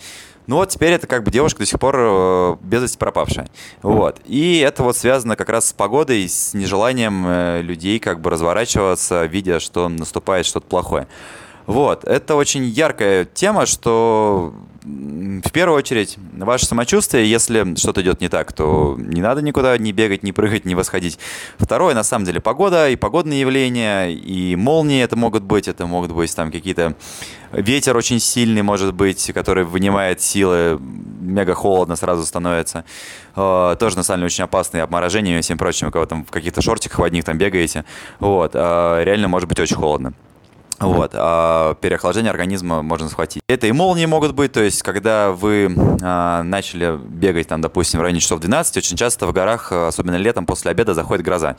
Ну 0.47 0.57
вот 0.57 0.69
теперь 0.69 0.93
это 0.93 1.07
как 1.07 1.25
бы 1.25 1.31
девушка 1.31 1.61
до 1.61 1.67
сих 1.67 1.79
пор 1.79 1.97
э, 1.99 2.57
без 2.63 2.83
вести 2.83 2.99
пропавшая. 2.99 3.49
Вот. 3.83 4.21
И 4.27 4.59
это 4.59 4.83
вот 4.83 4.97
связано 4.97 5.37
как 5.37 5.49
раз 5.49 5.69
с 5.69 5.73
погодой, 5.73 6.29
с 6.29 6.55
нежеланием 6.55 7.25
э, 7.27 7.63
людей 7.63 7.99
как 7.99 8.21
бы 8.21 8.31
разворачиваться, 8.31 9.25
видя, 9.25 9.59
что 9.61 9.89
наступает 9.89 10.47
что-то 10.47 10.67
плохое. 10.67 11.09
Вот, 11.67 12.05
это 12.05 12.37
очень 12.37 12.65
яркая 12.65 13.25
тема, 13.25 13.67
что 13.67 14.55
в 14.87 15.51
первую 15.51 15.79
очередь 15.79 16.17
ваше 16.37 16.65
самочувствие, 16.65 17.29
если 17.29 17.75
что-то 17.75 18.03
идет 18.03 18.21
не 18.21 18.29
так, 18.29 18.53
то 18.53 18.95
не 18.97 19.21
надо 19.21 19.43
никуда 19.43 19.77
не 19.77 19.91
бегать, 19.91 20.23
не 20.23 20.33
прыгать, 20.33 20.65
не 20.65 20.77
восходить. 20.77 21.19
Второе, 21.59 21.95
на 21.95 22.05
самом 22.05 22.25
деле, 22.25 22.41
погода 22.41 22.89
и 22.89 22.95
погодные 22.95 23.41
явления, 23.41 24.11
и 24.11 24.55
молнии 24.55 25.03
это 25.03 25.17
могут 25.17 25.43
быть, 25.43 25.67
это 25.67 25.87
могут 25.87 26.13
быть 26.13 26.35
там 26.37 26.53
какие-то... 26.53 26.95
Ветер 27.51 27.97
очень 27.97 28.21
сильный 28.21 28.63
может 28.63 28.95
быть, 28.95 29.33
который 29.33 29.65
вынимает 29.65 30.21
силы, 30.21 30.79
мега 31.21 31.55
холодно 31.55 31.97
сразу 31.97 32.25
становится. 32.25 32.85
Э, 33.35 33.77
тоже, 33.79 33.97
на 33.97 34.03
самом 34.03 34.21
деле, 34.21 34.27
очень 34.27 34.45
опасный 34.45 34.83
обморожение 34.83 35.39
и 35.39 35.43
всем 35.43 35.59
прочим, 35.59 35.91
когда 35.91 36.07
там 36.07 36.25
в 36.25 36.31
каких-то 36.31 36.63
шортиках 36.63 36.99
в 36.99 37.03
одних 37.03 37.25
там 37.25 37.39
бегаете. 37.39 37.85
Вот, 38.21 38.53
э, 38.55 39.03
реально 39.05 39.29
может 39.29 39.49
быть 39.49 39.59
очень 39.59 39.77
холодно. 39.77 40.13
Вот, 40.79 41.13
а 41.15 41.75
переохлаждение 41.81 42.31
организма 42.31 42.83
можно 42.83 43.09
схватить. 43.09 43.43
Это 43.49 43.67
и 43.67 43.73
молнии 43.73 44.05
могут 44.05 44.35
быть, 44.35 44.53
то 44.53 44.61
есть, 44.61 44.83
когда 44.83 45.31
вы 45.31 45.75
а, 46.03 46.43
начали 46.43 46.99
бегать, 46.99 47.49
там, 47.49 47.63
допустим, 47.63 48.01
в 48.01 48.03
районе 48.03 48.21
часов 48.21 48.41
12, 48.41 48.77
очень 48.77 48.97
часто 48.97 49.27
в 49.27 49.33
горах, 49.33 49.73
особенно 49.73 50.17
летом, 50.17 50.45
после 50.45 50.71
обеда 50.71 50.93
заходит 50.93 51.25
гроза. 51.25 51.57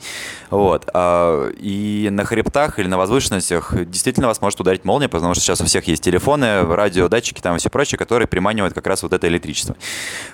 Вот, 0.50 0.88
а, 0.94 1.50
и 1.50 2.08
на 2.12 2.24
хребтах 2.24 2.78
или 2.78 2.86
на 2.86 2.96
возвышенностях 2.96 3.74
действительно 3.86 4.28
вас 4.28 4.40
может 4.40 4.60
ударить 4.60 4.84
молния, 4.84 5.08
потому 5.08 5.34
что 5.34 5.42
сейчас 5.42 5.60
у 5.60 5.64
всех 5.64 5.88
есть 5.88 6.02
телефоны, 6.02 6.62
радиодатчики 6.62 7.40
там 7.40 7.56
и 7.56 7.58
все 7.58 7.70
прочее, 7.70 7.98
которые 7.98 8.28
приманивают 8.28 8.72
как 8.72 8.86
раз 8.86 9.02
вот 9.02 9.12
это 9.12 9.26
электричество. 9.26 9.74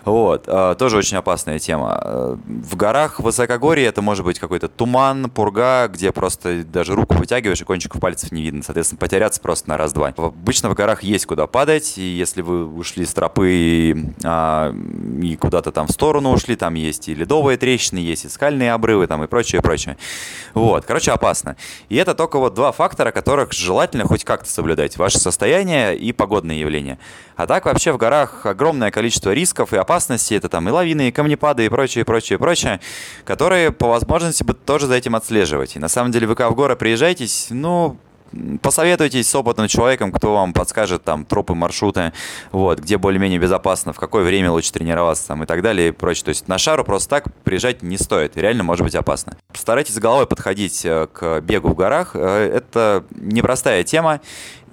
Вот, 0.05 0.45
а, 0.47 0.75
тоже 0.75 0.99
очень 0.99 1.17
опасная 1.17 1.59
тема. 1.59 2.39
В 2.45 2.77
горах, 2.77 3.19
высокогорье 3.21 3.87
это 3.87 4.03
может 4.03 4.27
быть 4.27 4.39
какой-то 4.39 4.69
туман, 4.69 5.31
пурга, 5.31 5.89
где 5.89 6.13
просто 6.13 6.65
даже 6.65 6.95
руку 6.95 7.15
вытягиваешь 7.15 7.63
и 7.63 7.65
кончиков 7.65 7.99
пальцев 8.01 8.31
не 8.31 8.43
видно 8.43 8.63
соответственно, 8.75 8.99
потеряться 8.99 9.41
просто 9.41 9.69
на 9.69 9.77
раз-два. 9.77 10.13
Обычно 10.17 10.69
в 10.69 10.75
горах 10.75 11.05
есть 11.05 11.27
куда 11.27 11.47
падать, 11.47 11.97
и 11.97 12.03
если 12.03 12.43
вы 12.43 12.67
ушли 12.67 13.07
с 13.07 13.15
тропы 13.15 13.51
и, 13.53 13.97
а, 14.25 14.75
и 15.23 15.37
куда-то 15.37 15.71
там 15.71 15.87
в 15.87 15.93
сторону 15.93 16.33
ушли, 16.33 16.57
там 16.57 16.75
есть 16.75 17.09
и 17.09 17.15
ледовые 17.15 17.57
трещины, 17.57 17.99
есть 17.99 18.25
и 18.25 18.29
скальные 18.29 18.73
обрывы 18.73 19.07
там 19.07 19.23
и 19.23 19.29
прочее, 19.29 19.63
прочее. 19.63 19.97
Вот, 20.55 20.85
короче, 20.87 21.13
опасно. 21.13 21.57
И 21.89 21.95
это 21.95 22.17
только 22.17 22.41
вот 22.41 22.55
два 22.55 22.73
фактора, 22.73 23.13
которых 23.13 23.53
желательно 23.53 24.07
хоть 24.07 24.25
как-то 24.25 24.51
соблюдать. 24.51 24.97
Ваше 24.97 25.19
состояние 25.19 25.97
и 25.97 26.13
погодные 26.13 26.59
явления. 26.59 26.99
А 27.37 27.47
так 27.47 27.67
вообще 27.67 27.93
в 27.93 27.97
горах 27.97 28.45
огромное 28.45 28.91
количество 28.91 29.33
рисков 29.33 29.73
и 29.73 29.77
опасностей. 29.77 30.37
Это 30.37 30.49
там 30.49 30.69
и 30.69 30.73
лавины, 30.73 31.09
и 31.09 31.13
камнепады, 31.13 31.65
и 31.65 31.69
прочее, 31.69 32.05
прочее, 32.05 32.41
прочее, 32.41 32.81
которые 33.25 33.71
по 33.71 33.89
возможности 33.89 34.43
бы 34.43 34.55
тоже 34.55 34.89
за 34.89 34.95
этим 34.95 35.15
отслеживать. 35.15 35.77
И 35.77 35.79
на 35.79 35.89
самом 35.89 36.11
деле, 36.11 36.27
вы 36.27 36.35
в 36.35 36.55
горы 36.55 36.75
приезжаетесь, 36.75 37.49
ну, 37.51 37.99
посоветуйтесь 38.63 39.29
с 39.29 39.35
опытным 39.35 39.69
человеком, 39.69 40.13
кто 40.13 40.35
вам 40.35 40.53
подскажет 40.53 41.05
там 41.05 41.25
тропы, 41.25 41.55
маршруты, 41.55 42.13
вот, 42.53 42.81
где 42.81 42.99
более-менее 42.99 43.39
безопасно, 43.39 43.93
в 43.93 43.99
какое 43.99 44.25
время 44.25 44.51
лучше 44.51 44.73
тренироваться 44.73 45.29
там 45.29 45.43
и 45.43 45.47
так 45.47 45.63
далее 45.63 45.89
и 45.89 45.93
прочее. 45.93 46.25
То 46.25 46.29
есть 46.31 46.49
на 46.49 46.59
шару 46.59 46.85
просто 46.85 47.11
так 47.11 47.25
приезжать 47.45 47.83
не 47.83 47.99
стоит, 47.99 48.37
реально 48.37 48.65
может 48.65 48.85
быть 48.85 48.95
опасно. 48.95 49.37
Постарайтесь 49.53 49.99
головой 49.99 50.27
подходить 50.27 50.85
э, 50.85 51.07
к 51.13 51.41
бегу 51.41 51.69
в 51.69 51.75
горах. 51.75 52.13
Э, 52.15 52.51
это 52.55 53.05
непростая 53.11 53.85
тема, 53.85 54.21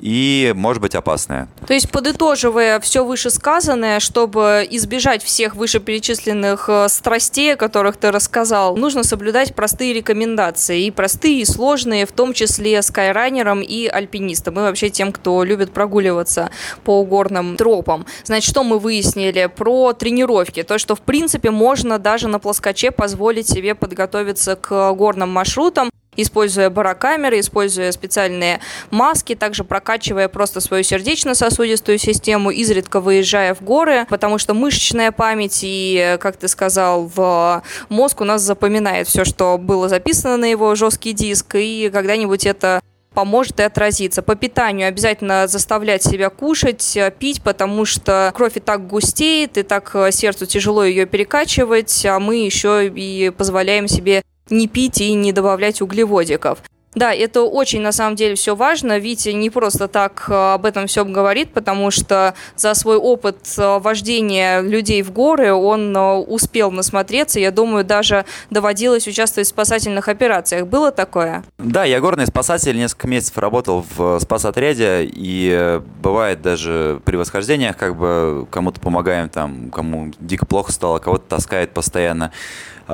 и, 0.01 0.51
может 0.55 0.81
быть, 0.81 0.95
опасная. 0.95 1.47
То 1.67 1.73
есть, 1.73 1.89
подытоживая 1.91 2.79
все 2.79 3.05
вышесказанное, 3.05 3.99
чтобы 3.99 4.67
избежать 4.69 5.23
всех 5.23 5.55
вышеперечисленных 5.55 6.65
э, 6.67 6.89
страстей, 6.89 7.53
о 7.53 7.55
которых 7.55 7.97
ты 7.97 8.11
рассказал, 8.11 8.75
нужно 8.75 9.03
соблюдать 9.03 9.55
простые 9.55 9.93
рекомендации. 9.93 10.85
И 10.85 10.91
простые, 10.91 11.41
и 11.41 11.45
сложные, 11.45 12.05
в 12.05 12.11
том 12.11 12.33
числе 12.33 12.81
скайранерам 12.81 13.61
и 13.61 13.87
альпинистам, 13.87 14.55
и 14.55 14.61
вообще 14.63 14.89
тем, 14.89 15.11
кто 15.11 15.43
любит 15.43 15.71
прогуливаться 15.71 16.49
по 16.83 17.03
горным 17.03 17.55
тропам. 17.55 18.05
Значит, 18.23 18.49
что 18.49 18.63
мы 18.63 18.79
выяснили 18.79 19.49
про 19.55 19.93
тренировки? 19.93 20.63
То, 20.63 20.79
что, 20.79 20.95
в 20.95 21.01
принципе, 21.01 21.51
можно 21.51 21.99
даже 21.99 22.27
на 22.27 22.39
плоскоче 22.39 22.91
позволить 22.91 23.47
себе 23.47 23.75
подготовиться 23.75 24.55
к 24.55 24.93
горным 24.93 25.29
маршрутам, 25.29 25.91
используя 26.15 26.69
барокамеры, 26.69 27.39
используя 27.39 27.91
специальные 27.91 28.59
маски, 28.89 29.35
также 29.35 29.63
прокачивая 29.63 30.27
просто 30.27 30.59
свою 30.59 30.83
сердечно-сосудистую 30.83 31.97
систему, 31.97 32.51
изредка 32.51 32.99
выезжая 32.99 33.55
в 33.55 33.61
горы, 33.61 34.05
потому 34.09 34.37
что 34.37 34.53
мышечная 34.53 35.11
память 35.11 35.59
и, 35.63 36.17
как 36.19 36.37
ты 36.37 36.47
сказал, 36.47 37.05
в 37.13 37.63
мозг 37.89 38.21
у 38.21 38.25
нас 38.25 38.41
запоминает 38.41 39.07
все, 39.07 39.23
что 39.23 39.57
было 39.57 39.87
записано 39.87 40.37
на 40.37 40.45
его 40.45 40.75
жесткий 40.75 41.13
диск, 41.13 41.55
и 41.55 41.89
когда-нибудь 41.91 42.45
это 42.45 42.81
поможет 43.13 43.59
и 43.59 43.63
отразиться. 43.63 44.21
По 44.21 44.35
питанию 44.35 44.87
обязательно 44.87 45.45
заставлять 45.47 46.01
себя 46.01 46.29
кушать, 46.29 46.97
пить, 47.19 47.41
потому 47.43 47.83
что 47.83 48.31
кровь 48.33 48.55
и 48.55 48.61
так 48.61 48.87
густеет, 48.87 49.57
и 49.57 49.63
так 49.63 49.93
сердцу 50.11 50.45
тяжело 50.45 50.83
ее 50.83 51.05
перекачивать, 51.05 52.05
а 52.05 52.19
мы 52.19 52.37
еще 52.45 52.87
и 52.87 53.29
позволяем 53.29 53.89
себе 53.89 54.23
не 54.51 54.67
пить 54.67 55.01
и 55.01 55.13
не 55.13 55.31
добавлять 55.31 55.81
углеводиков. 55.81 56.59
Да, 56.93 57.13
это 57.13 57.43
очень 57.43 57.81
на 57.81 57.93
самом 57.93 58.15
деле 58.15 58.35
все 58.35 58.55
важно. 58.55 58.99
Витя 58.99 59.29
не 59.29 59.49
просто 59.49 59.87
так 59.87 60.25
э, 60.27 60.53
об 60.53 60.65
этом 60.65 60.87
все 60.87 61.05
говорит, 61.05 61.53
потому 61.53 61.89
что 61.89 62.33
за 62.57 62.73
свой 62.73 62.97
опыт 62.97 63.37
э, 63.57 63.79
вождения 63.79 64.59
людей 64.59 65.01
в 65.01 65.11
горы 65.13 65.53
он 65.53 65.95
э, 65.95 66.15
успел 66.17 66.69
насмотреться. 66.69 67.39
Я 67.39 67.51
думаю, 67.51 67.85
даже 67.85 68.25
доводилось 68.49 69.07
участвовать 69.07 69.47
в 69.47 69.51
спасательных 69.51 70.09
операциях. 70.09 70.67
Было 70.67 70.91
такое? 70.91 71.45
Да, 71.57 71.85
я 71.85 72.01
горный 72.01 72.27
спасатель. 72.27 72.75
Несколько 72.75 73.07
месяцев 73.07 73.37
работал 73.37 73.85
в 73.95 74.19
спасотряде. 74.19 75.09
И 75.13 75.79
бывает 76.03 76.41
даже 76.41 76.99
при 77.05 77.15
восхождениях, 77.15 77.77
как 77.77 77.95
бы 77.95 78.45
кому-то 78.51 78.81
помогаем, 78.81 79.29
там, 79.29 79.71
кому 79.71 80.11
дико 80.19 80.45
плохо 80.45 80.73
стало, 80.73 80.99
кого-то 80.99 81.23
таскает 81.29 81.73
постоянно. 81.73 82.33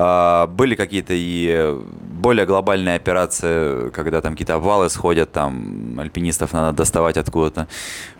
А, 0.00 0.46
были 0.46 0.76
какие-то 0.76 1.12
и 1.12 1.76
более 2.20 2.46
глобальные 2.46 2.94
операции, 2.94 3.90
когда 3.90 4.20
там 4.20 4.34
какие-то 4.34 4.54
обвалы 4.54 4.88
сходят, 4.90 5.32
там 5.32 5.98
альпинистов 5.98 6.52
надо 6.52 6.76
доставать 6.76 7.16
откуда-то. 7.16 7.66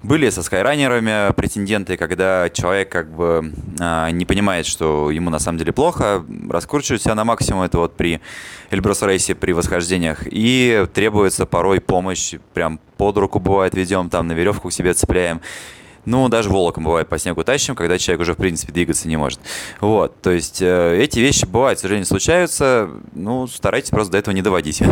Были 0.03 0.29
со 0.31 0.43
скайранерами 0.43 1.33
претенденты, 1.35 1.97
когда 1.97 2.51
человек 2.51 2.91
как 2.91 3.15
бы 3.15 3.53
а, 3.79 4.11
не 4.11 4.25
понимает, 4.25 4.67
что 4.67 5.13
ему 5.13 5.31
на 5.31 5.39
самом 5.39 5.59
деле 5.59 5.73
плохо, 5.73 6.25
раскручивает 6.51 7.01
себя 7.01 7.15
на 7.15 7.25
максимум, 7.25 7.63
это 7.63 7.79
вот 7.79 7.97
при 7.97 8.21
Эльбрус 8.71 9.03
рейсе, 9.03 9.37
при 9.37 9.53
восхождениях, 9.53 10.23
и 10.25 10.85
требуется 10.93 11.47
порой 11.47 11.81
помощь, 11.81 12.35
прям 12.55 12.81
под 12.97 13.19
руку 13.19 13.39
бывает 13.39 13.75
ведем, 13.75 14.11
там 14.11 14.27
на 14.27 14.33
веревку 14.33 14.71
к 14.71 14.73
себе 14.73 14.95
цепляем. 14.95 15.41
Ну, 16.09 16.31
даже 16.31 16.49
волоком 16.49 16.85
бывает 16.85 17.07
по 17.07 17.19
снегу 17.19 17.45
тащим, 17.45 17.75
когда 17.75 17.99
человек 17.99 18.23
уже, 18.23 18.33
в 18.33 18.39
принципе, 18.39 18.73
двигаться 18.73 19.07
не 19.09 19.19
может. 19.19 19.41
Вот, 19.83 20.19
то 20.23 20.31
есть 20.31 20.63
э, 20.63 20.99
эти 20.99 21.19
вещи 21.19 21.45
бывают, 21.45 21.79
к 21.79 21.83
сожалению, 21.83 22.07
случаются. 22.07 22.89
Ну, 23.13 23.47
старайтесь 23.47 23.91
просто 23.91 24.13
до 24.13 24.19
этого 24.19 24.35
не 24.35 24.41
доводить. 24.41 24.83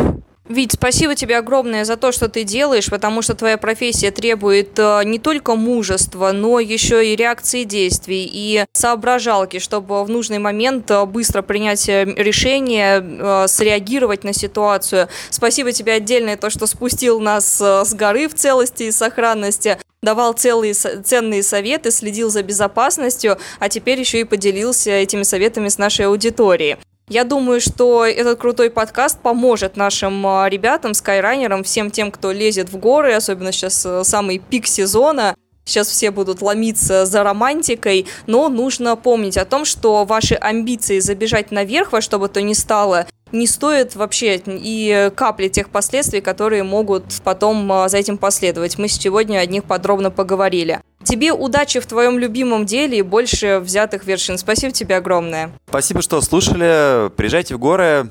Вить, 0.49 0.73
спасибо 0.73 1.13
тебе 1.13 1.37
огромное 1.37 1.83
за 1.83 1.97
то, 1.97 2.13
что 2.13 2.29
ты 2.29 2.43
делаешь, 2.43 2.89
потому 2.89 3.21
что 3.21 3.35
твоя 3.35 3.57
профессия 3.57 4.11
требует 4.11 4.79
э, 4.79 5.01
не 5.03 5.19
только 5.19 5.55
мужества, 5.55 6.31
но 6.31 6.61
еще 6.61 7.05
и 7.05 7.17
реакции 7.17 7.63
действий 7.65 8.29
и 8.31 8.63
соображалки, 8.71 9.59
чтобы 9.59 10.05
в 10.05 10.09
нужный 10.09 10.39
момент 10.39 10.89
э, 10.89 11.05
быстро 11.05 11.41
принять 11.41 11.87
решение, 11.87 13.47
среагировать 13.47 14.23
на 14.23 14.31
ситуацию. 14.31 15.09
Спасибо 15.29 15.73
тебе 15.73 15.93
отдельное 15.93 16.37
то, 16.37 16.49
что 16.49 16.65
спустил 16.65 17.19
нас 17.19 17.59
с 17.59 17.93
горы 17.93 18.29
в 18.29 18.33
целости 18.33 18.83
и 18.83 18.91
сохранности 18.91 19.77
давал 20.01 20.33
целые 20.33 20.73
ценные 20.73 21.43
советы, 21.43 21.91
следил 21.91 22.29
за 22.29 22.43
безопасностью, 22.43 23.37
а 23.59 23.67
теперь 23.67 23.99
еще 23.99 24.21
и 24.21 24.23
поделился 24.23 24.91
этими 24.91 25.23
советами 25.23 25.67
с 25.67 25.77
нашей 25.77 26.05
аудиторией. 26.05 26.77
Я 27.09 27.23
думаю, 27.23 27.61
что 27.61 28.05
этот 28.05 28.37
крутой 28.37 28.69
подкаст 28.69 29.21
поможет 29.21 29.77
нашим 29.77 30.27
а, 30.27 30.49
ребятам, 30.49 30.93
скайранерам, 30.93 31.63
всем 31.63 31.89
тем, 31.89 32.11
кто 32.11 32.33
лезет 32.33 32.69
в 32.69 32.77
горы, 32.77 33.13
особенно 33.13 33.53
сейчас 33.53 33.85
э, 33.85 34.03
самый 34.03 34.39
пик 34.39 34.67
сезона. 34.67 35.33
Сейчас 35.63 35.87
все 35.87 36.11
будут 36.11 36.41
ломиться 36.41 37.05
за 37.05 37.23
романтикой, 37.23 38.07
но 38.25 38.49
нужно 38.49 38.97
помнить 38.97 39.37
о 39.37 39.45
том, 39.45 39.63
что 39.63 40.03
ваши 40.03 40.35
амбиции 40.35 40.99
забежать 40.99 41.49
наверх 41.51 41.93
во 41.93 42.01
что 42.01 42.19
бы 42.19 42.27
то 42.27 42.41
ни 42.41 42.51
стало, 42.51 43.07
не 43.31 43.47
стоит 43.47 43.95
вообще 43.95 44.41
и 44.45 45.09
капли 45.15 45.47
тех 45.47 45.69
последствий, 45.69 46.19
которые 46.19 46.63
могут 46.63 47.05
потом 47.23 47.71
а, 47.71 47.87
за 47.87 47.99
этим 47.99 48.17
последовать. 48.17 48.77
Мы 48.77 48.89
сегодня 48.89 49.39
о 49.39 49.45
них 49.45 49.63
подробно 49.63 50.11
поговорили. 50.11 50.81
Тебе 51.07 51.31
удачи 51.31 51.79
в 51.79 51.85
твоем 51.85 52.19
любимом 52.19 52.65
деле 52.65 52.97
и 52.97 53.01
больше 53.01 53.59
взятых 53.59 54.05
вершин. 54.05 54.37
Спасибо 54.37 54.73
тебе 54.73 54.97
огромное. 54.97 55.51
Спасибо, 55.69 56.01
что 56.01 56.19
слушали. 56.19 57.09
Приезжайте 57.15 57.55
в 57.55 57.59
горы. 57.59 58.09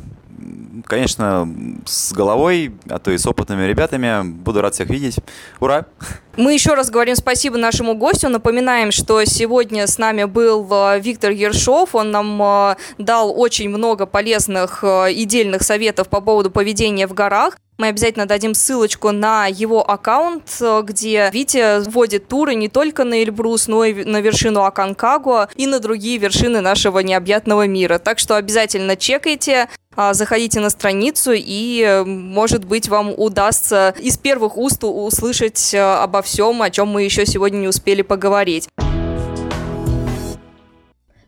Конечно, 0.87 1.47
с 1.85 2.15
головой, 2.15 2.75
а 2.89 2.99
то 2.99 3.11
и 3.11 3.19
с 3.19 3.27
опытными 3.27 3.65
ребятами. 3.65 4.23
Буду 4.25 4.63
рад 4.63 4.73
всех 4.73 4.89
видеть. 4.89 5.17
Ура! 5.61 5.85
Мы 6.39 6.55
еще 6.55 6.73
раз 6.73 6.89
говорим 6.89 7.17
спасибо 7.17 7.59
нашему 7.59 7.95
гостю. 7.95 8.31
Напоминаем, 8.31 8.93
что 8.93 9.23
сегодня 9.27 9.87
с 9.87 9.99
нами 9.99 10.25
был 10.25 10.67
э, 10.71 10.99
Виктор 11.01 11.33
Ершов. 11.33 11.95
Он 11.95 12.11
нам 12.11 12.43
э, 12.43 12.77
дал 12.97 13.39
очень 13.39 13.69
много 13.69 14.07
полезных 14.07 14.83
э, 14.83 15.13
и 15.13 15.27
дельных 15.27 15.63
советов 15.63 16.09
по 16.09 16.23
поводу 16.23 16.51
поведения 16.51 17.07
в 17.07 17.13
горах. 17.13 17.59
Мы 17.79 17.89
обязательно 17.89 18.25
дадим 18.25 18.55
ссылочку 18.55 19.11
на 19.13 19.49
его 19.49 19.89
аккаунт, 19.89 20.63
где 20.83 21.29
Витя 21.31 21.87
вводит 21.87 22.27
туры 22.27 22.55
не 22.55 22.71
только 22.71 23.05
на 23.05 23.23
Эльбрус, 23.23 23.69
но 23.69 23.85
и 23.85 24.03
на 24.03 24.23
вершину 24.23 24.63
Аконкагуа 24.63 25.51
и 25.57 25.67
на 25.67 25.79
другие 25.79 26.17
вершины 26.17 26.63
нашего 26.63 27.01
необъятного 27.01 27.67
мира. 27.67 27.99
Так 27.99 28.19
что 28.19 28.37
обязательно 28.37 28.97
чекайте. 28.97 29.69
А, 29.95 30.15
заходите 30.15 30.61
на 30.61 30.71
страницу, 30.71 31.33
и, 31.35 32.03
может 32.05 32.65
быть, 32.67 32.89
вам 32.89 33.15
удастся 33.17 33.95
из 33.99 34.19
первых 34.19 34.59
уст 34.59 34.85
услышать 34.85 35.73
э, 35.73 35.81
обо 35.81 36.21
всем, 36.21 36.61
о 36.61 36.69
чем 36.69 36.89
мы 36.89 37.03
еще 37.03 37.25
сегодня 37.25 37.59
не 37.59 37.69
успели 37.69 38.03
поговорить. 38.03 38.69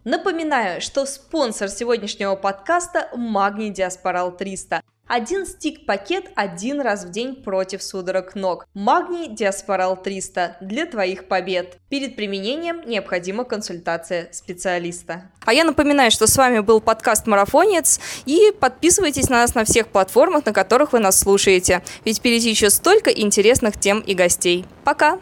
Напоминаю, 0.04 0.82
что 0.82 1.06
спонсор 1.06 1.70
сегодняшнего 1.70 2.34
подкаста– 2.34 3.08
Магний 3.16 3.70
Диаспорал 3.70 4.36
300– 4.36 4.82
один 5.08 5.46
стик-пакет 5.46 6.30
один 6.36 6.82
раз 6.82 7.06
в 7.06 7.10
день 7.10 7.34
против 7.34 7.82
судорог 7.82 8.34
ног. 8.34 8.66
Магний 8.74 9.28
Диаспорал 9.28 10.00
300 10.00 10.58
для 10.60 10.84
твоих 10.84 11.28
побед. 11.28 11.78
Перед 11.88 12.14
применением 12.14 12.82
необходима 12.86 13.44
консультация 13.44 14.28
специалиста. 14.32 15.30
А 15.46 15.54
я 15.54 15.64
напоминаю, 15.64 16.10
что 16.10 16.26
с 16.26 16.36
вами 16.36 16.58
был 16.58 16.82
подкаст 16.82 17.26
«Марафонец», 17.26 17.98
и 18.26 18.52
подписывайтесь 18.60 19.30
на 19.30 19.38
нас 19.38 19.54
на 19.54 19.64
всех 19.64 19.88
платформах, 19.88 20.44
на 20.44 20.52
которых 20.52 20.92
вы 20.92 20.98
нас 20.98 21.18
слушаете, 21.18 21.82
ведь 22.04 22.18
впереди 22.18 22.50
еще 22.50 22.68
столько 22.68 23.10
интересных 23.10 23.80
тем 23.80 24.00
и 24.00 24.12
гостей. 24.12 24.66
Пока! 24.84 25.16